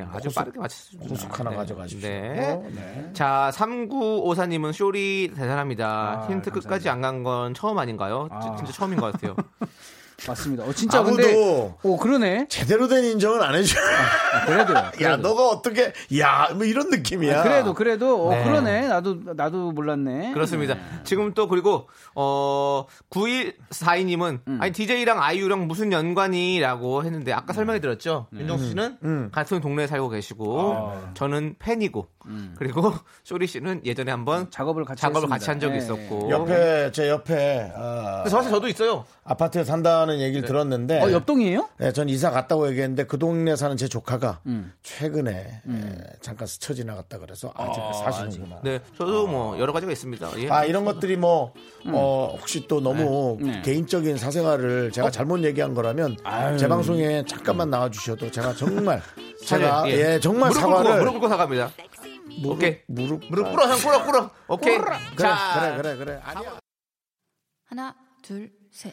예. 0.00 0.06
아주 0.14 0.30
빠르게 0.34 0.58
맞췄습니다. 0.58 1.08
고숙 1.10 1.38
하나 1.38 1.50
네. 1.50 1.56
가져가십시오. 1.56 2.08
네. 2.08 2.58
네. 2.74 3.10
자, 3.12 3.50
3954님은 3.54 4.72
쇼리 4.72 5.30
대단합니다. 5.36 5.86
아, 6.24 6.26
힌트 6.30 6.50
끝까지 6.52 6.88
안 6.88 7.02
간 7.02 7.22
건 7.22 7.52
처음 7.52 7.78
아닌가요? 7.78 8.28
지- 8.40 8.48
아. 8.52 8.56
진짜 8.56 8.72
처음인 8.72 8.98
것 8.98 9.12
같아요. 9.12 9.36
맞습니다. 10.26 10.64
어, 10.64 10.72
진짜 10.72 11.00
아무도 11.00 11.16
근데 11.16 11.76
오 11.82 11.96
그러네. 11.96 12.46
제대로 12.48 12.88
된 12.88 13.04
인정을 13.04 13.42
안 13.42 13.54
해줘. 13.54 13.76
그래도요. 14.46 14.76
야, 14.78 14.90
그래도. 14.92 15.16
너가 15.16 15.48
어떻게, 15.48 15.92
야, 16.18 16.50
뭐 16.54 16.64
이런 16.64 16.90
느낌이야. 16.90 17.40
아, 17.40 17.42
그래도 17.42 17.74
그래도 17.74 18.28
어, 18.28 18.30
네. 18.34 18.44
그러네. 18.44 18.88
나도 18.88 19.16
나도 19.34 19.72
몰랐네. 19.72 20.32
그렇습니다. 20.32 20.76
지금 21.04 21.34
또 21.34 21.48
그리고 21.48 21.88
어 22.14 22.86
9142님은 23.10 24.40
음. 24.46 24.58
아니 24.60 24.72
DJ랑 24.72 25.22
아이유랑 25.22 25.66
무슨 25.66 25.92
연관이라고 25.92 27.04
했는데 27.04 27.32
아까 27.32 27.52
설명해 27.52 27.80
드렸죠. 27.80 28.26
윤정수 28.32 28.68
씨는 28.68 28.98
음. 29.04 29.28
같은 29.32 29.60
동네에 29.60 29.86
살고 29.86 30.08
계시고 30.08 30.72
아. 30.74 31.10
저는 31.14 31.56
팬이고 31.58 32.06
그리고 32.56 32.92
쇼리 33.24 33.46
씨는 33.46 33.82
예전에 33.84 34.10
한번 34.10 34.50
작업을 34.50 34.84
같이 34.84 35.00
작업을 35.00 35.22
했습니다. 35.22 35.34
같이 35.36 35.50
한 35.50 35.60
적이 35.60 35.74
예, 35.74 35.78
있었고 35.78 36.30
옆에, 36.30 36.90
제 36.92 37.08
옆에, 37.08 37.72
어, 37.74 38.16
근데 38.16 38.30
사실 38.30 38.50
저도 38.50 38.68
있어요. 38.68 39.04
아파트에 39.24 39.64
산다는 39.64 40.09
사는 40.10 40.20
얘기를 40.20 40.46
들었는데. 40.46 41.00
어, 41.00 41.12
옆동이에요? 41.12 41.68
네, 41.78 41.92
전 41.92 42.08
이사 42.08 42.30
갔다고 42.30 42.68
얘기했는데 42.68 43.04
그 43.04 43.18
동네 43.18 43.54
사는 43.54 43.76
제 43.76 43.86
조카가 43.86 44.40
음. 44.46 44.72
최근에 44.82 45.30
에, 45.32 45.62
잠깐 46.20 46.46
스쳐 46.46 46.74
지나갔다 46.74 47.18
그래서 47.18 47.52
아직 47.54 47.80
사시는구나. 48.04 48.60
네, 48.62 48.80
저도 48.98 49.26
뭐 49.26 49.58
여러 49.58 49.72
가지가 49.72 49.92
있습니다. 49.92 50.30
예. 50.38 50.50
아 50.50 50.64
이런 50.64 50.84
것들이 50.84 51.16
뭐 51.16 51.52
어, 51.86 52.36
혹시 52.38 52.66
또 52.66 52.80
너무 52.80 53.38
네. 53.40 53.62
개인적인 53.62 54.16
사생활을 54.16 54.90
제가 54.90 55.10
잘못 55.10 55.44
얘기한 55.44 55.74
거라면 55.74 56.16
아유. 56.24 56.58
제 56.58 56.66
방송에 56.66 57.24
잠깐만 57.26 57.70
나와주셔도 57.70 58.30
제가 58.30 58.54
정말 58.54 59.00
제가 59.46 59.82
사죄, 59.82 60.14
예, 60.14 60.20
정말 60.20 60.50
무릎 60.50 60.60
사과를 60.60 60.82
꿇고, 60.84 60.98
무릎 60.98 61.12
꿇고 61.12 61.28
사과합니다. 61.28 61.70
무릎, 62.42 62.56
오케이. 62.56 62.78
무릎 62.86 63.20
무릎 63.28 63.50
꿇어, 63.50 63.68
형 63.68 63.78
꿇어, 63.78 64.04
꿇어. 64.06 64.30
오케이. 64.48 64.78
그래 64.78 64.98
자, 65.16 65.76
그래 65.76 65.94
그래 65.94 65.96
그래 66.04 66.20
아니야. 66.24 66.58
하나, 67.66 67.94
둘, 68.22 68.50
셋. 68.72 68.92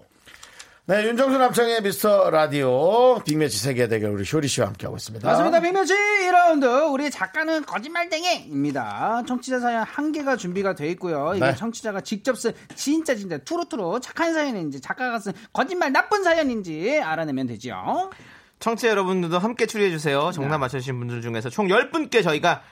네, 0.91 1.05
윤정수 1.05 1.37
남창의 1.37 1.83
미스터 1.83 2.29
라디오 2.31 3.17
빅매치 3.23 3.57
세계 3.59 3.87
대결 3.87 4.09
우리 4.11 4.25
쇼리 4.25 4.49
씨와 4.49 4.67
함께하고 4.67 4.97
있습니다. 4.97 5.25
맞습니다. 5.25 5.61
빅매치 5.61 5.93
2라운드. 5.93 6.91
우리 6.91 7.09
작가는 7.09 7.63
거짓말쟁이입니다. 7.63 9.23
청취자 9.25 9.61
사연 9.61 9.83
한 9.83 10.11
개가 10.11 10.35
준비가 10.35 10.75
돼 10.75 10.89
있고요. 10.89 11.31
이게 11.33 11.45
네. 11.45 11.55
청취자가 11.55 12.01
직접 12.01 12.37
쓴 12.37 12.51
진짜 12.75 13.15
진짜 13.15 13.37
투루투루 13.37 14.01
착한 14.01 14.33
사연인지 14.33 14.81
작가가 14.81 15.17
쓴 15.19 15.31
거짓말 15.53 15.93
나쁜 15.93 16.23
사연인지 16.25 16.99
알아내면 17.01 17.47
되죠. 17.47 18.09
청취자 18.59 18.89
여러분들도 18.89 19.39
함께 19.39 19.67
추리해 19.67 19.91
주세요. 19.91 20.31
정답 20.33 20.57
맞춰주신 20.57 20.99
분들 20.99 21.21
중에서 21.21 21.49
총 21.49 21.69
10분께 21.69 22.21
저희가 22.21 22.63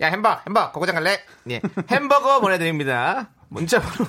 야 0.00 0.06
햄버거 0.08 0.40
햄버거 0.46 0.72
고고장 0.72 0.94
갈래? 0.94 1.20
예 1.50 1.60
햄버거 1.90 2.40
보내드립니다. 2.40 3.28
문자번호 3.50 4.06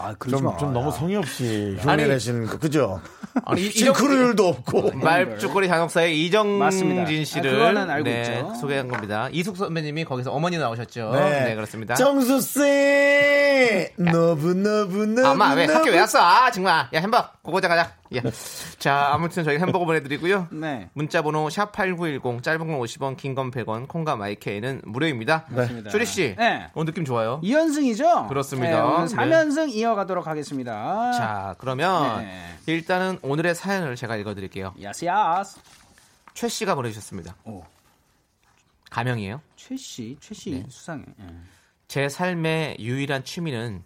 아, 0.00 0.14
좀, 0.30 0.56
좀 0.58 0.72
너무 0.72 0.90
성의 0.92 1.16
없이 1.16 1.76
흉내내시는 1.80 2.46
거 2.46 2.58
그죠? 2.58 3.00
아니, 3.44 3.66
이- 3.66 3.70
싱크로율도 3.70 4.46
없고 4.48 4.92
말죽거리 4.96 5.68
잔혹사의 5.68 6.24
이정진. 6.24 7.24
씨를 7.24 7.76
아, 7.78 7.92
알고 7.94 8.04
네, 8.04 8.22
있죠. 8.22 8.54
소개한 8.60 8.88
겁니다. 8.88 9.28
이숙 9.32 9.56
선배님이 9.56 10.04
거기서 10.04 10.32
어머니 10.32 10.58
나오셨죠. 10.58 11.10
네. 11.12 11.44
네, 11.46 11.54
그렇습니다. 11.54 11.94
정수 11.94 12.40
씨, 12.40 13.88
너브 13.96 14.48
너브 14.52 14.96
너브. 15.04 15.26
엄마 15.28 15.52
왜 15.54 15.66
학교. 15.66 15.90
왜 15.90 16.00
왔어? 16.00 16.20
아 16.20 16.50
정말 16.50 16.88
야 16.92 17.00
햄버거 17.00 17.28
고고장 17.42 17.68
가자. 17.70 17.92
예. 18.14 18.22
자 18.78 19.10
아무튼 19.12 19.44
저희 19.44 19.58
햄버거 19.58 19.84
보내드리고요. 19.84 20.48
네. 20.50 20.88
문자번호 20.94 21.50
샵 21.50 21.72
#8910 21.72 22.42
짧은 22.42 22.58
건 22.66 22.78
50원, 22.80 23.16
긴 23.16 23.34
건 23.34 23.50
100원, 23.50 23.86
콩과 23.88 24.16
마이케이는 24.16 24.82
무료입니다. 24.84 25.44
맞습니다. 25.50 25.90
쇼리 25.90 26.06
씨, 26.06 26.34
네. 26.38 26.68
오늘 26.74 26.86
느낌 26.86 27.04
좋아요. 27.04 27.40
2연승이죠? 27.44 28.28
그렇습니다. 28.28 28.70
네, 28.70 28.80
오늘 28.80 29.08
네. 29.08 29.14
3연승 29.14 29.74
이어가도록 29.88 30.26
하겠습니다. 30.26 31.12
자 31.12 31.54
그러면 31.58 32.22
네. 32.24 32.54
일단은 32.66 33.18
오늘의 33.22 33.54
사연을 33.54 33.96
제가 33.96 34.16
읽어드릴게요. 34.16 34.74
야스 34.82 35.04
야스. 35.06 35.60
최 36.34 36.48
씨가 36.48 36.74
보내주셨습니다. 36.74 37.34
오. 37.44 37.62
가명이에요. 38.90 39.40
최 39.56 39.76
씨, 39.76 40.16
최씨 40.20 40.50
네. 40.52 40.64
수상해. 40.68 41.04
예. 41.20 41.24
제 41.88 42.08
삶의 42.08 42.76
유일한 42.80 43.24
취미는 43.24 43.82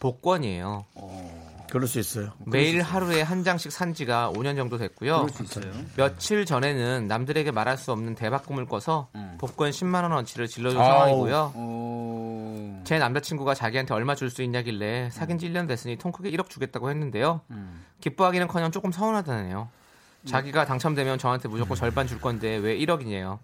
복권이에요. 0.00 0.84
그럴 1.70 1.86
수 1.88 1.98
있어요. 1.98 2.32
매일 2.46 2.80
하루에 2.82 3.20
한 3.22 3.42
장씩 3.44 3.72
산 3.72 3.92
지가 3.94 4.30
5년 4.34 4.56
정도 4.56 4.78
됐고요. 4.78 5.16
그럴 5.26 5.30
수 5.30 5.42
있어요. 5.42 5.72
며칠 5.96 6.46
전에는 6.46 7.08
남들에게 7.08 7.50
말할 7.50 7.76
수 7.76 7.92
없는 7.92 8.14
대박 8.14 8.46
꿈을 8.46 8.66
꿔서 8.66 9.08
음. 9.16 9.36
복권 9.38 9.70
10만 9.70 10.02
원어치를 10.02 10.46
질러준. 10.46 10.78
상황이고요. 10.78 11.52
오. 11.56 12.17
제 12.88 12.98
남자친구가 12.98 13.52
자기한테 13.52 13.92
얼마 13.92 14.14
줄 14.14 14.30
수 14.30 14.40
있냐길래 14.42 15.10
사귄 15.10 15.36
지 15.36 15.46
1년 15.50 15.68
됐으니 15.68 15.96
통 15.98 16.10
크게 16.10 16.30
1억 16.30 16.48
주겠다고 16.48 16.88
했는데요. 16.88 17.42
음. 17.50 17.84
기뻐하기는커녕 18.00 18.70
조금 18.70 18.92
서운하다네요. 18.92 19.68
자기가 20.24 20.64
당첨되면 20.64 21.18
저한테 21.18 21.48
무조건 21.48 21.76
절반 21.76 22.06
줄 22.06 22.18
건데 22.18 22.56
왜 22.56 22.78
1억이네요. 22.78 23.40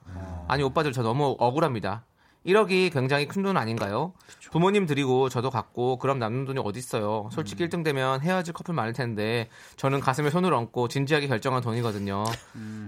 아니 0.48 0.62
오빠들 0.62 0.92
저 0.92 1.02
너무 1.02 1.36
억울합니다. 1.38 2.04
1억이 2.46 2.90
굉장히 2.90 3.28
큰 3.28 3.42
돈 3.42 3.58
아닌가요? 3.58 4.14
부모님 4.50 4.86
드리고 4.86 5.28
저도 5.28 5.50
갖고 5.50 5.98
그럼 5.98 6.18
남는 6.18 6.46
돈이 6.46 6.60
어디 6.64 6.78
있어요? 6.78 7.28
솔직히 7.30 7.66
1등 7.66 7.84
되면 7.84 8.22
헤어질 8.22 8.54
커플 8.54 8.72
많을 8.72 8.94
텐데 8.94 9.50
저는 9.76 10.00
가슴에 10.00 10.30
손을 10.30 10.54
얹고 10.54 10.88
진지하게 10.88 11.26
결정한 11.28 11.60
돈이거든요. 11.62 12.24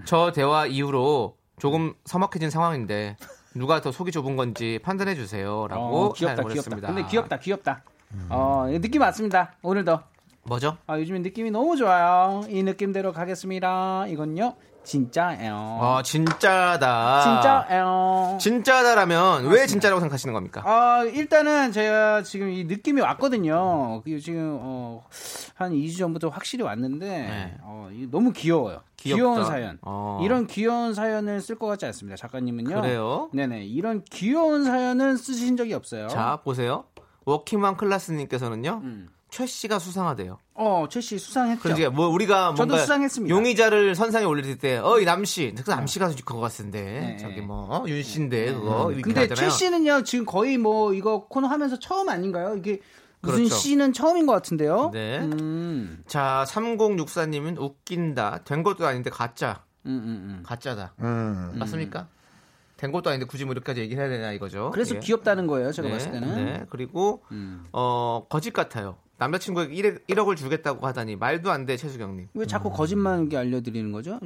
저 0.06 0.32
대화 0.32 0.64
이후로 0.64 1.36
조금 1.58 1.92
서먹해진 2.06 2.48
상황인데 2.50 3.16
누가 3.56 3.80
더 3.80 3.90
속이 3.90 4.12
좁은 4.12 4.36
건지 4.36 4.78
판단해 4.82 5.14
주세요라고 5.14 5.82
어, 5.82 6.12
귀엽다, 6.12 6.36
사연을 6.36 6.52
귀엽다. 6.52 6.70
보냈습니다. 6.70 6.88
근데 6.88 7.06
귀엽다, 7.08 7.38
귀엽다. 7.38 7.82
어, 8.28 8.66
느낌 8.80 9.00
맞습니다. 9.00 9.54
오늘도. 9.62 9.98
뭐죠? 10.44 10.76
아, 10.86 10.98
요즘에 10.98 11.18
느낌이 11.20 11.50
너무 11.50 11.76
좋아요. 11.76 12.44
이 12.48 12.62
느낌대로 12.62 13.12
가겠습니다. 13.12 14.06
이건요, 14.08 14.54
진짜예요. 14.86 15.78
아 15.82 16.02
진짜다. 16.02 17.20
진짜예요. 17.22 18.38
진짜다라면 18.40 19.46
왜 19.48 19.66
진짜라고 19.66 20.00
생각하시는 20.00 20.32
겁니까? 20.32 20.62
아, 20.64 21.02
일단은 21.02 21.72
제가 21.72 22.22
지금 22.22 22.50
이 22.50 22.64
느낌이 22.64 23.00
왔거든요. 23.00 24.00
그 24.04 24.18
지금 24.20 24.58
어, 24.60 25.04
한 25.54 25.72
2주 25.72 25.98
전부터 25.98 26.28
확실히 26.28 26.62
왔는데 26.62 27.06
네. 27.08 27.56
어, 27.62 27.90
너무 28.10 28.32
귀여워요. 28.32 28.80
귀엽다. 28.96 29.16
귀여운 29.16 29.44
사연. 29.44 29.78
어. 29.82 30.20
이런 30.22 30.46
귀여운 30.46 30.94
사연을 30.94 31.40
쓸 31.40 31.58
것 31.58 31.66
같지 31.66 31.84
않습니다. 31.86 32.16
작가님은요. 32.16 32.80
그래요? 32.80 33.28
네네. 33.34 33.64
이런 33.64 34.02
귀여운 34.10 34.64
사연은 34.64 35.16
쓰신 35.16 35.56
적이 35.56 35.74
없어요. 35.74 36.06
자 36.08 36.38
보세요. 36.44 36.84
워킹맘 37.24 37.76
클라스님께서는요. 37.76 38.80
음. 38.84 39.08
최 39.36 39.44
씨가 39.46 39.78
수상하대요. 39.78 40.38
어, 40.54 40.86
최 40.88 41.00
씨 41.02 41.18
수상했죠. 41.18 41.60
그러니까 41.62 41.90
뭐 41.90 42.08
우리가 42.08 42.50
저도 42.52 42.54
뭔가 42.56 42.78
수상했습니다. 42.78 43.34
용의자를 43.34 43.94
선상에 43.94 44.24
올릴 44.24 44.56
때, 44.56 44.78
어 44.78 44.98
이 44.98 45.04
남씨, 45.04 45.54
그 45.62 45.68
남씨가 45.70 46.08
그거 46.24 46.40
같은데, 46.40 46.82
네. 46.82 47.16
저기 47.18 47.42
뭐윤 47.42 48.02
씨인데 48.02 48.54
그거 48.54 48.86
이렇게 48.92 49.02
근데 49.02 49.20
하잖아요. 49.22 49.50
최 49.50 49.54
씨는요 49.54 50.02
지금 50.04 50.24
거의 50.24 50.56
뭐 50.56 50.94
이거 50.94 51.26
코너 51.26 51.48
하면서 51.48 51.78
처음 51.78 52.08
아닌가요? 52.08 52.56
이게 52.56 52.80
무슨 53.20 53.44
그렇죠. 53.44 53.56
씨는 53.56 53.92
처음인 53.92 54.24
것 54.24 54.32
같은데요. 54.32 54.90
네. 54.94 55.18
음, 55.18 56.02
자 56.06 56.44
3064님은 56.48 57.58
웃긴다. 57.60 58.40
된 58.44 58.62
것도 58.62 58.86
아닌데 58.86 59.10
가짜, 59.10 59.64
음, 59.84 59.90
음, 59.90 60.06
음. 60.38 60.42
가짜다. 60.46 60.94
음. 61.00 61.52
맞습니까? 61.56 62.08
된 62.78 62.90
것도 62.92 63.10
아닌데 63.10 63.26
굳이 63.26 63.44
뭐 63.44 63.52
이렇게까지 63.52 63.80
얘기를 63.82 64.02
해야 64.02 64.10
되냐 64.10 64.32
이거죠. 64.32 64.70
그래서 64.72 64.94
예. 64.94 65.00
귀엽다는 65.00 65.46
거예요. 65.46 65.72
제가 65.72 65.88
네, 65.88 65.94
봤을 65.94 66.10
때는. 66.12 66.34
네. 66.44 66.64
그리고 66.70 67.22
음. 67.32 67.64
어 67.72 68.24
거짓 68.30 68.52
같아요. 68.52 68.96
남자친구에게 69.18 69.74
1억, 69.74 70.06
1억을 70.06 70.36
주겠다고 70.36 70.86
하다니 70.86 71.16
말도 71.16 71.50
안 71.50 71.64
돼 71.66 71.76
최수경님. 71.76 72.28
왜 72.34 72.46
자꾸 72.46 72.70
거짓말 72.70 73.20
이렇게 73.20 73.36
알려드리는 73.36 73.90
거죠? 73.92 74.20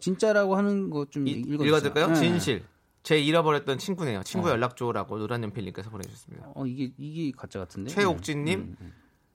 진짜라고 0.00 0.56
하는 0.56 0.90
거좀 0.90 1.26
이- 1.28 1.32
읽어주세요. 1.32 1.66
읽어드릴까요? 1.68 2.08
네. 2.08 2.14
진실. 2.14 2.62
제 3.02 3.18
잃어버렸던 3.18 3.78
친구네요. 3.78 4.22
친구 4.24 4.48
어. 4.48 4.50
연락 4.52 4.76
줘라고 4.76 5.18
노란연필님께서 5.18 5.90
보내주셨습니다. 5.90 6.52
어 6.54 6.66
이게 6.66 6.92
이게 6.98 7.32
가짜 7.36 7.58
같은데. 7.58 7.90
최옥진님, 7.90 8.58
음, 8.60 8.76
음. 8.80 8.92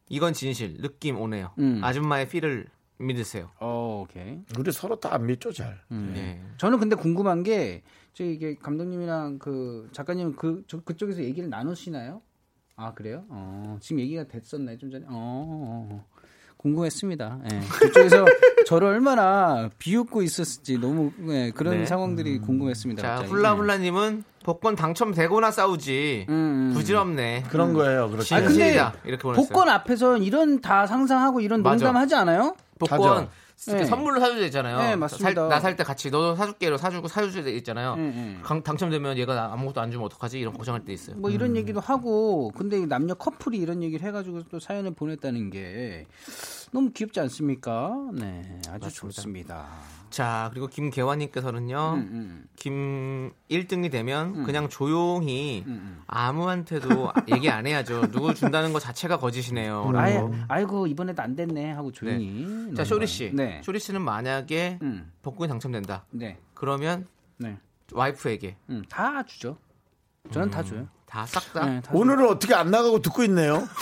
이건 0.10 0.34
진실. 0.34 0.78
느낌 0.82 1.20
오네요. 1.20 1.52
음. 1.60 1.82
아줌마의 1.84 2.30
필을 2.30 2.68
믿으세요. 3.00 3.52
어 3.60 4.04
오케이. 4.08 4.40
우리 4.58 4.72
서로 4.72 5.00
다 5.00 5.14
안 5.14 5.26
믿죠 5.26 5.52
잘. 5.52 5.82
음. 5.92 6.12
네. 6.16 6.42
저는 6.58 6.80
근데 6.80 6.96
궁금한 6.96 7.44
게, 7.44 7.84
저 8.14 8.24
이게 8.24 8.56
감독님이랑 8.56 9.38
그 9.40 9.90
작가님 9.92 10.36
그, 10.36 10.64
저, 10.68 10.80
그쪽에서 10.82 11.22
얘기를 11.24 11.50
나누시나요? 11.50 12.22
아, 12.80 12.94
그래요? 12.94 13.24
어, 13.30 13.78
지금 13.82 14.00
얘기가 14.02 14.24
됐었나요? 14.26 14.78
좀 14.78 14.92
전에? 14.92 15.04
어, 15.08 15.10
어, 15.10 15.90
어. 15.92 16.06
궁금했습니다. 16.58 17.40
예. 17.52 17.60
그쪽에서 17.72 18.26
저를 18.68 18.88
얼마나 18.88 19.70
비웃고 19.80 20.22
있었을지 20.22 20.78
너무 20.78 21.12
예, 21.30 21.52
그런 21.56 21.80
네. 21.80 21.86
상황들이 21.88 22.40
궁금했습니다. 22.40 23.02
자, 23.02 23.08
갑자기. 23.10 23.32
훌라훌라님은 23.32 24.24
복권 24.44 24.76
당첨되거나 24.76 25.52
싸우지. 25.52 26.26
음, 26.30 26.34
음. 26.34 26.74
부질없네. 26.74 27.46
그런 27.50 27.74
거예요. 27.74 28.10
그렇죠. 28.10 28.36
아, 28.36 28.42
근데. 28.42 28.72
이렇게 29.06 29.22
보냈어요. 29.24 29.34
복권 29.48 29.70
앞에서 29.70 30.18
이런 30.18 30.62
다 30.62 30.86
상상하고 30.88 31.42
이런 31.42 31.64
맞아. 31.64 31.86
농담하지 31.86 32.16
않아요? 32.16 32.56
복권 32.80 33.02
하죠. 33.02 33.30
네. 33.66 33.86
선물로 33.86 34.20
사줘야 34.20 34.40
되잖아요. 34.40 34.78
네, 34.78 34.96
맞습니다. 34.96 35.48
나 35.48 35.60
살 35.60 35.76
때 35.76 35.84
같이 35.84 36.12
너도 36.12 36.36
사줄게로 36.36 36.78
사주고 36.78 37.08
사줘야 37.08 37.44
돼 37.44 37.52
있잖아요. 37.54 37.94
음, 37.96 38.00
음. 38.00 38.40
강- 38.44 38.62
당첨되면 38.62 39.18
얘가 39.18 39.34
나 39.34 39.52
아무것도 39.54 39.82
안 39.82 39.90
주면 39.92 40.06
어떡하지? 40.06 40.40
이런 40.40 40.54
걱정할 40.54 40.86
때 40.86 40.94
있어요. 40.94 41.16
뭐 41.18 41.30
이런 41.32 41.56
얘기도 41.56 41.80
하고 41.80 42.52
근데 42.56 42.86
남녀 42.86 43.16
커플이 43.16 43.58
이런 43.58 43.82
얘기를 43.82 44.08
해가지고 44.08 44.44
또 44.52 44.60
사연을 44.60 44.92
보냈다는 44.92 45.50
게 45.50 46.06
너무 46.72 46.92
귀엽지 46.92 47.20
않습니까? 47.22 47.96
네, 48.14 48.62
아주 48.70 48.92
좋습니다. 48.94 49.66
자, 50.10 50.48
그리고 50.52 50.68
김계환님께서는요, 50.68 51.94
음, 51.96 52.46
김 52.56 53.32
1등이 53.50 53.92
되면 53.92 54.36
음. 54.36 54.44
그냥 54.44 54.70
조용히 54.70 55.66
아무한테도 56.08 57.12
얘기 57.36 57.50
안 57.50 57.68
해야죠. 57.68 58.10
누굴 58.12 58.34
준다는 58.36 58.72
것 58.74 58.80
자체가 58.80 59.18
거짓이네요. 59.18 59.92
아예. 59.96 60.22
아이고 60.48 60.88
이번에도 60.88 61.22
안 61.22 61.36
됐네 61.36 61.72
하고 61.72 61.92
조용히. 61.92 62.44
자, 62.44 62.48
넘어가요. 62.48 62.86
쇼리 62.86 63.08
씨. 63.08 63.32
네. 63.34 63.62
쇼리 63.64 63.80
씨는 63.80 64.02
만약에 64.02 64.80
음. 64.82 65.12
복권이 65.24 65.50
당첨된다. 65.50 66.06
네. 66.12 66.38
그러면 66.54 67.08
네. 67.38 67.58
와이프에게 67.92 68.56
음, 68.70 68.84
다 68.90 69.24
주죠. 69.24 69.58
저는 70.32 70.50
다 70.50 70.64
줘요. 70.64 70.88
다 71.06 71.26
싹 71.26 71.54
다. 71.54 71.66
네, 71.66 71.82
다 71.82 71.92
오늘은 71.94 72.28
어떻게 72.28 72.54
안 72.54 72.70
나가고 72.72 73.02
듣고 73.02 73.24
있네요. 73.24 73.66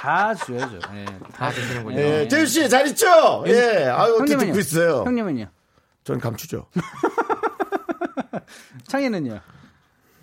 다 0.00 0.34
줘야죠. 0.34 0.78
네, 0.94 1.04
다 1.34 1.52
주시는군요. 1.52 1.98
예, 2.00 2.26
재유 2.28 2.46
씨잘 2.46 2.86
있죠? 2.88 3.44
예, 3.48 3.84
아유 3.86 4.14
어떻게 4.14 4.32
형님은요? 4.32 4.46
듣고 4.46 4.58
있어요? 4.58 5.02
형님은요? 5.04 5.46
전 6.04 6.18
감추죠. 6.18 6.66
창희는요? 8.88 9.40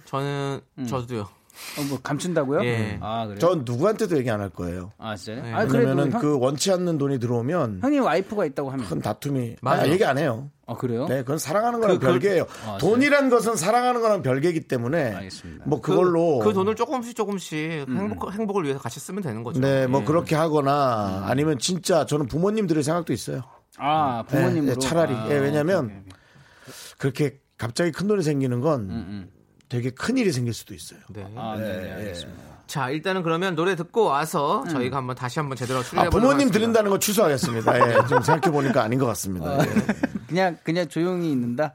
저는 0.05 0.61
저도요. 0.87 1.21
어, 1.21 1.81
뭐 1.89 1.99
감춘다고요? 2.01 2.63
예. 2.65 2.97
아 3.01 3.25
그래요? 3.25 3.39
전 3.39 3.63
누구한테도 3.65 4.17
얘기 4.17 4.29
안 4.31 4.41
할 4.41 4.49
거예요. 4.49 4.91
아 4.97 5.15
진짜요? 5.15 5.43
네. 5.43 5.53
아 5.53 5.61
형, 5.65 6.09
그 6.19 6.37
원치 6.39 6.71
않는 6.71 6.97
돈이 6.97 7.19
들어오면 7.19 7.79
형님 7.81 8.03
와이프가 8.03 8.45
있다고 8.45 8.71
하면 8.71 8.85
큰 8.87 9.01
다툼이 9.01 9.57
맞아요. 9.61 9.81
아, 9.81 9.87
얘기 9.87 10.03
안 10.05 10.17
해요. 10.17 10.49
아 10.69 10.75
그래요? 10.75 11.05
네, 11.07 11.19
그건 11.21 11.37
사랑하는 11.37 11.79
거랑 11.79 11.97
그- 11.99 12.05
별개예요. 12.05 12.45
아, 12.65 12.77
돈이란 12.77 13.29
것은 13.29 13.55
사랑하는 13.55 14.01
거랑 14.01 14.21
별개이기 14.21 14.67
때문에 14.67 15.15
알겠습니다. 15.15 15.63
뭐 15.65 15.79
그- 15.79 15.91
그걸로 15.91 16.39
그, 16.39 16.53
돈을 16.53 16.75
조금씩 16.75 17.15
조금씩 17.15 17.87
행복, 17.87 18.33
행복을 18.33 18.63
위해서 18.65 18.79
같이 18.79 18.99
쓰면 18.99 19.23
되는 19.23 19.43
거죠. 19.43 19.61
네, 19.61 19.87
뭐 19.87 20.01
예. 20.01 20.05
그렇게 20.05 20.35
하거나 20.35 21.23
아니면 21.25 21.57
진짜 21.57 22.05
저는 22.05 22.27
부모님 22.27 22.67
들을 22.67 22.83
생각도 22.83 23.13
있어요. 23.13 23.43
아 23.77 24.23
네, 24.29 24.35
부모님으로 24.37 24.73
네, 24.73 24.79
차라리 24.79 25.13
아, 25.15 25.27
예, 25.29 25.37
왜냐면 25.37 25.85
오케이, 25.85 25.97
오케이. 25.99 26.11
그렇게 26.97 27.39
갑자기 27.57 27.91
큰 27.93 28.07
돈이 28.07 28.21
생기는 28.23 28.59
건 28.59 28.81
음. 28.89 29.29
되게 29.69 29.89
큰 29.89 30.17
일이 30.17 30.31
생길 30.33 30.53
수도 30.53 30.73
있어요. 30.73 30.99
네. 31.09 31.25
아, 31.35 31.55
네, 31.57 31.63
네, 31.81 31.87
예. 31.89 31.93
알겠습니다. 31.93 32.43
자, 32.67 32.89
일단은 32.89 33.23
그러면 33.23 33.55
노래 33.55 33.75
듣고 33.77 34.03
와서 34.03 34.65
저희가 34.69 34.97
한번 34.97 35.15
다시 35.15 35.39
한번 35.39 35.55
제대로 35.55 35.79
아, 35.79 35.83
추리해 35.83 36.05
보도록 36.07 36.19
부모님 36.21 36.47
하겠습니다. 36.47 36.59
들은다는 36.59 36.89
거 36.91 36.99
취소하겠습니다. 36.99 37.79
예, 37.79 38.07
좀 38.07 38.21
생각해 38.21 38.51
보니까 38.51 38.83
아닌 38.83 38.99
것 38.99 39.05
같습니다. 39.05 39.57
예. 39.65 39.69
그냥 40.27 40.57
그냥 40.63 40.87
조용히 40.87 41.31
있는다. 41.31 41.73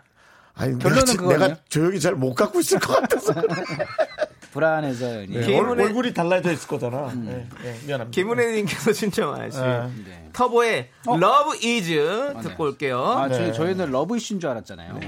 아니, 0.54 0.78
결론은 0.78 1.04
내가, 1.06 1.16
그거네요? 1.16 1.38
내가 1.48 1.60
조용히 1.68 1.98
잘 1.98 2.14
못 2.14 2.34
갖고 2.34 2.60
있을 2.60 2.78
것 2.78 3.00
같아서. 3.00 3.32
불안해서 4.52 5.22
예. 5.30 5.48
예, 5.48 5.58
얼, 5.58 5.80
얼굴이 5.80 6.12
달라져 6.12 6.52
있을 6.52 6.68
거잖아. 6.68 7.10
예, 7.24 7.48
예, 7.64 7.78
미안합니다. 7.86 8.10
김은혜님께서 8.10 8.92
신청하신 8.92 9.62
네. 10.04 10.28
터보의 10.34 10.90
Love 11.08 11.58
Is 11.64 12.42
듣고 12.42 12.64
올게요. 12.64 13.02
아 13.02 13.28
네. 13.28 13.34
저희 13.34 13.52
저희는 13.54 13.90
러브 13.90 14.14
이슈인 14.18 14.40
줄 14.40 14.50
알았잖아요. 14.50 15.00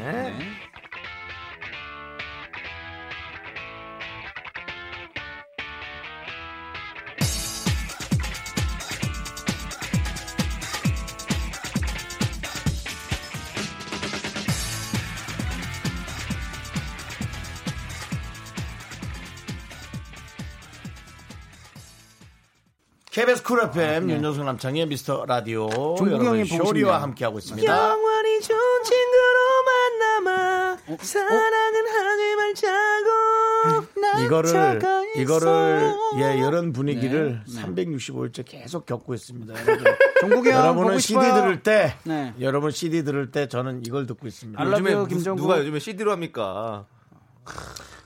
KBS 23.15 23.45
쿨 23.45 23.62
FM 23.62 24.11
윤정수 24.11 24.43
남창희의 24.43 24.87
미스터 24.87 25.25
라디오 25.25 25.69
여러분 26.01 26.45
쇼리와. 26.45 27.01
함께하고 27.01 27.39
있습니다. 27.39 27.73
영원히 27.73 28.41
좋은 28.41 28.59
친구로 28.83 29.39
만 29.65 29.99
남아 30.25 30.79
사랑은 31.01 31.87
하지 31.87 32.35
말자고 32.35 34.25
이거를 34.25 34.81
이거를 35.17 35.95
예 36.19 36.39
이런 36.39 36.67
네. 36.67 36.73
분위기를 36.73 37.41
365일째 37.47 38.45
계속 38.45 38.85
겪고 38.85 39.15
있습니다. 39.15 39.65
여러분. 39.65 39.85
종국이 40.21 40.51
형 40.51 40.59
여러분은 40.59 40.99
CD 40.99 41.21
싶어요. 41.21 41.35
들을 41.35 41.62
때 41.62 41.97
네. 42.03 42.35
여러분 42.41 42.73
CD 42.73 43.05
들을 43.05 43.31
때 43.31 43.47
저는 43.47 43.87
이걸 43.87 44.07
듣고 44.09 44.27
있습니다. 44.27 44.61
요즘에 44.61 45.07
김종국. 45.07 45.41
누가 45.41 45.61
요즘에 45.61 45.79
CD로 45.79 46.11
합니까? 46.11 46.87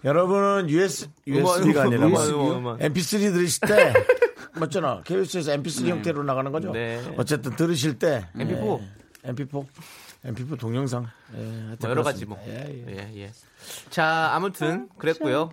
여러분은 0.04 0.68
US, 0.68 1.08
음악, 1.28 1.56
USB가 1.60 1.84
아니라 1.84 2.06
음악, 2.08 2.30
뭐 2.30 2.58
음악, 2.58 2.58
음악. 2.58 2.78
MP3 2.80 3.32
들으실 3.32 3.60
때 3.66 3.94
맞잖아. 4.58 5.02
KBS에서 5.04 5.52
MP3 5.52 5.88
형태로 5.88 6.22
나가는 6.22 6.50
거죠. 6.52 6.72
네. 6.72 7.02
어쨌든 7.16 7.56
들으실 7.56 7.98
때 7.98 8.28
MP4. 8.36 8.80
예, 9.24 9.32
MP4 9.32 9.66
MP4 10.24 10.58
동영상 10.58 11.06
예, 11.36 11.42
뭐 11.80 11.90
여러 11.90 12.02
가지. 12.02 12.26
뭐. 12.26 12.38
예, 12.46 12.84
예. 12.86 12.92
예, 12.92 13.22
예. 13.22 13.32
자, 13.90 14.30
아무튼 14.32 14.88
그랬고요. 14.98 15.50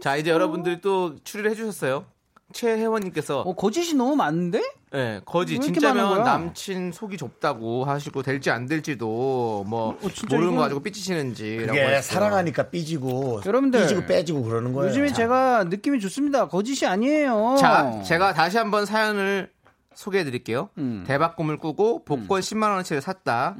자, 0.00 0.16
이제 0.16 0.30
여러분들이 0.30 0.80
또 0.80 1.16
추리를 1.24 1.50
해주셨어요. 1.50 2.06
최혜원님께서 2.52 3.40
어 3.40 3.54
거짓이 3.54 3.94
너무 3.94 4.16
많은데? 4.16 4.62
예, 4.94 5.20
거지 5.24 5.58
진짜면? 5.58 6.22
남친 6.22 6.92
속이 6.92 7.16
좁다고 7.16 7.84
하시고 7.84 8.22
될지 8.22 8.50
안 8.50 8.66
될지도 8.66 9.64
뭐 9.66 9.88
어, 9.90 10.08
모르는 10.30 10.50
거 10.50 10.52
이건- 10.52 10.58
가지고 10.58 10.80
삐치시는지라고 10.84 11.72
그게. 11.72 12.00
사랑하니까 12.00 12.70
삐지고 12.70 13.40
여러분들, 13.44 13.80
삐지고 13.82 14.06
빼지고 14.06 14.42
그러는 14.44 14.72
거예요. 14.72 14.90
요즘에 14.90 15.12
제가 15.12 15.64
느낌이 15.64 15.98
좋습니다. 16.00 16.46
거짓이 16.48 16.86
아니에요. 16.86 17.56
자, 17.58 18.02
제가 18.06 18.32
다시 18.34 18.56
한번 18.56 18.86
사연을 18.86 19.50
소개해 19.94 20.24
드릴게요. 20.24 20.70
음. 20.78 21.04
대박 21.06 21.36
꿈을 21.36 21.56
꾸고 21.58 22.04
복권 22.04 22.40
10만 22.40 22.70
원어치를 22.70 23.00
샀다. 23.02 23.56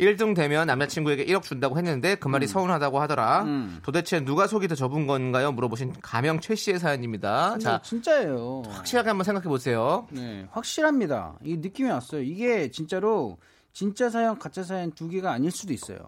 1등 0.00 0.34
되면 0.34 0.66
남자친구에게 0.66 1.24
1억 1.26 1.42
준다고 1.42 1.76
했는데 1.78 2.14
그 2.14 2.28
말이 2.28 2.46
서운하다고 2.46 3.00
하더라. 3.00 3.42
음. 3.44 3.78
도대체 3.82 4.24
누가 4.24 4.46
속이 4.46 4.68
더 4.68 4.74
좁은 4.74 5.06
건가요? 5.06 5.52
물어보신 5.52 5.94
가명 6.02 6.40
최 6.40 6.54
씨의 6.54 6.78
사연입니다. 6.78 7.50
근데 7.50 7.64
자, 7.64 7.80
진짜예요. 7.82 8.62
확실하게 8.68 9.08
한번 9.08 9.24
생각해 9.24 9.48
보세요. 9.48 10.06
네, 10.10 10.46
확실합니다. 10.50 11.38
이 11.44 11.56
느낌이 11.56 11.88
왔어요. 11.90 12.22
이게 12.22 12.70
진짜로 12.70 13.38
진짜 13.72 14.10
사연, 14.10 14.38
가짜 14.38 14.62
사연 14.62 14.92
두 14.92 15.08
개가 15.08 15.30
아닐 15.32 15.50
수도 15.50 15.72
있어요. 15.72 15.98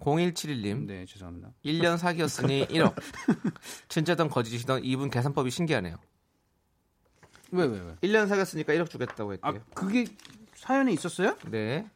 0171님. 0.00 0.86
네, 0.86 1.04
죄송합니다. 1.06 1.52
1년 1.64 1.96
사귀었으니 1.96 2.66
1억. 2.66 2.94
진짜든 3.88 4.28
거짓이든 4.28 4.84
이분 4.84 5.10
계산법이 5.10 5.50
신기하네요. 5.50 5.96
왜, 7.54 7.64
왜, 7.66 7.78
왜? 7.80 7.94
1년 8.08 8.28
사귀었으니까 8.28 8.72
1억 8.74 8.90
주겠다고 8.90 9.34
아, 9.42 9.48
했대요. 9.50 9.62
그게 9.74 10.06
사연에 10.54 10.92
있었어요? 10.92 11.36
네. 11.50 11.86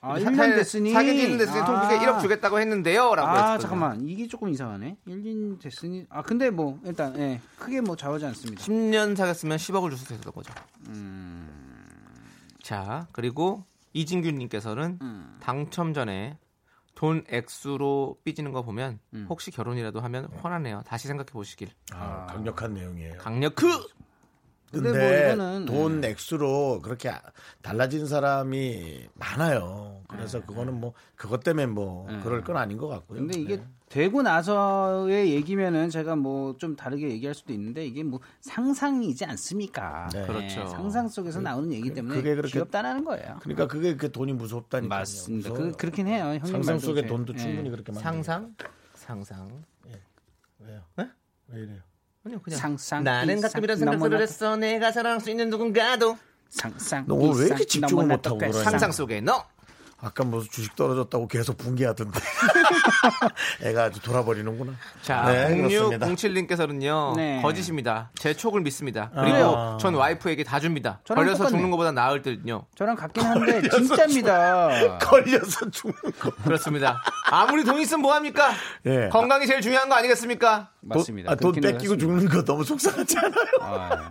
아, 0.00 0.18
사- 0.20 0.30
1년 0.30 0.54
됐으니. 0.56 0.92
사귀는 0.92 1.38
됐으니 1.38 1.64
통크게 1.64 1.98
1억 1.98 2.20
주겠다고 2.20 2.60
했는데요. 2.60 3.14
라고 3.14 3.28
아, 3.28 3.32
했거든요. 3.52 3.58
잠깐만. 3.58 4.06
이게 4.08 4.28
조금 4.28 4.50
이상하네. 4.50 4.98
1년 5.06 5.58
됐으니. 5.60 6.04
아, 6.10 6.20
근데 6.22 6.50
뭐, 6.50 6.78
일단, 6.84 7.18
예. 7.18 7.40
크게 7.58 7.80
뭐 7.80 7.96
좌우하지 7.96 8.26
않습니다. 8.26 8.62
10년 8.62 9.16
사귀었으면 9.16 9.56
10억을 9.56 9.88
줄 9.90 9.98
수 9.98 10.12
있었던 10.12 10.32
거죠. 10.32 10.52
음. 10.88 11.48
자, 12.62 13.06
그리고 13.12 13.64
이진규님께서는 13.94 14.98
음. 15.00 15.36
당첨 15.40 15.94
전에 15.94 16.38
돈 16.94 17.24
액수로 17.28 18.18
삐지는 18.24 18.52
거 18.52 18.62
보면 18.62 19.00
음. 19.14 19.26
혹시 19.28 19.50
결혼이라도 19.50 20.00
하면 20.00 20.28
화나네요. 20.40 20.82
다시 20.86 21.08
생각해 21.08 21.26
보시길. 21.32 21.68
아, 21.92 22.26
강력한 22.28 22.74
내용이에요. 22.74 23.18
강력 23.18 23.54
크! 23.56 23.66
근데 24.74 24.90
근데, 24.92 24.98
뭐 24.98 25.32
이거는, 25.34 25.64
돈 25.66 26.00
네. 26.00 26.08
액수로 26.10 26.80
그렇게 26.82 27.10
달라진 27.62 28.06
사람이 28.06 29.08
많아요. 29.14 30.02
그래서 30.08 30.44
그거는 30.44 30.74
뭐 30.80 30.92
그것 31.16 31.42
때문에 31.42 31.66
뭐 31.66 32.06
네. 32.10 32.20
그럴 32.20 32.42
건 32.44 32.56
아닌 32.56 32.76
것 32.78 32.88
같고요. 32.88 33.18
근데 33.20 33.38
이게 33.38 33.56
네. 33.56 33.64
되고 33.88 34.22
나서의 34.22 35.32
얘기면은 35.34 35.88
제가 35.90 36.16
뭐 36.16 36.54
좀 36.58 36.76
다르게 36.76 37.08
얘기할 37.10 37.34
수도 37.34 37.52
있는데 37.52 37.84
이게 37.86 38.02
뭐 38.02 38.20
상상이지 38.40 39.24
않습니까? 39.24 40.08
네. 40.12 40.26
그렇죠. 40.26 40.66
상상 40.66 41.08
속에서 41.08 41.40
나오는 41.40 41.72
얘기 41.72 41.92
때문에 41.92 42.16
그게 42.16 42.34
그렇게- 42.34 42.52
귀엽다라는 42.52 43.04
거예요. 43.04 43.38
그러니까 43.40 43.66
그게 43.66 43.96
그 43.96 44.10
돈이 44.12 44.32
무섭다니까. 44.34 44.94
맞습니다. 44.96 45.52
그, 45.52 45.72
그렇긴 45.72 46.06
해요. 46.06 46.24
형님 46.24 46.46
상상 46.46 46.78
속의 46.78 47.02
제- 47.04 47.08
돈도 47.08 47.34
예. 47.34 47.38
충분히 47.38 47.70
그렇게 47.70 47.92
많아요. 47.92 48.02
상상? 48.02 48.54
상상. 48.94 49.64
왜요? 50.60 50.80
네? 50.96 51.10
왜 51.48 51.60
이래요? 51.62 51.80
아니요, 52.24 52.40
그냥. 52.42 52.58
상상. 52.58 53.04
나는 53.04 53.38
이상, 53.38 53.50
가끔 53.50 53.64
이런 53.64 53.76
생각들을 53.76 54.00
너무나 54.08 54.20
했어. 54.20 54.56
내가 54.56 54.92
사랑할 54.92 55.20
수 55.20 55.30
있는 55.30 55.50
누군가도. 55.50 56.16
상상. 56.48 57.04
너 57.06 57.14
오늘 57.14 57.40
왜 57.40 57.46
이렇게 57.46 57.64
집중을 57.64 58.06
못하고 58.06 58.38
그러냐? 58.38 58.62
상상 58.62 58.92
속에 58.92 59.20
너. 59.20 59.44
아까 60.04 60.22
무슨 60.22 60.50
주식 60.50 60.76
떨어졌다고 60.76 61.26
계속 61.28 61.56
붕괴하던데. 61.56 62.20
애가 63.64 63.84
아주 63.84 64.00
돌아버리는구나. 64.02 64.72
자, 65.00 65.22
네, 65.24 65.56
그렇습니다. 65.56 66.06
0607님께서는요. 66.06 67.16
네. 67.16 67.40
거짓입니다. 67.42 68.10
제 68.16 68.34
촉을 68.34 68.60
믿습니다. 68.60 69.10
그리고 69.14 69.56
아. 69.56 69.78
전 69.80 69.94
와이프에게 69.94 70.44
다 70.44 70.60
줍니다. 70.60 71.00
걸려서 71.08 71.44
똑같네. 71.44 71.50
죽는 71.50 71.70
것보다 71.70 71.92
나을 71.92 72.20
듯요. 72.20 72.66
저랑 72.74 72.96
같긴 72.96 73.24
한데 73.24 73.66
진짜입니다. 73.70 74.98
걸려서 74.98 75.70
죽는 75.70 75.96
거. 76.20 76.30
그렇습니다. 76.44 77.02
아무리 77.30 77.64
돈 77.64 77.80
있으면 77.80 78.02
뭐합니까? 78.02 78.52
예. 78.84 79.08
건강이 79.08 79.46
제일 79.46 79.62
중요한 79.62 79.88
거 79.88 79.94
아니겠습니까? 79.94 80.68
맞습니다. 80.82 81.34
돈, 81.36 81.50
아, 81.50 81.52
돈 81.52 81.60
뺏기고 81.60 81.94
했습니다. 81.94 82.00
죽는 82.00 82.28
거 82.28 82.44
너무 82.44 82.62
속상하지 82.62 83.16
않아요? 83.18 83.46
아, 83.62 84.08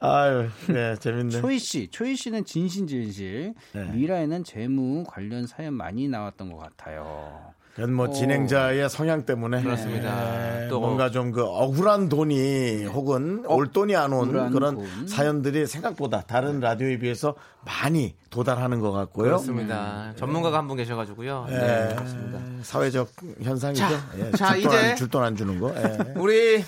아유, 0.00 0.48
네, 0.68 0.96
재밌네. 0.96 1.40
초이 1.40 1.58
씨, 1.58 1.88
초이 1.90 2.16
씨는 2.16 2.44
진신진실, 2.44 3.54
네. 3.72 3.84
미라에는 3.92 4.44
재무 4.44 5.04
관련 5.08 5.46
사연 5.46 5.74
많이 5.74 6.08
나왔던 6.08 6.52
것 6.52 6.58
같아요. 6.58 7.54
그건 7.74 7.92
뭐 7.92 8.06
어. 8.06 8.10
진행자의 8.10 8.88
성향 8.88 9.26
때문에 9.26 9.62
그렇습니다. 9.62 10.32
네, 10.32 10.66
또 10.70 10.80
뭔가 10.80 11.10
좀 11.10 11.30
그 11.32 11.44
억울한 11.44 12.08
돈이 12.08 12.86
혹은 12.86 13.44
올 13.46 13.70
돈이 13.70 13.94
안 13.94 14.14
온 14.14 14.50
그런 14.50 14.76
돈. 14.76 15.06
사연들이 15.06 15.66
생각보다 15.66 16.22
다른 16.22 16.60
라디오에 16.60 16.98
비해서 16.98 17.34
많이 17.66 18.14
도달하는 18.30 18.80
것 18.80 18.92
같고요. 18.92 19.24
그렇습니다. 19.24 20.14
전문가가 20.16 20.56
한 20.56 20.68
분 20.68 20.78
계셔가지고요. 20.78 21.46
예, 21.50 21.54
네, 21.54 21.94
그렇습니다. 21.94 22.38
사회적 22.62 23.10
현상이죠. 23.42 23.84
자, 23.86 24.00
예, 24.18 24.30
자, 24.30 24.54
줄돈 24.54 24.72
안- 24.72 24.84
이제 24.84 24.94
줄 24.94 25.08
돈 25.10 25.22
안 25.24 25.36
주는 25.36 25.60
거. 25.60 25.74
예. 25.76 25.98
우리 26.16 26.64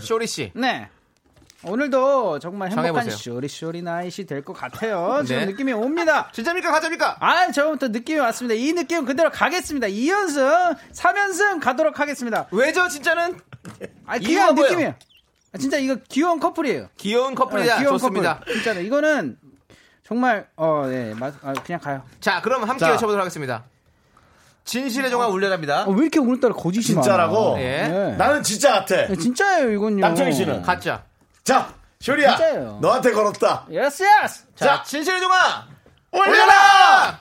쇼리 0.00 0.26
씨. 0.26 0.50
네. 0.56 0.88
오늘도 1.64 2.38
정말 2.38 2.70
행복한. 2.70 3.10
쇼리쇼리 3.10 3.82
나잇이 3.82 4.26
될것 4.28 4.56
같아요. 4.56 5.22
지금 5.26 5.40
네. 5.40 5.46
느낌이 5.46 5.72
옵니다. 5.72 6.30
진짜입니까? 6.32 6.70
가짜입니까? 6.70 7.16
아, 7.18 7.50
저부터 7.50 7.88
느낌이 7.88 8.20
왔습니다. 8.20 8.54
이 8.54 8.72
느낌 8.72 9.04
그대로 9.04 9.30
가겠습니다. 9.30 9.88
2연승, 9.88 10.76
3연승 10.92 11.60
가도록 11.60 11.98
하겠습니다. 11.98 12.46
왜죠, 12.52 12.86
진짜는? 12.88 13.38
아, 14.06 14.18
귀여운? 14.18 14.54
느낌이에요. 14.54 14.94
아, 15.52 15.58
진짜 15.58 15.78
이거 15.78 15.96
귀여운 16.08 16.38
커플이에요. 16.38 16.88
귀여운 16.96 17.34
커플이다. 17.34 17.74
네, 17.74 17.80
귀여운 17.80 17.98
좋습니다. 17.98 18.38
커플. 18.38 18.54
진짜로 18.54 18.80
이거는 18.80 19.36
정말 20.06 20.46
어, 20.56 20.86
네, 20.88 21.12
맞, 21.14 21.34
아, 21.42 21.52
그냥 21.54 21.80
가요. 21.80 22.02
자, 22.20 22.40
그럼 22.40 22.62
함께 22.64 22.84
자. 22.84 22.92
외쳐보도록 22.92 23.20
하겠습니다. 23.20 23.64
진실의 24.64 25.10
종아 25.10 25.26
울려갑니다. 25.28 25.86
어, 25.86 25.90
왜 25.90 26.02
이렇게 26.02 26.20
오늘따라 26.20 26.54
거짓이 26.54 26.82
진짜라고? 26.84 27.52
많아? 27.52 27.62
예. 27.62 27.88
네. 27.88 28.16
나는 28.16 28.42
진짜 28.42 28.72
같아. 28.74 29.06
네, 29.08 29.16
진짜예요, 29.16 29.72
이건요. 29.72 30.00
남창희 30.00 30.32
씨는? 30.32 30.62
가짜. 30.62 31.04
자, 31.48 31.72
쇼리야. 31.98 32.36
진짜예요. 32.36 32.78
너한테 32.82 33.10
걸었다. 33.10 33.64
yes, 33.70 34.02
yes. 34.02 34.44
자, 34.54 34.66
자. 34.66 34.82
진실의 34.82 35.18
종아 35.18 35.64
올려라! 36.12 37.20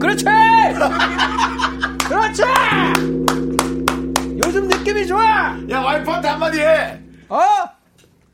그렇지! 0.00 0.24
그렇지! 2.08 2.42
요즘 4.42 4.66
느낌이 4.66 5.06
좋아! 5.06 5.54
야, 5.68 5.80
와이프한테 5.80 6.28
한마디 6.28 6.60
해. 6.62 7.00
어? 7.28 7.38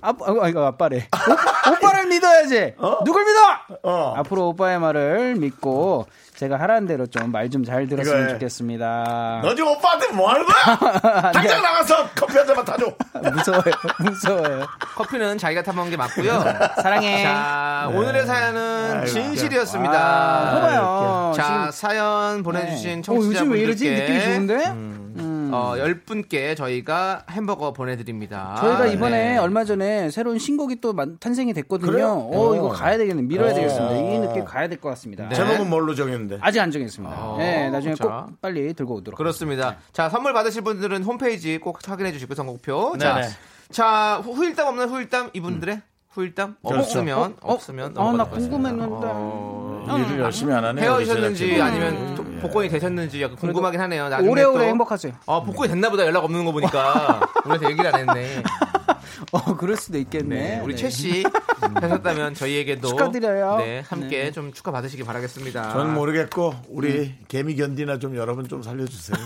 아빠, 0.00 0.26
아, 0.44 0.48
이거 0.48 0.64
아빠래. 0.66 1.08
오, 1.28 1.72
오빠를 1.72 2.06
믿어야지. 2.06 2.74
누굴 3.04 3.24
믿어? 3.24 3.80
어. 3.82 4.14
앞으로 4.18 4.50
오빠의 4.50 4.78
말을 4.78 5.34
믿고 5.34 6.06
제가 6.38 6.56
하라는 6.60 6.86
대로 6.86 7.06
좀 7.06 7.32
말 7.32 7.50
좀 7.50 7.64
잘 7.64 7.88
들었으면 7.88 8.16
이거 8.18 8.26
해. 8.26 8.32
좋겠습니다. 8.34 9.40
너 9.42 9.54
지금 9.56 9.72
오빠한테 9.72 10.08
뭐 10.12 10.30
하는 10.30 10.46
거야? 10.46 10.78
당장 11.32 11.60
나가서 11.62 12.10
커피 12.14 12.38
한 12.38 12.46
잔만 12.46 12.64
타줘. 12.64 12.86
무서워요. 13.34 13.62
무서워요. 13.98 14.66
커피는 14.94 15.36
자기가 15.38 15.62
타먹는 15.62 15.90
게 15.90 15.96
맞고요. 15.96 16.44
사랑해. 16.80 17.22
자, 17.24 17.90
오늘의 17.92 18.24
사연은 18.26 18.90
아이고, 18.98 19.06
진실이었습니다. 19.06 19.92
아, 19.98 20.50
봐봐요. 20.54 21.32
자, 21.34 21.42
지금- 21.44 21.70
사연 21.72 22.42
보내주신 22.44 23.02
네. 23.02 23.12
어, 23.12 23.14
요즘 23.16 23.50
왜 23.50 23.60
이러지? 23.60 23.84
청취자분들께 23.84 24.00
느낌이 24.14 24.24
좋은데? 24.24 24.54
음. 24.70 25.14
어, 25.52 25.74
10분께 25.76 26.56
저희가 26.56 27.24
햄버거 27.30 27.72
보내드립니다. 27.72 28.56
저희가 28.60 28.86
이번에 28.86 29.32
네. 29.32 29.36
얼마 29.38 29.64
전에 29.64 30.10
새로운 30.10 30.38
신곡이 30.38 30.80
또 30.80 30.92
만- 30.92 31.16
탄생이 31.18 31.52
됐거든요. 31.54 31.90
그래요? 31.90 32.08
어, 32.10 32.50
어. 32.50 32.54
이거 32.56 32.68
가야 32.68 32.96
되겠네. 32.98 33.22
밀어야 33.22 33.50
어. 33.50 33.54
되겠습니다. 33.54 33.96
이 33.96 34.18
느낌 34.20 34.44
가야 34.44 34.68
될 34.68 34.78
것 34.80 34.88
같습니다. 34.90 35.28
네. 35.28 35.34
제목은 35.34 35.68
뭘로 35.70 35.94
정했는데? 35.94 36.38
아직 36.40 36.60
안 36.60 36.70
정했습니다. 36.70 37.14
어, 37.16 37.36
네, 37.38 37.70
나중에 37.70 37.94
자. 37.94 38.04
꼭 38.04 38.40
빨리 38.40 38.72
들고 38.74 38.94
오도록. 38.96 39.16
그렇습니다. 39.18 39.76
자, 39.92 40.08
선물 40.08 40.32
받으실 40.32 40.62
분들은 40.62 41.02
홈페이지 41.02 41.58
꼭 41.58 41.78
확인해 41.86 42.12
주시고 42.12 42.34
선곡표. 42.34 42.96
자, 42.98 43.14
네네. 43.16 43.28
자, 43.70 44.20
후- 44.24 44.32
후일담 44.32 44.66
없는 44.68 44.88
후일담 44.88 45.30
이분들의 45.34 45.80
후일담 46.10 46.56
그렇죠. 46.66 46.80
없으면 46.82 47.18
어? 47.42 47.52
없으면 47.52 47.84
아, 47.86 47.88
나 47.88 47.94
넘어가도록 47.94 48.32
하겠습니다. 48.32 48.56
궁금했는데. 48.70 49.06
어, 49.10 49.98
일을 49.98 50.20
열심히 50.20 50.52
안 50.52 50.64
하네. 50.64 50.82
헤어지셨는지. 50.82 51.60
아니면 51.60 52.14
또 52.38 52.42
복권이 52.46 52.68
되셨는지 52.68 53.20
약간 53.22 53.36
궁금하긴 53.36 53.80
하네요. 53.80 54.08
나중에 54.08 54.30
오래오래 54.30 54.64
또- 54.64 54.68
행복하세요. 54.70 55.12
어, 55.26 55.42
복권이 55.42 55.70
됐나 55.70 55.90
보다 55.90 56.04
연락 56.06 56.24
없는 56.24 56.44
거 56.44 56.52
보니까 56.52 57.20
우리한테 57.44 57.70
얘기를 57.70 57.94
안 57.94 58.00
했네. 58.08 58.42
어, 59.32 59.56
그럴 59.56 59.76
수도 59.76 59.98
있겠네. 59.98 60.36
네, 60.56 60.60
우리 60.62 60.74
네. 60.74 60.80
최씨 60.82 61.24
하셨다면 61.74 62.34
저희에게도 62.34 62.88
축하드려요. 62.88 63.56
네, 63.58 63.82
함께 63.88 64.24
네. 64.24 64.32
좀 64.32 64.52
축하 64.52 64.70
받으시기 64.70 65.02
바라겠습니다. 65.04 65.72
저는 65.72 65.94
모르겠고 65.94 66.54
우리 66.68 66.98
음. 66.98 67.18
개미 67.28 67.56
견디나 67.56 67.98
좀 67.98 68.16
여러분 68.16 68.46
좀 68.48 68.62
살려주세요. 68.62 69.18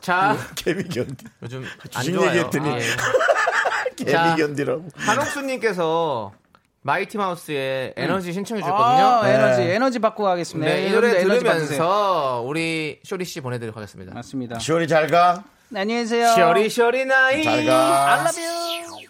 자, 0.00 0.36
개미 0.54 0.84
견디. 0.84 1.24
요즘 1.42 1.64
안 1.94 2.02
주식 2.02 2.12
좋아요. 2.14 2.28
얘기했더니 2.28 2.70
아, 2.70 2.78
예. 2.78 2.82
개미 3.96 4.10
자. 4.12 4.36
견디라고. 4.36 4.88
한옥수님께서 4.96 6.32
마이티 6.82 7.18
마우스의 7.18 7.92
에너지 7.96 8.32
신청해 8.32 8.62
주셨거든요. 8.62 9.04
아, 9.06 9.28
에너지, 9.28 9.60
네. 9.64 9.74
에너지 9.74 9.98
받고 9.98 10.22
가겠습니다. 10.24 10.72
네, 10.72 10.86
이 10.86 10.92
노래 10.92 11.20
에너지. 11.20 11.40
들으면서 11.40 12.42
우리 12.46 13.00
쇼리 13.04 13.24
씨 13.26 13.40
보내드리도록 13.42 13.76
하겠습니다. 13.76 14.14
맞습니다. 14.14 14.58
시원이 14.58 14.88
잘 14.88 15.06
가. 15.08 15.44
네, 15.68 15.80
안녕히 15.80 16.02
계세요. 16.02 16.32
쇼리 16.34 16.70
쇼리 16.70 17.04
나이. 17.04 17.44
잘 17.44 17.66
가. 17.66 18.12
I 18.12 18.20
love 18.20 18.42
you. 18.42 19.09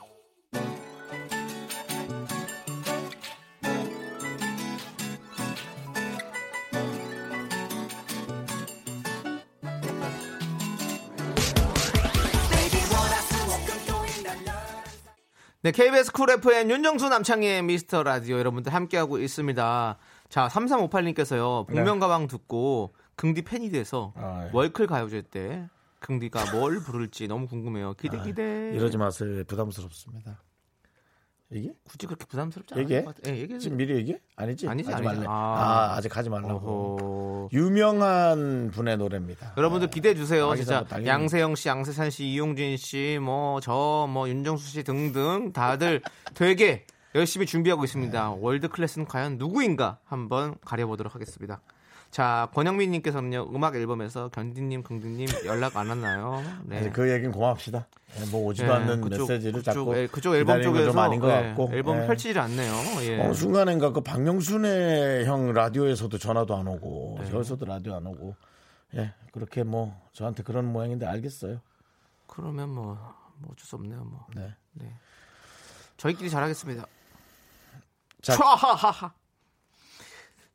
네, 15.62 15.72
KBS 15.72 16.12
쿨 16.12 16.30
FM 16.30 16.70
윤정수 16.70 17.10
남창희의 17.10 17.62
미스터 17.62 18.02
라디오 18.02 18.38
여러분들 18.38 18.72
함께하고 18.72 19.18
있습니다. 19.18 19.98
자, 20.30 20.48
3358님께서요, 20.48 21.66
복면가왕 21.66 22.28
듣고 22.28 22.94
긍디 23.16 23.42
팬이 23.42 23.70
돼서 23.70 24.14
아, 24.16 24.46
예. 24.46 24.50
월클 24.54 24.86
가요제 24.86 25.24
때 25.30 25.68
긍디가 25.98 26.52
뭘 26.52 26.80
부를지 26.82 27.28
너무 27.28 27.46
궁금해요. 27.46 27.92
기대, 27.92 28.16
아, 28.16 28.22
기대. 28.22 28.72
이러지 28.74 28.96
마세요. 28.96 29.44
부담스럽습니다. 29.46 30.40
이게? 31.52 31.72
굳이 31.84 32.06
그렇게 32.06 32.24
부담스럽지 32.26 32.74
않아요. 32.74 32.84
얘기해? 32.84 33.04
예, 33.26 33.36
얘기해. 33.40 33.58
지금 33.58 33.76
미리 33.76 33.96
얘기해? 33.96 34.20
아니지? 34.36 34.68
아니지, 34.68 34.90
하지 34.90 35.06
아니지. 35.06 35.18
말래. 35.24 35.26
아. 35.28 35.32
아, 35.32 35.96
아 35.96 36.00
직 36.00 36.16
하지 36.16 36.28
말라고. 36.30 37.48
어허. 37.48 37.48
유명한 37.52 38.70
분의 38.72 38.96
노래입니다. 38.98 39.54
여러분들 39.56 39.88
기대해 39.90 40.14
주세요. 40.14 40.48
아, 40.50 40.54
진짜 40.56 40.84
달리는 40.84 41.10
양세형 41.10 41.56
씨, 41.56 41.68
양세찬 41.68 42.10
씨, 42.10 42.26
이용진 42.26 42.76
씨, 42.76 43.18
뭐 43.20 43.60
저, 43.60 44.06
뭐 44.10 44.28
윤정수 44.28 44.68
씨 44.68 44.84
등등 44.84 45.52
다들 45.52 46.02
되게 46.34 46.86
열심히 47.16 47.46
준비하고 47.46 47.82
있습니다. 47.84 48.30
월드 48.38 48.68
클래스는 48.68 49.06
과연 49.06 49.36
누구인가 49.38 49.98
한번 50.04 50.54
가려보도록 50.64 51.14
하겠습니다. 51.16 51.60
자, 52.10 52.48
권영민 52.54 52.90
님께서는요 52.90 53.50
음악 53.54 53.76
앨범에서 53.76 54.28
견디님, 54.30 54.82
긍디님 54.82 55.28
연락 55.46 55.76
안 55.76 55.88
왔나요? 55.88 56.42
아니, 56.68 56.92
그 56.92 57.08
얘기는 57.08 57.30
고맙시다. 57.30 57.86
예, 58.18 58.30
뭐 58.30 58.46
오지도 58.46 58.66
네, 58.66 58.72
않는 58.74 59.00
그쪽, 59.02 59.28
메시지를 59.28 59.60
그쪽, 59.60 59.72
자꾸 59.72 59.96
예, 59.96 60.06
그쪽 60.08 60.34
앨범 60.34 60.60
쪽에서 60.60 61.00
아닌 61.00 61.20
것 61.20 61.28
예, 61.28 61.48
같고 61.48 61.70
앨범 61.72 62.02
예. 62.02 62.06
펼치질 62.08 62.40
않네요. 62.40 62.72
예. 63.02 63.20
어느 63.20 63.32
순간인가 63.32 63.92
그 63.92 64.00
박명순의 64.00 65.24
형 65.26 65.52
라디오에서도 65.52 66.18
전화도 66.18 66.56
안 66.56 66.66
오고 66.66 67.18
네. 67.20 67.30
저에서도 67.30 67.64
라디오 67.64 67.94
안 67.94 68.06
오고 68.06 68.34
예 68.96 69.14
그렇게 69.30 69.62
뭐 69.62 69.96
저한테 70.12 70.42
그런 70.42 70.64
모양인데 70.64 71.06
알겠어요. 71.06 71.60
그러면 72.26 72.70
뭐, 72.70 72.98
뭐 73.36 73.52
어쩔 73.52 73.64
수 73.66 73.76
없네요. 73.76 74.02
뭐. 74.04 74.26
네. 74.34 74.52
네. 74.72 74.92
저희끼리 75.96 76.28
잘하겠습니다. 76.28 76.86
자. 78.22 78.34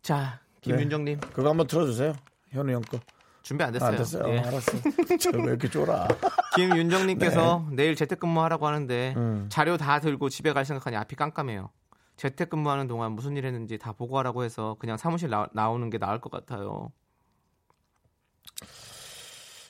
자, 0.01 0.39
김윤정님 0.73 1.19
네. 1.19 1.27
그거 1.33 1.49
한번 1.49 1.67
틀어주세요. 1.67 2.13
현우 2.49 2.71
형 2.71 2.81
거. 2.81 2.99
준비 3.43 3.63
안 3.63 3.69
아, 3.69 3.71
됐어요. 3.73 3.89
안 3.91 3.97
됐어요. 3.97 4.33
예. 4.33 4.39
어, 4.39 4.41
알았어. 4.47 4.71
저 5.21 5.29
왜 5.37 5.43
이렇게 5.43 5.69
쫄아? 5.69 6.07
김윤정님께서 6.55 7.67
내일 7.71 7.95
재택근무하라고 7.95 8.65
하는데 8.65 9.13
네. 9.15 9.19
음. 9.19 9.45
자료 9.49 9.77
다 9.77 9.99
들고 9.99 10.29
집에 10.29 10.51
갈 10.53 10.65
생각하니 10.65 10.95
앞이 10.97 11.15
깜깜해요. 11.15 11.69
재택근무하는 12.17 12.87
동안 12.87 13.11
무슨 13.11 13.35
일 13.37 13.45
했는지 13.45 13.77
다 13.77 13.91
보고하라고 13.91 14.43
해서 14.43 14.75
그냥 14.79 14.97
사무실 14.97 15.29
나, 15.29 15.47
나오는 15.53 15.89
게 15.89 15.97
나을 15.99 16.19
것 16.19 16.31
같아요. 16.31 16.91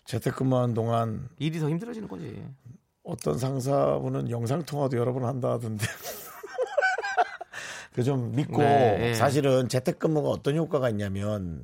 재택근무하는 0.06 0.74
동안 0.74 1.28
일이 1.40 1.60
더 1.60 1.68
힘들어지는 1.70 2.08
거지. 2.08 2.48
어떤 3.04 3.38
상사분은 3.38 4.30
영상 4.30 4.64
통화도 4.64 4.96
여러 4.98 5.12
번 5.14 5.26
한다 5.26 5.52
하던데. 5.52 5.86
그 7.96 8.04
좀 8.04 8.34
믿고 8.36 8.58
네, 8.60 9.10
예. 9.10 9.14
사실은 9.14 9.70
재택근무가 9.70 10.28
어떤 10.28 10.58
효과가 10.58 10.90
있냐면 10.90 11.64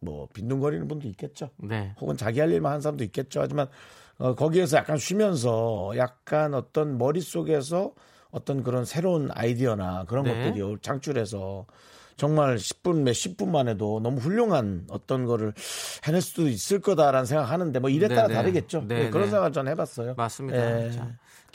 뭐 0.00 0.26
빈둥거리는 0.34 0.88
분도 0.88 1.06
있겠죠. 1.08 1.50
네. 1.58 1.94
혹은 2.00 2.16
자기 2.16 2.40
할 2.40 2.50
일만 2.50 2.72
하는 2.72 2.80
사람도 2.80 3.04
있겠죠. 3.04 3.40
하지만 3.42 3.68
어, 4.18 4.34
거기에서 4.34 4.76
약간 4.76 4.96
쉬면서 4.98 5.92
약간 5.96 6.52
어떤 6.52 6.98
머릿속에서 6.98 7.94
어떤 8.30 8.64
그런 8.64 8.84
새로운 8.84 9.30
아이디어나 9.32 10.04
그런 10.06 10.24
네. 10.24 10.34
것들이 10.34 10.76
창출해서 10.82 11.66
정말 12.16 12.56
10분 12.56 13.02
몇 13.02 13.12
10분만 13.12 13.68
해도 13.68 14.00
너무 14.00 14.18
훌륭한 14.18 14.86
어떤 14.90 15.26
거를 15.26 15.52
해낼 16.04 16.22
수도 16.22 16.48
있을 16.48 16.80
거다라는 16.80 17.24
생각하는데 17.24 17.78
뭐 17.78 17.88
일에 17.88 18.08
따라 18.08 18.26
네네. 18.26 18.34
다르겠죠. 18.34 18.80
네, 18.88 19.04
네, 19.04 19.10
그런 19.10 19.26
네. 19.26 19.30
생각을 19.30 19.52
전 19.52 19.68
해봤어요. 19.68 20.14
맞습니다. 20.16 20.58
예. 20.58 20.90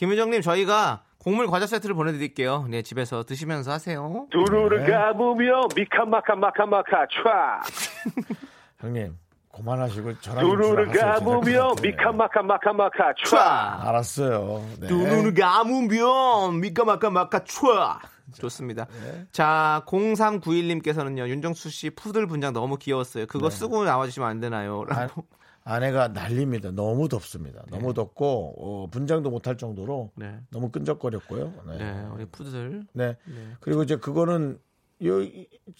자, 0.01 0.05
김유정님 0.05 0.41
저희가 0.41 1.03
곡물 1.19 1.45
과자 1.47 1.67
세트를 1.67 1.93
보내드릴게요. 1.93 2.65
네 2.69 2.81
집에서 2.81 3.23
드시면서 3.23 3.71
하세요. 3.71 4.25
두루를 4.31 4.89
감으며 4.89 5.61
미카마카 5.75 6.35
마카마카 6.35 7.05
촤 7.05 7.61
형님 8.81 9.15
그만하시고 9.55 10.19
전화 10.21 10.41
두루를. 10.41 10.87
감으며 10.87 11.75
제작진한테. 11.75 11.81
미카마카 11.87 12.41
마카마카 12.41 13.13
촤 13.23 13.37
알았어요. 13.37 14.65
네. 14.79 14.87
두루를 14.87 15.33
감으면 15.35 16.59
미카마카 16.61 17.09
마카 17.11 17.43
촤 17.43 17.99
좋습니다. 18.39 18.85
네. 19.03 19.25
자, 19.33 19.83
0391님께서는요, 19.87 21.27
윤정수 21.27 21.69
씨 21.69 21.89
푸들 21.89 22.27
분장 22.27 22.53
너무 22.53 22.77
귀여웠어요. 22.77 23.25
그거 23.27 23.49
네. 23.49 23.55
쓰고 23.57 23.83
나와주시면 23.83 24.27
안 24.27 24.39
되나요? 24.39 24.85
아, 24.89 25.01
라고. 25.01 25.25
아 25.29 25.40
내가 25.80 26.07
난립니다. 26.07 26.72
너무 26.72 27.07
덥습니다. 27.07 27.64
네. 27.70 27.78
너무 27.78 27.93
덥고 27.93 28.55
어, 28.57 28.88
분장도 28.88 29.30
못할 29.30 29.57
정도로 29.57 30.12
네. 30.16 30.39
너무 30.49 30.72
끈적거렸고요. 30.72 31.53
네. 31.68 31.78
네, 31.78 32.05
우리 32.14 32.26
푸들. 32.26 32.88
네. 32.93 33.16
네. 33.26 33.47
그리고 33.59 33.84
이제 33.84 33.95
그거는 33.95 34.59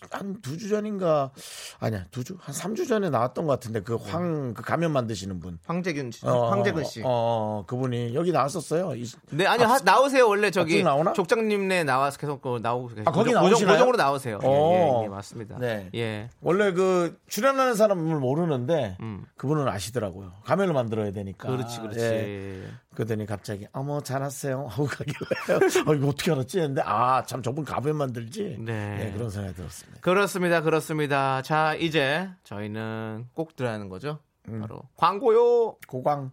한두 0.09 0.57
주 0.57 0.69
전인가 0.69 1.32
아니야 1.80 2.05
두 2.11 2.24
주 2.24 2.38
한 2.39 2.53
삼 2.53 2.76
주 2.76 2.88
전에 2.88 3.09
나왔던 3.09 3.45
것 3.45 3.53
같은데 3.53 3.82
그황그 3.82 4.61
가면 4.61 4.91
만드시는 4.91 5.39
분 5.39 5.59
황재균 5.65 6.11
씨, 6.11 6.26
어, 6.26 6.49
황재근 6.49 6.84
씨. 6.86 7.01
어, 7.01 7.05
어, 7.05 7.65
그분이 7.67 8.15
여기 8.15 8.32
나왔었어요. 8.32 8.95
이- 8.95 9.05
네, 9.32 9.45
아니, 9.45 9.63
아, 9.63 9.69
하- 9.72 9.80
나오세요. 9.80 10.28
원래 10.28 10.49
저기 10.51 10.78
쭉 10.78 10.84
나오나? 10.84 11.13
족장님네 11.13 11.84
나와서 11.84 12.17
계속 12.17 12.41
그 12.41 12.59
나오고 12.61 12.88
계세요. 12.89 13.03
아, 13.07 13.11
거기 13.11 13.30
고정- 13.32 13.43
나오시나요? 13.43 13.74
고정으로 13.76 13.97
나오세요. 13.97 14.39
예, 14.41 14.47
어. 14.47 14.99
예, 15.01 15.03
예, 15.05 15.09
맞습니다. 15.09 15.57
네. 15.59 15.89
예. 15.95 16.30
원래 16.41 16.72
그 16.72 17.17
출연하는 17.28 17.76
사람을 17.76 18.19
모르는데 18.19 18.97
음. 19.01 19.26
그분은 19.38 19.67
아시더라고요. 19.67 20.32
가면을 20.45 20.74
만들어야 20.74 21.11
되니까. 21.11 21.49
그렇지, 21.49 21.80
그렇지. 21.82 21.99
예. 21.99 22.63
그러더니 22.95 23.26
갑자기 23.26 23.65
어머 23.72 24.01
잘 24.01 24.22
왔어요 24.22 24.67
하고 24.69 24.86
가길래 24.86 25.86
어 25.88 25.93
이거 25.95 26.09
어떻게 26.09 26.30
알았지 26.34 26.59
했는데 26.59 26.82
아 26.84 27.24
참 27.26 27.41
저분 27.41 27.63
가면 27.63 27.95
만들지 27.95 28.57
네. 28.59 29.11
네, 29.12 29.18
그런 29.18 29.30
생각이 29.30 29.55
들었습니다. 29.55 30.01
그렇습니다. 30.01 30.62
그렇습니다. 30.62 31.41
자, 31.41 31.76
이제 31.76 32.30
저희는 32.43 33.28
꼭 33.34 33.55
들어야 33.55 33.74
하는 33.74 33.89
거죠. 33.89 34.20
음. 34.47 34.62
바로 34.62 34.82
광고요. 34.95 35.78
고광 35.88 36.32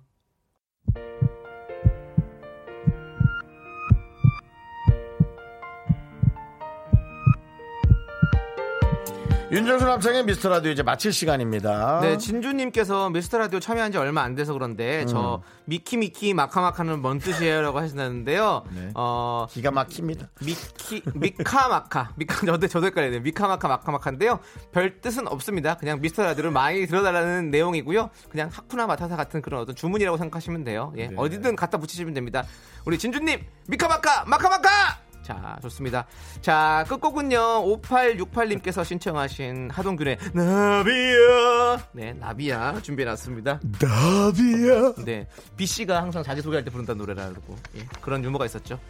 윤정수 9.50 9.86
남창희의 9.86 10.26
미스터 10.26 10.50
라디오 10.50 10.70
이제 10.70 10.82
마칠 10.82 11.10
시간입니다. 11.10 12.00
네, 12.02 12.18
진주님께서 12.18 13.08
미스터 13.08 13.38
라디오 13.38 13.60
참여한 13.60 13.90
지 13.92 13.96
얼마 13.96 14.20
안 14.20 14.34
돼서 14.34 14.52
그런데 14.52 15.06
저 15.06 15.42
미키 15.64 15.96
미키 15.96 16.34
마카마카는 16.34 17.00
뭔 17.00 17.18
뜻이에요라고 17.18 17.78
하시는데요. 17.78 18.64
네. 18.74 18.90
어 18.94 19.46
기가 19.48 19.70
막힙니다. 19.70 20.28
미키 20.44 21.02
미카마카 21.14 22.10
미카 22.16 22.44
저도 22.44 22.66
저도 22.68 22.86
헷갈리네요. 22.88 23.22
미카마카 23.22 23.68
마카마카인데요. 23.68 24.38
별 24.70 25.00
뜻은 25.00 25.26
없습니다. 25.28 25.78
그냥 25.78 26.02
미스터 26.02 26.24
라디오를 26.24 26.50
많이 26.50 26.86
들어달라는 26.86 27.50
내용이고요. 27.50 28.10
그냥 28.28 28.50
하쿠나 28.52 28.86
마타타 28.86 29.16
같은 29.16 29.40
그런 29.40 29.62
어떤 29.62 29.74
주문이라고 29.74 30.18
생각하시면 30.18 30.64
돼요. 30.64 30.92
예, 30.98 31.06
네. 31.06 31.14
어디든 31.16 31.56
갖다 31.56 31.78
붙이시면 31.78 32.12
됩니다. 32.12 32.44
우리 32.84 32.98
진주님 32.98 33.46
미카마카 33.66 34.26
마카마카. 34.26 35.07
자, 35.28 35.58
좋습니다. 35.60 36.06
자, 36.40 36.86
끝곡은요. 36.88 37.36
5868님께서 37.82 38.82
신청하신 38.82 39.68
하동균의 39.70 40.16
나비야. 40.32 41.88
네, 41.92 42.14
나비야 42.14 42.80
준비해놨습니다. 42.80 43.60
나비야. 43.78 44.94
네, 45.04 45.26
B 45.54 45.66
씨가 45.66 46.00
항상 46.00 46.22
자기 46.22 46.40
소개할 46.40 46.64
때 46.64 46.70
부른다는 46.70 46.98
노래라고 47.00 47.56
예, 47.76 47.86
그런 48.00 48.24
유머가 48.24 48.46
있었죠. 48.46 48.80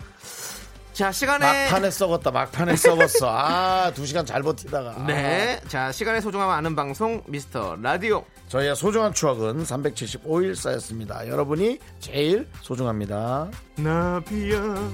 자, 0.93 1.11
시간에 1.11 1.65
막판에 1.65 1.91
썩었다. 1.91 2.31
막판에 2.31 2.77
썩었어. 2.77 3.29
아, 3.29 3.93
두 3.93 4.07
시간 4.07 4.25
잘 4.25 4.41
버티다가. 4.41 5.07
네, 5.09 5.61
자 5.67 5.91
시간의 5.91 6.23
소중함 6.23 6.51
아는 6.51 6.77
방송 6.77 7.21
미스터 7.27 7.77
라디오. 7.83 8.25
저희의 8.47 8.77
소중한 8.77 9.13
추억은 9.13 9.65
375일 9.65 10.55
쌓였습니다. 10.55 11.27
여러분이 11.27 11.81
제일 11.99 12.49
소중합니다. 12.63 13.51
나비야 13.75 14.89